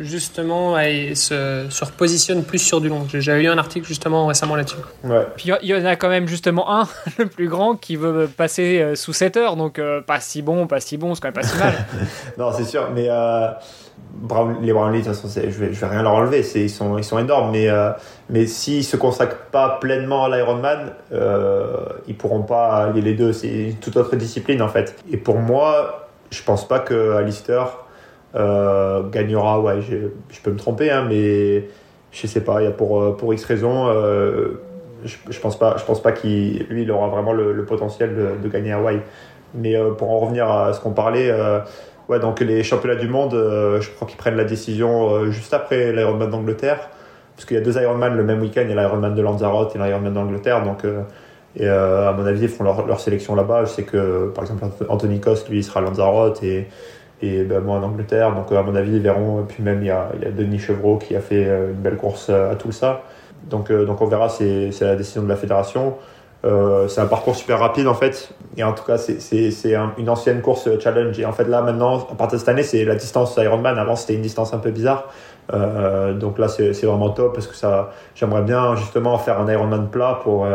justement 0.00 0.76
se, 0.76 1.66
se 1.68 1.84
repositionne 1.84 2.44
plus 2.44 2.60
sur 2.60 2.80
du 2.80 2.88
long. 2.88 3.04
J'avais 3.12 3.42
lu 3.42 3.48
un 3.48 3.58
article 3.58 3.86
justement 3.86 4.26
récemment 4.26 4.54
là-dessus. 4.54 4.76
Ouais. 5.02 5.26
Puis 5.36 5.50
il 5.62 5.68
y 5.68 5.74
en 5.74 5.84
a 5.84 5.96
quand 5.96 6.08
même 6.08 6.28
justement 6.28 6.70
un, 6.72 6.88
le 7.18 7.26
plus 7.26 7.48
grand, 7.48 7.74
qui 7.74 7.96
veut 7.96 8.28
passer 8.28 8.92
sous 8.94 9.12
7 9.12 9.36
heures, 9.36 9.56
donc 9.56 9.80
pas 10.06 10.20
si 10.20 10.42
bon, 10.42 10.66
pas 10.66 10.80
si 10.80 10.96
bon, 10.96 11.14
c'est 11.14 11.20
quand 11.20 11.28
même 11.28 11.34
pas 11.34 11.42
si 11.42 11.58
mal. 11.58 11.74
non, 12.38 12.52
c'est 12.52 12.64
sûr, 12.64 12.88
mais 12.94 13.06
euh, 13.08 13.48
les 14.62 14.72
Brownlee, 14.72 15.02
je 15.02 15.58
vais, 15.58 15.68
vais 15.68 15.86
rien 15.86 16.02
leur 16.02 16.14
enlever, 16.14 16.44
ils 16.54 16.70
sont, 16.70 16.98
ils 16.98 17.04
sont 17.04 17.18
énormes, 17.18 17.52
mais, 17.52 17.68
euh, 17.68 17.90
mais 18.30 18.46
s'ils 18.46 18.84
se 18.84 18.96
consacrent 18.96 19.46
pas 19.50 19.78
pleinement 19.80 20.24
à 20.24 20.36
l'Ironman, 20.36 20.92
euh, 21.12 21.76
ils 22.06 22.16
pourront 22.16 22.42
pas 22.42 22.84
aller 22.84 23.00
les 23.00 23.14
deux, 23.14 23.32
c'est 23.32 23.48
une 23.48 23.76
toute 23.76 23.96
autre 23.96 24.16
discipline 24.16 24.62
en 24.62 24.68
fait. 24.68 24.96
Et 25.10 25.16
pour 25.16 25.38
moi, 25.38 26.08
je 26.30 26.42
pense 26.42 26.66
pas 26.66 26.80
que 26.80 27.12
Alistair 27.12 27.78
euh, 28.34 29.02
gagnera, 29.08 29.60
ouais, 29.60 29.80
je, 29.82 30.40
peux 30.42 30.50
me 30.50 30.58
tromper, 30.58 30.90
hein, 30.90 31.06
mais 31.08 31.68
je 32.10 32.26
sais 32.26 32.42
pas, 32.42 32.62
y 32.62 32.66
a 32.66 32.70
pour, 32.70 33.16
pour 33.16 33.32
X 33.32 33.44
raisons. 33.44 33.92
Je, 35.04 35.14
je, 35.30 35.38
pense 35.38 35.56
pas, 35.56 35.76
je 35.76 35.84
pense 35.84 36.02
pas 36.02 36.10
qu'il 36.10 36.66
lui 36.70 36.82
il 36.82 36.90
aura 36.90 37.06
vraiment 37.06 37.32
le, 37.32 37.64
potentiel 37.64 38.16
de, 38.16 38.42
de, 38.42 38.48
gagner 38.48 38.72
Hawaï. 38.72 39.00
Mais 39.54 39.76
euh, 39.76 39.90
pour 39.90 40.10
en 40.10 40.18
revenir 40.18 40.50
à 40.50 40.72
ce 40.72 40.80
qu'on 40.80 40.92
parlait, 40.92 41.30
euh, 41.30 41.60
ouais, 42.08 42.20
donc 42.20 42.40
les 42.40 42.62
championnats 42.62 42.96
du 42.96 43.08
monde, 43.08 43.34
euh, 43.34 43.80
je 43.80 43.90
crois 43.90 44.06
qu'ils 44.06 44.18
prennent 44.18 44.36
la 44.36 44.44
décision 44.44 45.30
juste 45.30 45.54
après 45.54 45.92
l'Ironman 45.92 46.30
d'Angleterre, 46.30 46.88
parce 47.34 47.46
qu'il 47.46 47.56
y 47.56 47.60
a 47.60 47.62
deux 47.62 47.80
Ironman 47.80 48.14
le 48.14 48.24
même 48.24 48.40
week-end, 48.40 48.62
il 48.64 48.70
y 48.70 48.78
a 48.78 48.82
l'Ironman 48.82 49.14
de 49.14 49.22
Lanzarote 49.22 49.74
et 49.74 49.78
l'Ironman 49.78 50.12
d'Angleterre, 50.12 50.62
donc 50.62 50.84
et 51.56 51.66
à 51.66 52.12
mon 52.16 52.24
avis, 52.24 52.42
ils 52.42 52.48
font 52.48 52.62
leur, 52.62 53.00
sélection 53.00 53.34
là-bas. 53.34 53.64
Je 53.64 53.70
sais 53.70 53.82
que, 53.82 54.28
par 54.28 54.44
exemple, 54.44 54.66
Anthony 54.88 55.18
Coste, 55.18 55.48
lui, 55.48 55.62
sera 55.64 55.80
à 55.80 55.82
Lanzarote 55.82 56.40
et, 56.44 56.68
et 57.20 57.42
ben, 57.42 57.60
moi 57.60 57.78
en 57.78 57.82
Angleterre. 57.82 58.32
Donc, 58.34 58.52
à 58.52 58.62
mon 58.62 58.76
avis, 58.76 58.92
ils 58.92 59.00
verront. 59.00 59.40
Et 59.40 59.44
puis, 59.44 59.62
même, 59.64 59.82
il 59.82 59.86
y 59.86 59.90
a, 59.90 60.10
il 60.14 60.22
y 60.22 60.26
a 60.26 60.30
Denis 60.30 60.60
Chevreau 60.60 60.98
qui 60.98 61.16
a 61.16 61.20
fait 61.20 61.44
une 61.44 61.80
belle 61.80 61.96
course 61.96 62.30
à 62.30 62.54
tout 62.54 62.70
ça. 62.70 63.02
Donc, 63.44 63.72
donc 63.72 64.00
on 64.00 64.06
verra, 64.06 64.28
c'est 64.28 64.70
la 64.80 64.94
décision 64.94 65.22
de 65.22 65.28
la 65.28 65.36
fédération. 65.36 65.96
C'est 66.88 67.00
un 67.00 67.06
parcours 67.06 67.36
super 67.36 67.58
rapide 67.58 67.86
en 67.86 67.94
fait. 67.94 68.30
Et 68.56 68.64
en 68.64 68.72
tout 68.72 68.84
cas, 68.84 68.98
c'est 68.98 69.76
une 69.98 70.08
ancienne 70.08 70.40
course 70.40 70.68
challenge. 70.80 71.18
Et 71.18 71.26
en 71.26 71.32
fait, 71.32 71.44
là 71.44 71.62
maintenant, 71.62 72.06
à 72.10 72.14
partir 72.14 72.36
de 72.36 72.38
cette 72.38 72.48
année, 72.48 72.62
c'est 72.62 72.84
la 72.84 72.94
distance 72.94 73.36
Ironman. 73.36 73.78
Avant, 73.78 73.96
c'était 73.96 74.14
une 74.14 74.22
distance 74.22 74.54
un 74.54 74.58
peu 74.58 74.70
bizarre. 74.70 75.08
donc 75.52 76.38
là, 76.38 76.48
c'est 76.48 76.84
vraiment 76.84 77.10
top 77.10 77.34
parce 77.34 77.46
que 77.46 77.54
ça, 77.54 77.90
j'aimerais 78.14 78.42
bien 78.42 78.76
justement 78.76 79.18
faire 79.18 79.40
un 79.40 79.50
Ironman 79.50 79.88
plat 79.90 80.20
pour 80.22 80.46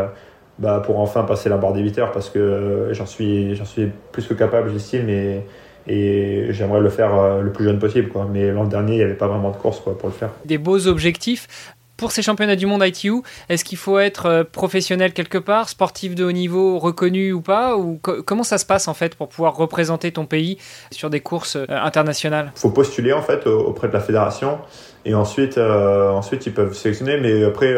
bah, 0.59 0.81
pour 0.85 0.99
enfin 0.99 1.23
passer 1.23 1.49
la 1.49 1.57
barre 1.57 1.73
des 1.73 1.81
8 1.81 1.97
heures 1.99 2.11
parce 2.11 2.29
que 2.29 2.89
j'en 2.91 3.07
suis, 3.07 3.59
suis 3.65 3.89
plus 4.11 4.27
que 4.27 4.35
capable, 4.35 4.71
j'estime, 4.71 5.09
et, 5.09 5.41
et 5.87 6.47
j'aimerais 6.51 6.79
le 6.79 6.89
faire 6.89 7.15
euh, 7.15 7.41
le 7.41 7.51
plus 7.51 7.65
jeune 7.65 7.79
possible. 7.79 8.09
Quoi. 8.09 8.27
Mais 8.31 8.51
l'an 8.51 8.65
dernier, 8.65 8.93
il 8.93 8.97
n'y 8.97 9.03
avait 9.03 9.15
pas 9.15 9.27
vraiment 9.27 9.49
de 9.49 9.57
course 9.57 9.79
quoi, 9.79 9.97
pour 9.97 10.09
le 10.09 10.13
faire. 10.13 10.29
Des 10.45 10.59
beaux 10.59 10.87
objectifs. 10.87 11.75
Pour 12.03 12.11
ces 12.11 12.21
championnats 12.21 12.57
du 12.57 12.65
monde 12.65 12.83
ITU, 12.85 13.21
est-ce 13.47 13.63
qu'il 13.63 13.77
faut 13.77 13.97
être 13.97 14.25
euh, 14.25 14.43
professionnel 14.43 15.13
quelque 15.13 15.37
part, 15.37 15.69
sportif 15.69 16.15
de 16.15 16.25
haut 16.25 16.33
niveau, 16.33 16.77
reconnu 16.77 17.31
ou 17.31 17.39
pas 17.39 17.77
ou 17.77 17.97
Comment 17.97 18.43
ça 18.43 18.57
se 18.57 18.65
passe 18.65 18.89
en 18.89 18.93
fait 18.93 19.15
pour 19.15 19.29
pouvoir 19.29 19.55
représenter 19.55 20.11
ton 20.11 20.25
pays 20.25 20.57
sur 20.91 21.09
des 21.09 21.21
courses 21.21 21.55
euh, 21.55 21.65
internationales? 21.69 22.51
Il 22.57 22.59
faut 22.59 22.71
postuler 22.71 23.13
en 23.13 23.21
fait 23.21 23.47
auprès 23.47 23.87
de 23.87 23.93
la 23.93 24.01
fédération. 24.01 24.57
Et 25.05 25.15
ensuite, 25.15 25.57
euh, 25.57 26.09
ensuite, 26.09 26.45
ils 26.45 26.53
peuvent 26.53 26.73
sélectionner. 26.73 27.21
Mais 27.21 27.45
après, 27.45 27.73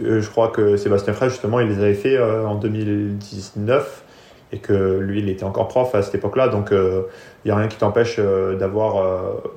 je 0.00 0.28
crois 0.28 0.50
que 0.50 0.76
Sébastien 0.76 1.12
Frey, 1.12 1.30
justement, 1.30 1.58
il 1.58 1.66
les 1.66 1.78
avait 1.78 1.94
fait 1.94 2.16
en 2.16 2.54
2019 2.54 4.03
et 4.54 4.58
que 4.58 4.98
lui, 4.98 5.20
il 5.20 5.28
était 5.28 5.44
encore 5.44 5.68
prof 5.68 5.94
à 5.94 6.02
cette 6.02 6.14
époque-là. 6.14 6.48
Donc, 6.48 6.70
il 6.70 7.46
n'y 7.46 7.50
a 7.50 7.56
rien 7.56 7.68
qui 7.68 7.76
t'empêche 7.76 8.18
d'avoir 8.18 9.04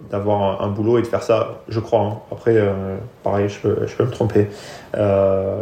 d'avoir 0.09 0.61
un, 0.61 0.69
boulot 0.69 0.97
et 0.97 1.01
de 1.01 1.07
faire 1.07 1.23
ça, 1.23 1.61
je 1.69 1.79
crois. 1.79 2.01
Hein. 2.01 2.19
Après, 2.31 2.57
pareil, 3.23 3.47
je 3.47 3.59
peux, 3.59 3.85
je 3.85 3.95
peux 3.95 4.05
me 4.05 4.11
tromper. 4.11 4.47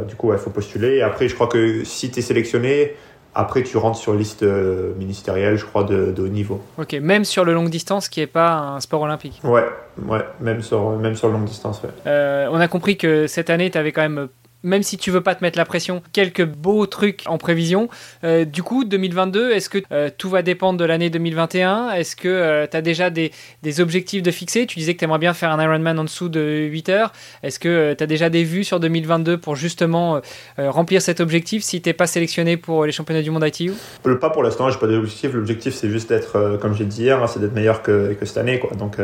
du 0.08 0.16
coup, 0.16 0.32
il 0.32 0.40
faut 0.40 0.50
postuler. 0.50 0.96
Et 0.96 1.02
après, 1.02 1.28
je 1.28 1.36
crois 1.36 1.48
que 1.48 1.84
si 1.84 2.10
tu 2.12 2.20
es 2.20 2.22
sélectionné, 2.22 2.94
après, 3.38 3.64
tu 3.64 3.76
rentres 3.76 3.98
sur 3.98 4.14
liste 4.14 4.44
euh, 4.44 4.94
ministérielle, 4.98 5.58
je 5.58 5.66
crois, 5.66 5.84
de, 5.84 6.14
de 6.14 6.24
haut 6.24 6.30
niveau. 6.30 6.62
Ok, 6.78 6.94
même 6.94 7.26
sur 7.26 7.44
le 7.44 7.54
longue 7.54 7.70
distance, 7.70 8.08
qui 8.08 8.22
n'est 8.22 8.28
pas 8.28 8.54
un 8.54 8.80
sport 8.80 9.02
olympique. 9.02 9.42
Ouais, 9.44 9.66
ouais, 10.08 10.26
même 10.40 10.62
sur, 10.62 10.92
même 10.92 11.16
sur 11.16 11.28
le 11.28 11.34
longue 11.34 11.44
distance. 11.44 11.82
Ouais. 11.84 11.90
Euh, 12.08 12.48
on 12.50 12.62
a 12.62 12.70
compris 12.70 12.96
que 12.96 13.28
cette 13.28 13.50
année, 13.50 13.70
tu 13.70 13.78
avais 13.78 13.92
quand 13.92 14.02
même 14.02 14.30
même 14.66 14.84
si 14.84 14.98
tu 14.98 15.12
veux 15.12 15.22
pas 15.22 15.36
te 15.36 15.44
mettre 15.44 15.58
la 15.58 15.64
pression, 15.64 16.02
quelques 16.12 16.44
beaux 16.44 16.86
trucs 16.88 17.22
en 17.28 17.38
prévision. 17.38 17.88
Euh, 18.24 18.44
du 18.46 18.64
coup, 18.64 18.84
2022, 18.84 19.52
est-ce 19.52 19.70
que 19.70 19.78
euh, 19.92 20.10
tout 20.16 20.30
va 20.30 20.42
dépendre 20.42 20.80
de 20.80 20.86
l'année 20.86 21.10
2021 21.10 21.92
Est-ce 21.92 22.16
que 22.16 22.28
euh, 22.28 22.68
tu 22.70 22.76
as 22.76 22.82
déjà 22.82 23.10
des, 23.10 23.32
objectifs 23.80 24.24
de 24.24 24.32
fixer? 24.32 24.66
Tu 24.66 24.80
disais 24.80 24.96
que 24.96 25.00
tu 25.00 25.06
aimerais 25.06 25.20
bien 25.20 25.34
faire 25.34 25.52
un 25.52 25.64
Ironman 25.64 26.00
en 26.00 26.04
dessous 26.04 26.30
de 26.30 26.68
8 26.70 26.90
heures. 26.90 27.12
Est-ce 27.44 27.60
que 27.60 27.94
tu 27.94 28.04
as 28.04 28.08
déjà 28.08 28.30
des 28.30 28.44
vues 28.44 28.64
sur 28.64 28.80
2022 28.80 29.38
pour 29.38 29.56
justement 29.56 30.22
remplir 30.58 31.02
cet 31.02 31.20
objectif 31.20 31.64
si 31.64 31.82
tu 31.82 31.94
pas 31.94 32.08
sélectionné 32.08 32.58
pour 32.58 32.86
les 32.86 32.92
championnats 32.92 33.22
du 33.22 33.32
monde 33.32 33.46
ITU 33.46 33.72
Pas 34.20 34.30
pour 34.30 34.44
l'instant, 34.44 34.70
j'ai 34.70 34.80
pas 34.80 34.88
d'objectif. 34.88 35.34
L'objectif, 35.34 35.76
c'est 35.76 35.90
juste 35.90 36.10
d'être, 36.10 36.58
comme 36.62 36.76
j'ai 36.76 36.86
dit 36.86 37.04
hier, 37.04 37.22
hein, 37.22 37.28
c'est 37.28 37.40
d'être 37.40 37.54
meilleur 37.54 37.82
que, 37.82 38.16
cette 38.24 38.38
année. 38.38 38.62
Donc, 38.78 38.98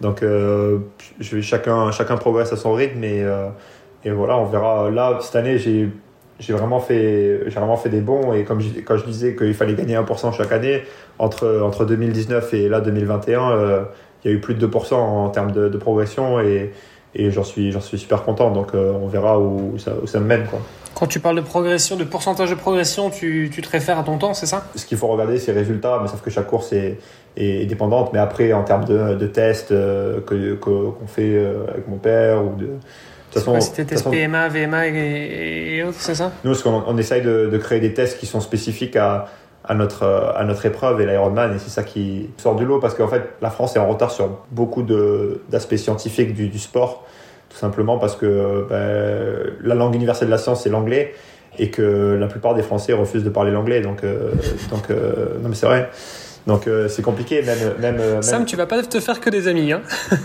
donc 0.00 0.22
chacun, 1.40 1.90
chacun 1.90 2.16
progresse 2.16 2.52
à 2.52 2.56
son 2.56 2.74
rythme, 2.74 2.98
mais 2.98 3.24
et 4.04 4.10
voilà, 4.10 4.38
on 4.38 4.44
verra. 4.46 4.90
Là, 4.90 5.18
cette 5.20 5.36
année, 5.36 5.58
j'ai 5.58 5.88
j'ai 6.42 6.52
vraiment 6.52 6.80
fait 6.80 7.40
j'ai 7.46 7.58
vraiment 7.58 7.76
fait 7.76 7.88
des 7.88 8.00
bons 8.00 8.32
et 8.32 8.44
comme 8.44 8.60
je, 8.60 8.80
quand 8.80 8.96
je 8.96 9.04
disais 9.04 9.34
qu'il 9.36 9.54
fallait 9.54 9.74
gagner 9.74 9.96
1% 9.96 10.36
chaque 10.36 10.52
année 10.52 10.82
entre 11.18 11.60
entre 11.62 11.84
2019 11.84 12.52
et 12.54 12.68
là 12.68 12.80
2021 12.80 13.50
euh, 13.50 13.82
il 14.24 14.30
y 14.30 14.34
a 14.34 14.36
eu 14.36 14.40
plus 14.40 14.54
de 14.54 14.66
2% 14.66 14.94
en 14.94 15.28
termes 15.30 15.52
de, 15.52 15.68
progression 15.76 16.40
et, 16.40 16.72
et 17.14 17.30
j'en 17.30 17.44
suis 17.44 17.70
j'en 17.70 17.80
suis 17.80 17.98
super 17.98 18.24
content 18.24 18.50
donc 18.50 18.74
euh, 18.74 18.92
on 18.92 19.06
verra 19.06 19.38
où 19.38 19.78
ça, 19.78 19.92
où 20.02 20.06
ça 20.06 20.20
me 20.20 20.26
mène 20.26 20.46
quoi. 20.46 20.60
Quand 20.94 21.06
tu 21.06 21.20
parles 21.20 21.36
de 21.36 21.40
progression, 21.40 21.96
de 21.96 22.04
pourcentage 22.04 22.50
de 22.50 22.54
progression, 22.54 23.08
tu, 23.08 23.50
tu 23.52 23.62
te 23.62 23.68
réfères 23.70 23.98
à 23.98 24.02
ton 24.02 24.18
temps, 24.18 24.34
c'est 24.34 24.46
ça? 24.46 24.66
Ce 24.76 24.84
qu'il 24.84 24.98
faut 24.98 25.06
regarder, 25.06 25.38
c'est 25.38 25.52
les 25.52 25.60
résultats, 25.60 25.98
mais 26.02 26.06
sauf 26.06 26.20
que 26.20 26.30
chaque 26.30 26.46
course 26.46 26.74
est, 26.74 26.98
est 27.34 27.64
dépendante. 27.64 28.10
Mais 28.12 28.18
après, 28.18 28.52
en 28.52 28.62
termes 28.62 28.84
de, 28.84 29.14
de 29.14 29.26
tests 29.26 29.72
euh, 29.72 30.20
que 30.20 30.52
qu'on 30.54 31.06
fait 31.06 31.44
avec 31.66 31.88
mon 31.88 31.96
père 31.96 32.44
ou 32.44 32.54
de, 32.56 32.68
c'était 33.60 33.84
test 33.84 34.10
PMA, 34.10 34.48
VMA 34.48 34.86
et, 34.88 35.82
autres, 35.82 36.00
c'est 36.00 36.14
ça? 36.14 36.32
Nous, 36.44 36.54
on, 36.66 36.84
on 36.86 36.98
essaye 36.98 37.22
de, 37.22 37.58
créer 37.58 37.80
des 37.80 37.94
tests 37.94 38.18
qui 38.18 38.26
sont 38.26 38.40
spécifiques 38.40 38.96
à, 38.96 39.26
à 39.64 39.74
notre, 39.74 40.34
à 40.36 40.44
notre 40.44 40.66
épreuve 40.66 41.00
et 41.00 41.06
l'Ironman, 41.06 41.54
et 41.54 41.58
c'est 41.58 41.70
ça 41.70 41.82
qui 41.82 42.30
sort 42.36 42.56
du 42.56 42.64
lot 42.64 42.80
parce 42.80 42.94
qu'en 42.94 43.08
fait, 43.08 43.30
la 43.40 43.50
France 43.50 43.76
est 43.76 43.78
en 43.78 43.88
retard 43.88 44.10
sur 44.10 44.28
beaucoup 44.50 44.82
d'aspects 44.82 45.76
scientifiques 45.76 46.34
du, 46.34 46.48
du, 46.48 46.58
sport, 46.58 47.06
tout 47.48 47.56
simplement 47.56 47.98
parce 47.98 48.16
que 48.16 48.66
ben, 48.68 49.54
la 49.62 49.74
langue 49.74 49.94
universelle 49.94 50.28
de 50.28 50.32
la 50.32 50.38
science, 50.38 50.62
c'est 50.62 50.70
l'anglais 50.70 51.14
et 51.58 51.70
que 51.70 52.16
la 52.18 52.26
plupart 52.26 52.54
des 52.54 52.62
Français 52.62 52.92
refusent 52.92 53.24
de 53.24 53.30
parler 53.30 53.50
l'anglais. 53.50 53.80
Donc, 53.80 54.04
euh, 54.04 54.32
donc 54.70 54.90
euh, 54.90 55.38
non, 55.42 55.48
mais 55.48 55.54
c'est 55.54 55.66
vrai. 55.66 55.90
Donc 56.46 56.66
euh, 56.66 56.88
c'est 56.88 57.02
compliqué, 57.02 57.42
même, 57.42 57.58
même, 57.78 57.96
même, 57.96 58.22
Sam, 58.22 58.44
tu 58.44 58.56
vas 58.56 58.66
pas 58.66 58.82
te 58.82 59.00
faire 59.00 59.20
que 59.20 59.30
des 59.30 59.48
amis, 59.48 59.72
hein 59.72 59.82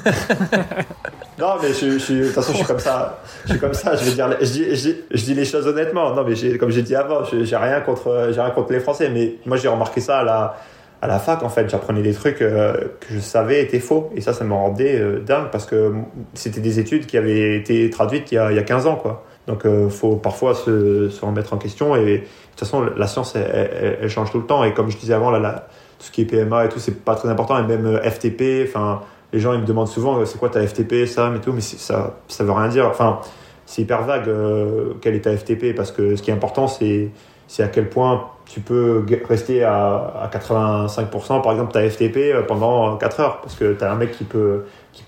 Non, 1.40 1.54
mais 1.62 1.72
je, 1.72 2.00
je, 2.00 2.14
de 2.14 2.24
toute 2.26 2.34
façon, 2.34 2.52
je 2.54 2.58
suis 2.58 2.66
comme 2.66 2.80
ça. 2.80 3.20
Je 3.46 3.52
suis 3.52 3.60
comme 3.60 3.74
ça. 3.74 3.96
Je 3.96 4.06
vais 4.06 4.12
dire, 4.12 4.38
je 4.42 4.46
dis, 4.46 4.76
je 4.76 4.82
dis, 4.82 4.96
je 5.12 5.24
dis 5.24 5.34
les 5.36 5.46
choses 5.46 5.68
honnêtement. 5.68 6.14
Non, 6.16 6.26
mais 6.28 6.58
comme 6.58 6.72
j'ai 6.72 6.82
dit 6.82 6.96
avant, 6.96 7.24
j'ai 7.24 7.56
rien 7.56 7.82
contre, 7.82 8.30
j'ai 8.32 8.42
rien 8.42 8.50
contre 8.50 8.72
les 8.72 8.80
Français. 8.80 9.10
Mais 9.10 9.36
moi, 9.46 9.58
j'ai 9.58 9.68
remarqué 9.68 10.02
ça 10.02 10.20
à 10.20 10.24
la, 10.24 10.58
à 11.04 11.08
la 11.08 11.20
fac. 11.20 11.44
En 11.44 11.50
fait, 11.50 11.70
j'apprenais 11.70 12.02
des 12.02 12.14
trucs 12.14 12.42
euh, 12.42 12.74
que 13.00 13.14
je 13.14 13.20
savais 13.20 13.62
étaient 13.62 13.80
faux. 13.80 14.10
Et 14.16 14.22
ça, 14.22 14.34
ça 14.34 14.44
me 14.46 14.54
rendait 14.54 15.00
euh, 15.00 15.20
dingue 15.20 15.50
parce 15.52 15.68
que 15.68 15.94
c'était 16.34 16.62
des 16.62 16.80
études 16.80 17.06
qui 17.06 17.18
avaient 17.18 17.56
été 17.56 17.88
traduites 17.92 18.32
il 18.32 18.36
y 18.36 18.38
a, 18.40 18.52
il 18.52 18.56
y 18.56 18.60
a 18.60 18.64
15 18.64 18.88
ans, 18.88 18.96
quoi. 18.96 19.24
Donc, 19.46 19.62
il 19.64 19.70
euh, 19.70 19.90
faut 19.90 20.16
parfois 20.16 20.56
se, 20.56 21.10
se, 21.10 21.24
remettre 21.24 21.54
en 21.54 21.58
question. 21.58 21.96
Et 21.96 22.18
de 22.18 22.18
toute 22.18 22.60
façon, 22.62 22.82
la 22.98 23.08
science, 23.08 23.36
elle, 23.36 23.98
elle, 24.02 24.10
change 24.10 24.32
tout 24.32 24.40
le 24.40 24.48
temps. 24.48 24.64
Et 24.64 24.74
comme 24.74 24.90
je 24.90 24.98
disais 24.98 25.14
avant, 25.14 25.30
là, 25.30 25.40
la, 25.40 25.68
tout 26.00 26.06
ce 26.06 26.12
qui 26.12 26.22
est 26.22 26.26
PMA 26.26 26.66
et 26.66 26.70
tout, 26.70 26.80
c'est 26.80 27.04
pas 27.04 27.16
très 27.16 27.30
important. 27.30 27.58
Et 27.58 27.68
même 27.68 28.00
FTP, 28.04 28.68
enfin 28.68 29.02
les 29.34 29.40
gens 29.40 29.58
me 29.58 29.66
demandent 29.66 29.88
souvent 29.88 30.24
c'est 30.26 30.38
quoi 30.38 30.50
ta 30.50 30.66
FTP, 30.66 31.06
ça, 31.06 31.30
mais 31.30 31.40
tout, 31.40 31.52
mais 31.52 31.62
ça, 31.62 32.18
ça 32.28 32.44
veut 32.44 32.52
rien 32.52 32.70
dire. 32.70 32.88
Enfin, 32.88 33.20
c'est 33.68 33.82
hyper 33.84 34.04
vague 34.04 34.28
euh, 34.30 34.94
quelle 35.02 35.14
est 35.14 35.22
ta 35.22 35.38
FTP 35.38 35.76
parce 35.76 35.92
que 35.92 36.16
ce 36.16 36.24
qui 36.24 36.32
est 36.32 36.34
important 36.34 36.68
c'est 36.68 37.12
à 37.60 37.68
quel 37.68 37.90
point 37.90 38.30
tu 38.46 38.62
peux 38.62 39.06
rester 39.28 39.64
à, 39.64 39.96
à 40.22 40.30
85% 40.30 41.42
par 41.42 41.52
exemple 41.52 41.74
ta 41.74 41.88
FTP 41.88 42.18
euh, 42.18 42.42
pendant 42.44 42.96
4 42.96 43.20
heures 43.20 43.42
parce 43.42 43.56
que 43.56 43.74
tu 43.74 43.84
as 43.84 43.92
un 43.92 43.96
mec 43.96 44.14
qui 44.14 44.24
peut 44.24 44.64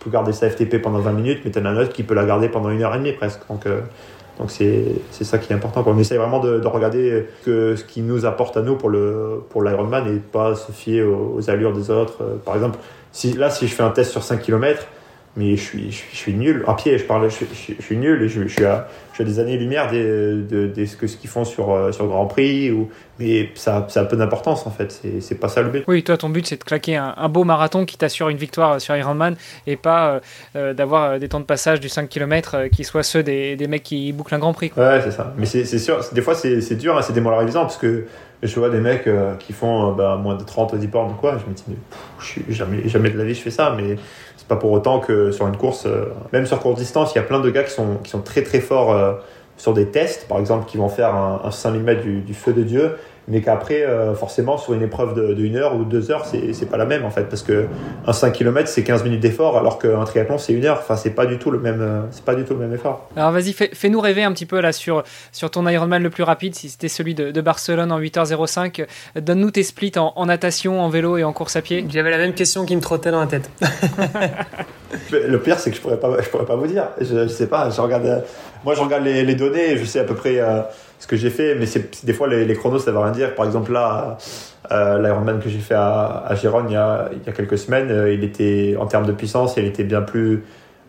garder 0.08 0.34
sa 0.34 0.50
FTP 0.50 0.82
pendant 0.82 1.00
20 1.00 1.14
minutes 1.14 1.42
mais 1.46 1.52
tu 1.52 1.58
as 1.58 1.66
un 1.66 1.78
autre 1.78 1.94
qui 1.94 2.04
peut 2.04 2.14
la 2.14 2.26
garder 2.26 2.50
pendant 2.50 2.70
une 2.70 2.84
heure 2.84 2.94
et 2.94 3.00
demie 3.00 3.14
presque 3.14 3.40
euh, 3.66 3.82
donc 4.40 4.52
c'est 4.52 5.24
ça 5.24 5.38
qui 5.38 5.52
est 5.52 5.56
important. 5.56 5.84
On 5.86 6.00
essaye 6.00 6.18
vraiment 6.18 6.40
de, 6.40 6.60
de, 6.60 6.68
regarder 6.68 7.26
que 7.44 7.76
ce 7.76 7.84
qui 7.84 8.02
nous 8.02 8.26
apporte 8.26 8.56
à 8.56 8.62
nous 8.62 8.76
pour 8.76 8.90
le 8.90 9.44
pour 9.50 9.64
l'Ironman 9.64 10.08
et 10.08 10.20
pas 10.20 10.56
se 10.56 10.72
fier 10.72 11.02
aux, 11.02 11.50
allures 11.50 11.74
des 11.74 11.92
autres. 11.92 12.24
Par 12.46 12.56
exemple, 12.56 12.80
si, 13.12 13.34
là, 13.34 13.50
si 13.50 13.68
je 13.68 13.76
fais 13.76 13.84
un 13.84 13.90
test 13.90 14.12
sur 14.12 14.24
5 14.24 14.42
km, 14.42 14.86
mais 15.36 15.56
je 15.58 15.62
suis, 15.62 15.92
je, 15.92 16.32
nul. 16.32 16.64
À 16.68 16.74
pied, 16.74 16.98
je 16.98 17.04
parle, 17.04 17.30
je, 17.30 17.46
je, 17.54 17.82
suis 17.82 17.98
nul 17.98 18.22
et 18.24 18.30
je, 18.30 18.48
suis 18.48 18.66
à, 18.66 18.88
des 19.24 19.40
années-lumière 19.40 19.92
de, 19.92 20.44
de, 20.50 20.86
ce 20.86 20.96
qu'ils 20.96 21.30
font 21.30 21.46
sur, 21.46 21.72
euh, 21.72 21.92
sur 21.92 22.08
Grand 22.08 22.26
Prix. 22.26 22.72
Ou, 22.72 22.90
mais 23.20 23.50
ça, 23.56 23.86
ça 23.90 24.02
a 24.02 24.06
peu 24.06 24.16
d'importance 24.16 24.66
en 24.66 24.72
fait. 24.72 25.02
C'est 25.20 25.36
pas 25.36 25.50
ça 25.50 25.62
le 25.62 25.70
but. 25.70 25.84
Oui, 25.88 26.04
toi, 26.04 26.18
ton 26.18 26.30
but, 26.30 26.48
c'est 26.48 26.58
de 26.58 26.64
claquer 26.64 26.96
un, 26.96 27.30
beau 27.30 27.44
marathon 27.44 27.86
qui 27.86 27.98
t'assure 27.98 28.30
une 28.30 28.38
victoire 28.38 28.80
sur 28.80 28.96
Ironman 28.96 29.36
et 29.68 29.76
pas 29.76 30.10
euh, 30.10 30.20
euh, 30.56 30.74
d'avoir 30.74 31.20
des 31.20 31.28
temps 31.28 31.40
de 31.40 31.46
passage 31.46 31.80
du 31.80 31.90
5 31.90 32.08
km 32.10 32.68
qui 32.72 32.84
soient 32.84 33.04
ceux 33.04 33.24
des, 33.24 33.56
des 33.56 33.68
mecs 33.68 33.84
qui 33.84 34.12
bouclent 34.14 34.36
un 34.36 34.40
Grand 34.40 34.54
Prix. 34.54 34.72
Ouais, 34.78 35.02
c'est 35.04 35.12
ça. 35.12 35.34
Mais 35.38 35.46
c'est 35.46 35.66
sûr, 35.66 36.00
des 36.12 36.22
fois, 36.22 36.36
c'est 36.36 36.76
dur, 36.76 36.98
hein, 36.98 37.02
c'est 37.02 37.14
démoralisant 37.14 37.62
parce 37.62 37.78
que 37.78 38.06
je 38.42 38.58
vois 38.58 38.70
des 38.70 38.80
mecs 38.80 39.10
qui 39.40 39.52
font 39.52 39.92
bah, 39.92 40.16
moins 40.16 40.36
de 40.36 40.44
30 40.44 40.76
10 40.76 40.88
bornes 40.88 41.12
ou 41.12 41.16
quoi. 41.16 41.38
Je 41.38 41.50
me 41.50 41.54
dis, 41.54 41.64
mais, 41.68 42.54
jamais, 42.54 42.88
jamais 42.88 43.10
de 43.10 43.18
la 43.18 43.26
vie 43.26 43.34
je 43.34 43.42
fais 43.42 43.52
ça. 43.52 43.76
Mais 43.76 43.98
pas 44.50 44.58
pour 44.58 44.72
autant 44.72 45.00
que 45.00 45.32
sur 45.32 45.48
une 45.48 45.56
course, 45.56 45.86
euh, 45.86 46.06
même 46.34 46.46
sur 46.46 46.60
courte 46.60 46.78
distance, 46.78 47.14
il 47.14 47.18
y 47.18 47.22
a 47.22 47.24
plein 47.24 47.40
de 47.40 47.50
gars 47.50 47.64
qui 47.64 47.72
sont, 47.72 48.00
très 48.26 48.44
très 48.44 48.60
forts 48.60 48.92
euh, 48.92 49.14
sur 49.56 49.74
des 49.74 49.86
tests, 49.86 50.28
par 50.28 50.40
exemple, 50.40 50.66
qui 50.66 50.78
vont 50.78 50.90
faire 50.90 51.16
un, 51.16 51.42
un 51.46 51.52
5000 51.52 51.84
mètres 51.84 52.02
du, 52.02 52.22
du, 52.22 52.34
feu 52.34 52.52
de 52.52 52.64
Dieu, 52.64 52.98
mais 53.30 53.42
qu'après, 53.42 53.84
euh, 53.84 54.16
forcément, 54.16 54.58
sur 54.58 54.74
une 54.74 54.82
épreuve 54.82 55.14
de, 55.14 55.34
de, 55.34 55.58
heure 55.58 55.76
ou 55.76 55.84
deux 55.84 56.12
heures, 56.12 56.26
c'est 56.26 56.70
pas 56.70 56.78
la 56.78 56.86
même 56.86 57.06
en 57.06 57.12
fait, 57.12 57.24
parce 57.24 57.44
que 57.44 57.68
un 58.06 58.14
5 58.14 58.32
km 58.32 58.68
c'est 58.68 58.84
15 58.84 59.04
minutes 59.04 59.20
d'effort, 59.20 59.58
alors 59.58 59.80
qu'un 59.80 60.04
triathlon 60.04 60.38
c'est 60.38 60.54
une 60.54 60.66
heure. 60.66 60.80
Enfin, 60.80 60.96
c'est 60.96 61.12
pas 61.12 61.26
du 61.26 61.38
tout 61.38 61.52
le 61.52 61.60
même, 61.60 61.82
euh, 61.82 62.02
c'est 62.12 62.24
pas 62.24 62.36
du 62.36 62.44
tout 62.44 62.54
le 62.54 62.60
même 62.60 62.74
effort. 62.74 63.08
Alors 63.16 63.32
vas-y, 63.32 63.54
fais-nous 63.54 64.02
rêver 64.02 64.24
un 64.24 64.32
petit 64.32 64.46
peu 64.46 64.60
là 64.60 64.72
sur 64.72 65.04
sur 65.32 65.52
ton 65.52 65.68
Ironman 65.68 66.02
le 66.02 66.10
plus 66.10 66.24
rapide, 66.24 66.56
si 66.56 66.70
c'était 66.70 66.88
celui 66.88 67.14
de, 67.14 67.32
de, 67.32 67.42
Barcelone 67.42 67.92
en 67.92 68.00
8h05. 68.00 68.86
Donne-nous 69.20 69.52
tes 69.52 69.64
splits 69.64 69.92
en, 69.98 70.14
en, 70.16 70.26
natation, 70.26 70.82
en 70.82 70.90
vélo 70.90 71.18
et 71.18 71.24
en 71.24 71.34
course 71.34 71.56
à 71.56 71.62
pied. 71.62 71.86
J'avais 71.90 72.12
la 72.12 72.18
même 72.18 72.34
question 72.34 72.66
qui 72.66 72.76
me 72.76 72.82
trottait 72.82 73.12
dans 73.12 73.22
la 73.22 73.28
tête. 73.28 73.50
le 75.12 75.38
pire, 75.38 75.60
c'est 75.60 75.70
que 75.70 75.76
je 75.76 75.82
pourrais 75.82 76.00
pas, 76.00 76.22
je 76.22 76.30
pourrais 76.30 76.46
pas 76.46 76.56
vous 76.56 76.68
dire. 76.68 76.90
Je, 77.00 77.24
je 77.24 77.28
sais 77.28 77.48
pas. 77.48 77.70
Je 77.70 77.80
regarde, 77.80 78.24
moi, 78.64 78.76
je 78.76 78.82
regarde 78.82 79.04
les, 79.04 79.24
les 79.24 79.36
données, 79.36 79.78
je 79.78 79.86
sais 79.86 80.00
à 80.00 80.04
peu 80.04 80.16
près. 80.16 80.40
Euh, 80.40 80.62
ce 81.00 81.08
que 81.08 81.16
j'ai 81.16 81.30
fait, 81.30 81.56
mais 81.56 81.66
c'est 81.66 82.06
des 82.06 82.14
fois 82.14 82.28
les, 82.28 82.46
les, 82.46 82.56
chronos 82.56 82.80
ça 82.80 82.92
veut 82.92 83.00
rien 83.00 83.12
dire. 83.12 83.34
Par 83.34 83.46
exemple 83.46 83.72
là, 83.72 84.18
euh, 84.72 85.02
l'Ironman 85.02 85.40
que 85.40 85.50
j'ai 85.50 85.60
fait 85.60 85.76
à, 85.76 86.24
à 86.28 86.36
il 86.36 86.44
y, 86.44 86.76
a, 86.76 87.10
il 87.12 87.26
y 87.26 87.30
a 87.30 87.32
quelques 87.32 87.58
semaines, 87.58 87.90
euh, 87.90 88.14
il 88.14 88.24
était 88.24 88.76
en 88.78 88.86
termes 88.86 89.06
de 89.06 89.14
puissance, 89.14 89.56
il 89.58 89.66
était 89.66 89.86
bien 89.86 90.02
plus 90.02 90.44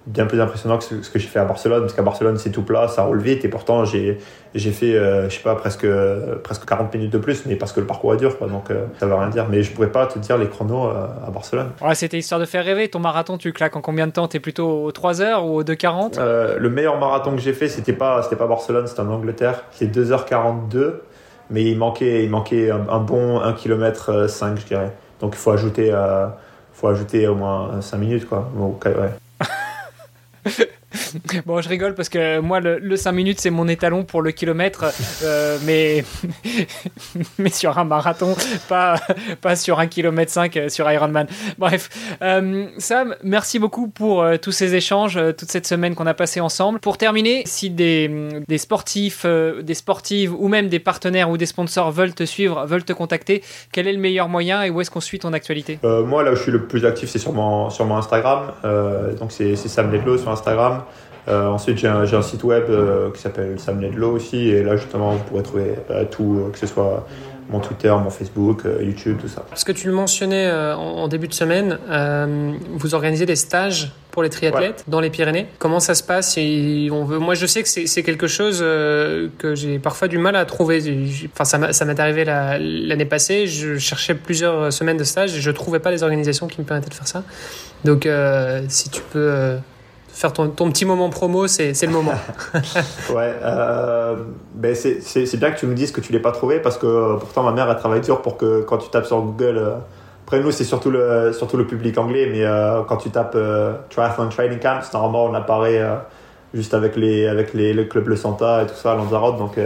bien 0.07 0.27
plus 0.27 0.41
impressionnant 0.41 0.79
que 0.79 0.85
ce, 0.85 1.11
que 1.11 1.19
j'ai 1.19 1.29
fait 1.29 1.39
à 1.39 1.45
Barcelone, 1.45 1.81
parce 1.81 1.93
qu'à 1.93 2.03
Barcelone 2.03 2.39
c'est 2.39 2.51
tout 2.51 2.63
plat, 2.63 2.89
ça 2.89 3.03
roule 3.03 3.21
vite, 3.21 3.45
et 3.45 3.49
pourtant 3.49 3.85
j'ai 3.85 4.19
j'ai 4.55 4.73
fait, 4.73 4.97
euh, 4.97 5.29
je 5.29 5.37
sais 5.37 5.43
pas, 5.43 5.55
presque 5.55 5.87
presque 6.43 6.65
40 6.65 6.93
minutes 6.95 7.13
de 7.13 7.19
plus, 7.19 7.47
mais 7.47 7.55
parce 7.55 7.73
que 7.73 7.81
le 7.81 7.87
parcours 7.87 8.15
est 8.15 8.17
dur, 8.17 8.37
quoi, 8.37 8.49
donc 8.49 8.71
euh, 8.71 8.87
ça 8.99 9.07
veut 9.07 9.15
rien 9.15 9.29
dire. 9.29 9.47
Mais 9.49 9.63
je 9.63 9.73
pourrais 9.73 9.93
pas 9.93 10.07
te 10.07 10.19
dire 10.19 10.39
les 10.39 10.49
chronos 10.49 10.89
euh, 10.89 11.07
à 11.27 11.31
Barcelone. 11.31 11.71
Ouais, 11.81 11.95
c'était 11.95 12.19
histoire 12.19 12.41
de 12.41 12.47
faire 12.47 12.65
rêver. 12.65 12.89
Ton 12.89 12.99
marathon, 12.99 13.39
tu 13.39 13.53
claques 13.53 13.77
en 13.77 13.81
combien 13.81 14.07
de 14.07 14.13
temps? 14.13 14.27
T'es 14.27 14.41
plutôt 14.41 14.85
aux 14.85 14.93
3 14.93 15.23
heures 15.23 15.47
ou 15.47 15.59
aux 15.59 15.63
2h40 15.63 16.19
Le 16.57 16.71
meilleur 16.71 16.99
marathon 16.99 17.33
que 17.33 17.41
j'ai 17.41 17.53
fait, 17.53 17.69
c'était 17.69 17.93
pas 17.93 18.23
c'était 18.23 18.37
pas 18.37 18.47
Barcelone, 18.47 18.87
c'était 18.87 19.01
en 19.01 19.11
Angleterre, 19.11 19.65
c'est 19.71 19.87
2h42, 19.87 20.95
mais 21.51 21.65
il 21.65 21.79
manquait 21.79 22.25
il 22.25 22.31
manquait 22.31 22.71
un, 22.71 22.99
bon 22.99 23.41
1 23.41 23.53
km 23.53 24.29
5, 24.29 24.59
je 24.59 24.67
dirais. 24.67 24.93
Donc 25.21 25.35
il 25.35 25.39
faut 25.39 25.53
ajouter 25.53 25.95
faut 26.73 26.89
ajouter 26.89 27.29
au 27.29 27.35
moins 27.35 27.81
5 27.81 27.99
minutes, 27.99 28.29
quoi. 28.29 28.51
ouais. 28.59 29.11
bon, 31.47 31.61
je 31.61 31.69
rigole 31.69 31.95
parce 31.95 32.09
que 32.09 32.41
moi, 32.41 32.61
le, 32.61 32.97
5 32.97 33.13
minutes, 33.13 33.41
c'est 33.41 33.51
mon 33.51 33.69
étalon 33.69 34.05
pour 34.05 34.23
le 34.23 34.31
kilomètre, 34.31 34.87
euh, 35.23 35.59
mais, 35.65 36.05
mais 37.39 37.51
sur 37.51 37.79
un 37.79 37.85
marathon, 37.85 38.37
pas, 38.69 38.97
pas 39.41 39.57
sur 39.57 39.79
un 39.81 39.87
kilomètre 39.87 40.33
5 40.33 40.57
euh, 40.57 40.69
sur 40.69 40.91
Ironman. 40.91 41.27
Bref, 41.59 41.89
euh, 42.23 42.67
Sam, 42.79 43.15
merci 43.23 43.59
beaucoup 43.59 43.89
pour 43.89 44.25
tous 44.43 44.53
ces 44.53 44.75
échanges, 44.75 45.19
toute 45.37 45.51
cette 45.51 45.67
semaine 45.67 45.95
qu'on 45.95 46.07
a 46.07 46.15
passé 46.15 46.41
ensemble. 46.41 46.81
Pour 46.81 46.99
terminer, 46.99 47.43
si 47.47 47.71
des, 47.71 48.11
des 48.47 48.59
sportifs, 48.59 49.25
des 49.27 49.75
sportives 49.75 50.35
ou 50.35 50.49
même 50.49 50.69
des 50.69 50.79
partenaires 50.79 51.31
ou 51.31 51.37
des 51.37 51.47
sponsors 51.47 51.91
veulent 51.91 52.15
te 52.15 52.25
suivre, 52.25 52.65
veulent 52.67 52.85
te 52.85 52.93
contacter, 52.93 53.43
quel 53.73 53.87
est 53.87 53.93
le 53.93 53.99
meilleur 53.99 54.29
moyen 54.29 54.63
et 54.63 54.71
où 54.71 54.81
est-ce 54.81 54.91
qu'on 54.91 55.01
suit 55.01 55.19
ton 55.19 55.33
actualité? 55.33 55.79
Moi, 55.83 56.23
là 56.23 56.33
où 56.33 56.37
je 56.37 56.43
suis 56.43 56.53
le 56.53 56.67
plus 56.67 56.85
actif, 56.85 57.09
c'est 57.09 57.19
sur 57.19 57.33
mon, 57.33 57.71
sur 57.71 57.85
mon 57.85 57.97
Instagram. 57.97 58.53
donc, 59.19 59.33
c'est 59.33 59.57
Sam 59.57 59.93
Ledlow 59.93 60.19
sur 60.19 60.31
Instagram. 60.31 60.83
Euh, 61.29 61.49
ensuite, 61.49 61.79
j'ai 61.79 61.89
un, 61.89 62.01
un, 62.01 62.23
site 62.23 62.45
web 62.45 62.65
euh, 62.69 63.11
qui 63.11 63.21
s'appelle 63.21 63.59
Sam 63.59 63.81
Ledlow 63.81 64.13
aussi, 64.13 64.49
et 64.49 64.63
là 64.63 64.77
justement, 64.77 65.13
vous 65.13 65.25
pourrez 65.25 65.43
trouver 65.43 65.75
euh, 65.91 66.05
tout, 66.11 66.49
que 66.53 66.59
ce 66.59 66.67
soit 66.67 67.07
mon 67.51 67.59
Twitter, 67.59 67.91
mon 67.91 68.11
Facebook, 68.11 68.63
YouTube, 68.81 69.19
tout 69.21 69.27
ça. 69.27 69.45
Parce 69.49 69.65
que 69.65 69.73
tu 69.73 69.89
le 69.89 69.93
mentionnais 69.93 70.49
en, 70.53 71.09
début 71.09 71.27
de 71.27 71.35
semaine, 71.35 71.79
vous 72.77 72.95
organisez 72.95 73.27
des 73.27 73.35
stages 73.35 73.91
pour 74.13 74.23
les 74.23 74.31
triathlètes 74.31 74.85
dans 74.87 75.01
les 75.01 75.11
Pyrénées. 75.11 75.49
Comment 75.59 75.81
ça 75.81 75.97
se 75.97 76.05
passe? 76.05 76.39
On 76.39 77.05
veut... 77.05 77.19
Moi, 77.19 77.35
je 77.35 77.47
sais 77.47 77.65
que 77.65 77.69
c'est 77.69 78.03
quelque 78.05 78.29
chose 78.29 78.61
que 78.61 79.55
j'ai 79.57 79.81
parfois 79.81 80.07
du 80.07 80.19
mal 80.19 80.37
à 80.37 80.45
trouver. 80.45 80.81
Enfin, 81.33 81.73
ça 81.73 81.85
m'est 81.85 81.99
arrivé 81.99 82.25
l'année 82.25 83.05
passée. 83.05 83.49
Je 83.49 83.79
cherchais 83.79 84.15
plusieurs 84.15 84.73
semaines 84.73 84.99
de 84.99 85.03
stage 85.03 85.37
et 85.37 85.41
je 85.41 85.51
trouvais 85.51 85.81
pas 85.81 85.91
les 85.91 86.05
organisations 86.05 86.47
qui 86.47 86.61
me 86.61 86.67
permettaient 86.67 86.91
de 86.91 86.95
faire 86.95 87.09
ça. 87.09 87.25
Donc, 87.85 88.09
si 88.69 88.91
tu 88.91 89.03
peux 89.13 89.57
faire 90.21 90.35
ton, 90.35 90.49
petit 90.51 90.85
moment 90.85 91.09
promo, 91.09 91.47
c'est 91.47 91.73
le 91.83 91.89
moment. 91.89 92.13
ouais, 93.15 93.35
euh, 93.43 94.17
ben 94.55 94.75
c'est 94.75 95.37
bien 95.39 95.51
que 95.51 95.59
tu 95.59 95.67
me 95.67 95.75
dises 95.75 95.93
que 95.93 96.03
tu 96.03 96.13
l'as 96.13 96.21
pas 96.21 96.33
trouvé 96.33 96.61
parce 96.61 96.77
que 96.77 96.87
euh, 96.87 97.17
pourtant 97.17 97.43
ma 97.43 97.53
mère 97.53 97.71
a 97.71 97.75
travaillé 97.75 98.03
dur 98.03 98.21
pour 98.21 98.37
que 98.37 98.61
quand 98.61 98.77
tu 98.77 98.91
tapes 98.91 99.07
sur 99.07 99.23
Google, 99.23 99.57
euh, 99.57 99.77
après 100.27 100.41
nous 100.41 100.51
c'est 100.51 100.65
surtout 100.65 100.91
le, 100.91 101.33
surtout 101.33 101.57
le 101.57 101.67
public 101.67 101.97
anglais, 101.97 102.29
mais 102.31 102.45
quand 102.87 102.99
tu 102.99 103.09
tapes 103.11 103.37
Triathlon 103.89 104.29
Training 104.29 104.59
Camps, 104.61 104.93
normalement 104.93 105.25
on 105.25 105.35
apparaît 105.35 105.83
juste 106.53 106.75
avec, 106.75 106.97
les, 106.97 107.27
avec 107.27 107.55
les, 107.55 107.73
le 107.73 107.85
club 107.85 108.09
Le 108.09 108.17
Santa 108.17 108.63
et 108.63 108.67
tout 108.67 108.75
ça 108.75 108.95
Lanzarote, 108.95 109.39
donc 109.39 109.59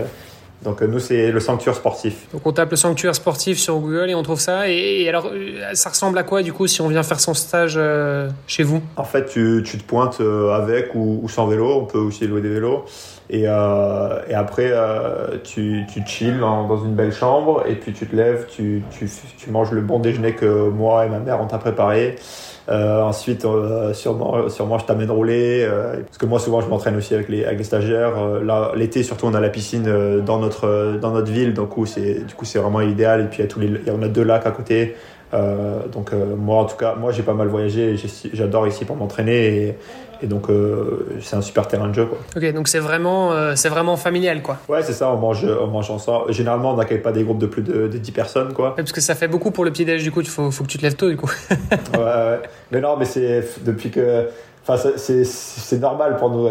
donc 0.65 0.81
euh, 0.83 0.87
nous, 0.87 0.99
c'est 0.99 1.31
le 1.31 1.41
sanctuaire 1.41 1.75
sportif. 1.75 2.27
Donc 2.33 2.47
on 2.47 2.53
tape 2.53 2.71
le 2.71 2.77
sanctuaire 2.77 3.15
sportif 3.15 3.59
sur 3.59 3.79
Google 3.79 4.11
et 4.11 4.15
on 4.15 4.23
trouve 4.23 4.41
ça. 4.41 4.69
Et, 4.69 5.07
alors, 5.09 5.31
euh, 5.33 5.75
ça 5.75 5.91
ressemble 5.91 6.17
à 6.19 6.23
quoi 6.23 6.43
du 6.43 6.53
coup 6.53 6.67
si 6.67 6.81
on 6.81 6.89
vient 6.89 7.03
faire 7.03 7.21
son 7.21 7.35
stage 7.35 7.75
euh, 7.77 8.31
chez 8.47 8.62
vous? 8.62 8.83
En 8.97 9.05
fait, 9.05 9.27
tu, 9.27 9.62
tu, 9.65 9.79
te 9.79 9.85
pointes 9.85 10.21
avec 10.21 10.95
ou, 10.95 11.29
sans 11.29 11.47
vélo. 11.47 11.71
On 11.83 11.85
peut 11.85 11.99
aussi 11.99 12.27
louer 12.27 12.41
des 12.41 12.49
vélos. 12.49 12.85
Et, 13.31 13.45
euh, 13.47 14.20
et 14.29 14.35
après, 14.35 14.68
euh, 14.70 15.39
tu, 15.43 15.85
tu 15.93 16.03
chill 16.07 16.39
dans, 16.41 16.77
une 16.85 16.95
belle 16.95 17.12
chambre 17.12 17.64
et 17.66 17.75
puis 17.75 17.93
tu 17.93 18.07
te 18.07 18.14
lèves, 18.14 18.47
tu, 18.51 18.83
tu, 18.91 19.09
tu 19.39 19.51
manges 19.51 19.72
le 19.72 19.81
bon 19.81 19.99
déjeuner 19.99 20.35
que 20.35 20.68
moi 20.68 21.07
et 21.07 21.09
ma 21.09 21.18
mère 21.18 21.41
ont 21.41 21.49
à 21.49 21.59
préparé. 21.59 22.16
Euh, 22.70 23.03
ensuite, 23.03 23.45
euh, 23.45 23.93
sûrement, 23.93 24.49
sûrement, 24.49 24.79
je 24.79 24.87
t'amène 24.87 25.11
rouler. 25.11 25.64
Euh, 25.68 26.01
parce 26.03 26.18
que 26.18 26.27
moi, 26.27 26.39
souvent, 26.39 26.61
je 26.61 26.68
m'entraîne 26.68 26.97
aussi 26.97 27.14
avec 27.14 27.29
les, 27.29 27.45
avec 27.45 27.59
les 27.59 27.64
stagiaires. 27.64 28.16
là, 28.43 28.72
l'été, 28.75 29.03
surtout, 29.03 29.27
on 29.27 29.35
a 29.35 29.41
la 29.41 29.51
piscine 29.51 30.20
dans 30.25 30.39
notre, 30.39 30.99
dans 31.01 31.11
notre 31.11 31.31
ville. 31.31 31.55
Donc, 31.55 31.70
c'est, 31.87 32.27
du 32.27 32.35
coup, 32.35 32.45
c'est 32.45 32.59
vraiment 32.59 32.81
idéal. 32.81 33.22
Et 33.22 33.25
puis, 33.25 33.39
il 33.39 33.43
y 33.43 33.45
a 33.45 33.49
tous 33.49 33.61
les, 33.61 33.70
on 33.91 34.03
a 34.03 34.09
deux 34.09 34.25
lacs 34.25 34.47
à 34.47 34.51
côté. 34.51 34.97
donc, 35.93 36.12
moi, 36.12 36.62
en 36.62 36.64
tout 36.64 36.77
cas, 36.77 36.95
moi, 36.95 37.12
j'ai 37.12 37.22
pas 37.22 37.35
mal 37.35 37.49
voyagé. 37.49 37.97
J'adore 38.33 38.66
ici 38.66 38.85
pour 38.85 38.97
m'entraîner. 38.97 39.47
Et, 39.57 39.79
et 40.23 40.27
donc, 40.27 40.49
euh, 40.49 41.07
c'est 41.21 41.37
un 41.37 41.43
super 41.43 41.67
terrain 41.69 41.89
de 41.89 41.95
jeu. 41.95 42.07
Quoi. 42.07 42.19
Ok, 42.37 42.53
donc 42.53 42.69
c'est 42.69 42.79
vraiment, 42.79 43.33
euh, 43.33 43.55
c'est 43.57 43.69
vraiment 43.69 43.97
familial. 43.97 44.43
quoi. 44.43 44.59
Ouais, 44.69 44.83
c'est 44.83 44.93
ça, 44.93 45.11
on 45.11 45.17
mange, 45.17 45.45
on 45.45 45.67
mange 45.67 45.91
ensemble. 45.91 46.33
Généralement, 46.33 46.73
on 46.73 46.77
n'accueille 46.77 47.03
pas 47.03 47.12
des 47.12 47.25
groupes 47.25 47.39
de 47.39 47.47
plus 47.47 47.62
de, 47.62 47.89
10 47.89 48.12
personnes. 48.12 48.53
quoi. 48.53 48.75
parce 48.77 48.93
que 48.93 49.01
ça 49.01 49.15
fait 49.15 49.29
beaucoup 49.29 49.51
pour 49.51 49.65
le 49.65 49.71
petit-déj, 49.71 50.03
du 50.03 50.11
coup, 50.11 50.21
il 50.21 50.29
faut, 50.29 50.51
faut 50.51 50.65
que 50.65 50.69
tu 50.69 50.79
te 50.79 50.83
lèves 50.83 50.97
tôt, 50.97 51.09
du 51.09 51.17
coup. 51.17 51.31
ouais, 51.51 51.99
ouais. 51.99 52.41
Mais 52.71 52.81
non, 52.81 52.97
mais 52.97 53.05
c'est 53.05 53.45
depuis 53.65 53.91
que. 53.91 54.29
Enfin, 54.67 54.91
c'est 54.97 55.79
normal 55.79 56.17
pour 56.17 56.31
nous 56.31 56.49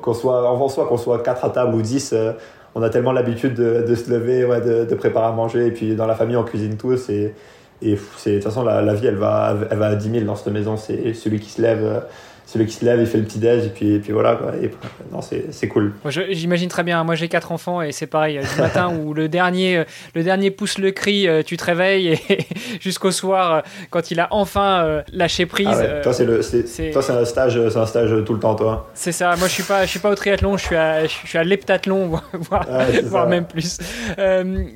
qu'on 0.00 0.14
soit, 0.14 0.48
en 0.48 0.68
soit 0.68 0.86
qu'on 0.86 0.96
soit 0.96 1.20
4 1.22 1.44
à 1.46 1.50
table 1.50 1.74
ou 1.74 1.82
10. 1.82 2.12
Euh, 2.12 2.32
on 2.76 2.82
a 2.82 2.90
tellement 2.90 3.12
l'habitude 3.12 3.54
de, 3.54 3.84
de, 3.88 3.94
se 3.94 4.08
lever, 4.10 4.44
ouais, 4.44 4.60
de, 4.60 4.84
de, 4.84 4.94
préparer 4.94 5.26
à 5.26 5.32
manger. 5.32 5.66
Et 5.66 5.70
puis, 5.72 5.96
dans 5.96 6.06
la 6.06 6.14
famille, 6.14 6.36
on 6.36 6.44
cuisine 6.44 6.76
tous. 6.76 7.08
Et, 7.08 7.34
et 7.82 7.94
de 7.94 8.34
toute 8.34 8.44
façon, 8.44 8.62
la, 8.62 8.82
la, 8.82 8.94
vie, 8.94 9.06
elle 9.06 9.16
va, 9.16 9.56
elle 9.68 9.78
va 9.78 9.86
à 9.86 9.94
10 9.96 10.10
000 10.10 10.24
dans 10.26 10.36
cette 10.36 10.52
maison. 10.52 10.76
C'est 10.76 11.12
celui 11.14 11.40
qui 11.40 11.50
se 11.50 11.60
lève 11.60 12.04
celui 12.46 12.66
qui 12.66 12.74
se 12.74 12.84
lève, 12.84 13.00
il 13.00 13.06
fait 13.06 13.18
le 13.18 13.24
petit 13.24 13.40
déj 13.40 13.64
et 13.64 13.68
puis, 13.68 13.94
et 13.94 13.98
puis 13.98 14.12
voilà. 14.12 14.36
Quoi. 14.36 14.52
Et, 14.62 14.70
non, 15.12 15.20
c'est 15.20 15.68
cool. 15.68 15.92
J'imagine 16.30 16.68
très 16.68 16.84
bien. 16.84 17.02
Moi, 17.02 17.16
j'ai 17.16 17.26
quatre 17.28 17.50
enfants 17.50 17.82
et 17.82 17.90
c'est 17.90 18.06
pareil. 18.06 18.38
Du 18.38 18.60
matin 18.60 18.96
où 18.96 19.14
le 19.14 19.28
dernier, 19.28 19.82
le 20.14 20.22
dernier 20.22 20.52
pousse 20.52 20.78
le 20.78 20.92
cri, 20.92 21.26
euh, 21.26 21.42
tu 21.42 21.56
te 21.56 21.64
réveilles 21.64 22.20
et 22.28 22.46
jusqu'au 22.80 23.10
soir, 23.10 23.52
euh, 23.52 23.60
quand 23.90 24.12
il 24.12 24.20
a 24.20 24.28
enfin 24.30 24.84
euh, 24.84 25.02
lâché 25.12 25.44
prise. 25.46 25.66
Ah 25.68 26.02
toi, 26.02 26.12
c'est 26.12 26.24
un 26.24 27.24
stage, 27.24 27.60
c'est 27.68 27.78
un 27.78 27.86
stage 27.86 28.24
tout 28.24 28.34
le 28.34 28.40
temps, 28.40 28.54
toi. 28.54 28.90
C'est 28.94 29.12
ça. 29.12 29.34
Moi, 29.36 29.48
je 29.48 29.52
suis 29.52 29.62
pas, 29.64 29.84
je 29.84 29.90
suis 29.90 29.98
pas 29.98 30.10
au 30.10 30.14
triathlon. 30.14 30.56
Je 30.56 30.64
suis 30.64 30.76
à, 30.76 31.04
je 31.04 31.26
suis 31.26 31.38
à 31.38 31.42
l'heptathlon, 31.42 32.06
voire, 32.32 32.66
voire 33.04 33.28
même 33.28 33.46
plus. 33.46 33.78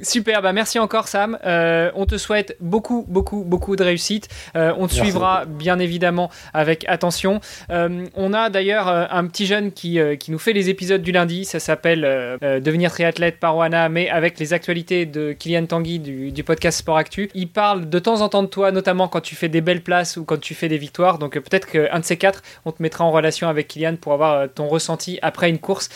super. 0.02 0.42
Bah, 0.42 0.52
merci 0.52 0.80
encore, 0.80 1.06
Sam. 1.06 1.38
on 1.44 2.06
te 2.06 2.18
souhaite 2.18 2.56
beaucoup, 2.58 3.04
beaucoup, 3.08 3.44
beaucoup 3.44 3.76
de 3.76 3.84
réussite. 3.84 4.28
on 4.56 4.88
te 4.88 4.94
suivra 4.94 5.44
bien 5.46 5.78
évidemment 5.78 6.30
avec 6.52 6.84
attention. 6.88 7.40
Euh, 7.70 8.06
on 8.14 8.32
a 8.32 8.50
d'ailleurs 8.50 8.88
euh, 8.88 9.04
un 9.10 9.26
petit 9.26 9.46
jeune 9.46 9.72
qui, 9.72 9.98
euh, 9.98 10.16
qui 10.16 10.30
nous 10.30 10.38
fait 10.38 10.52
les 10.52 10.68
épisodes 10.70 11.02
du 11.02 11.12
lundi. 11.12 11.44
Ça 11.44 11.60
s'appelle 11.60 12.00
Devenir 12.40 12.90
triathlète 12.90 13.38
par 13.38 13.56
Oana, 13.56 13.88
mais 13.88 14.08
avec 14.08 14.38
les 14.38 14.52
actualités 14.52 15.06
de 15.06 15.32
Kylian 15.32 15.66
Tanguy 15.66 15.98
du, 15.98 16.44
podcast 16.44 16.78
Sport 16.78 16.96
Actu. 16.96 17.30
Il 17.34 17.48
parle 17.48 17.88
de 17.88 17.98
temps 17.98 18.22
en 18.22 18.28
temps 18.28 18.42
de 18.42 18.48
toi, 18.48 18.72
notamment 18.72 19.08
quand 19.08 19.20
tu 19.20 19.34
fais 19.34 19.48
des 19.48 19.60
belles 19.60 19.82
places 19.82 20.16
ou 20.16 20.24
quand 20.24 20.40
tu 20.40 20.54
fais 20.54 20.68
des 20.68 20.78
victoires. 20.78 21.18
Donc 21.18 21.34
peut-être 21.34 21.66
qu'un 21.66 21.98
de 21.98 22.04
ces 22.04 22.16
quatre, 22.16 22.42
on 22.64 22.72
te 22.72 22.82
mettra 22.82 23.04
en 23.04 23.10
relation 23.10 23.48
avec 23.48 23.68
Kylian 23.68 23.96
pour 23.96 24.12
avoir 24.12 24.48
ton 24.52 24.68
ressenti 24.68 25.18
après 25.22 25.50
une 25.50 25.58
course. 25.58 25.88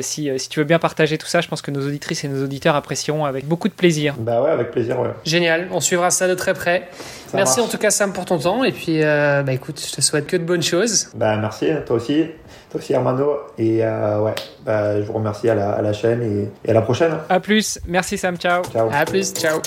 si, 0.00 0.30
si, 0.38 0.48
tu 0.48 0.60
veux 0.60 0.64
bien 0.64 0.78
partager 0.78 1.18
tout 1.18 1.26
ça, 1.26 1.40
je 1.40 1.48
pense 1.48 1.62
que 1.62 1.70
nos 1.70 1.86
auditrices 1.86 2.24
et 2.24 2.28
nos 2.28 2.42
auditeurs 2.44 2.74
apprécieront 2.74 3.24
avec 3.24 3.46
beaucoup 3.46 3.68
de 3.68 3.74
plaisir. 3.74 4.14
Bah 4.18 4.42
ouais, 4.42 4.50
avec 4.50 4.70
plaisir, 4.70 4.98
ouais. 5.00 5.10
Génial, 5.24 5.68
on 5.72 5.80
suivra 5.80 6.10
ça 6.10 6.28
de 6.28 6.34
très 6.34 6.54
près. 6.54 6.88
Merci 7.32 7.60
en 7.60 7.68
tout 7.68 7.78
cas 7.78 7.90
Sam 7.90 8.12
pour 8.12 8.24
ton 8.24 8.38
temps 8.38 8.64
et 8.64 8.72
puis 8.72 9.00
bah 9.00 9.52
écoute, 9.52 9.80
je 9.86 9.94
te 9.94 10.00
souhaite 10.00 10.26
que 10.26 10.36
de 10.36 10.44
bonnes 10.44 10.62
choses. 10.62 11.09
Bah, 11.14 11.36
merci, 11.36 11.66
toi 11.86 11.96
aussi. 11.96 12.26
Toi 12.70 12.80
aussi, 12.80 12.92
Hermano. 12.92 13.36
Et 13.58 13.84
euh, 13.84 14.20
ouais, 14.20 14.34
bah, 14.64 15.00
je 15.00 15.06
vous 15.06 15.14
remercie 15.14 15.48
à 15.48 15.54
la, 15.54 15.72
à 15.72 15.82
la 15.82 15.92
chaîne 15.92 16.22
et, 16.22 16.70
à 16.70 16.72
la 16.72 16.82
prochaine. 16.82 17.12
À 17.28 17.40
plus. 17.40 17.78
Merci, 17.86 18.18
Sam. 18.18 18.36
Ciao. 18.36 18.62
Ciao. 18.64 18.88
À 18.92 19.04
plus. 19.04 19.32
Ciao. 19.34 19.60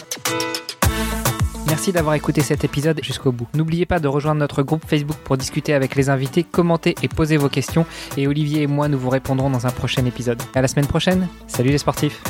Merci 1.67 1.91
d'avoir 1.91 2.13
écouté 2.13 2.41
cet 2.41 2.63
épisode 2.63 2.99
jusqu'au 3.03 3.31
bout. 3.31 3.47
N'oubliez 3.55 3.85
pas 3.85 3.99
de 3.99 4.07
rejoindre 4.07 4.39
notre 4.39 4.61
groupe 4.61 4.83
Facebook 4.87 5.17
pour 5.23 5.37
discuter 5.37 5.73
avec 5.73 5.95
les 5.95 6.09
invités, 6.09 6.43
commenter 6.43 6.93
et 7.01 7.07
poser 7.07 7.35
vos 7.37 7.49
questions. 7.49 7.85
Et 8.15 8.27
Olivier 8.27 8.61
et 8.61 8.67
moi, 8.67 8.87
nous 8.87 8.99
vous 8.99 9.09
répondrons 9.09 9.49
dans 9.49 9.65
un 9.65 9.71
prochain 9.71 10.05
épisode. 10.05 10.41
À 10.53 10.61
la 10.61 10.67
semaine 10.67 10.87
prochaine. 10.87 11.27
Salut 11.47 11.71
les 11.71 11.79
sportifs. 11.79 12.21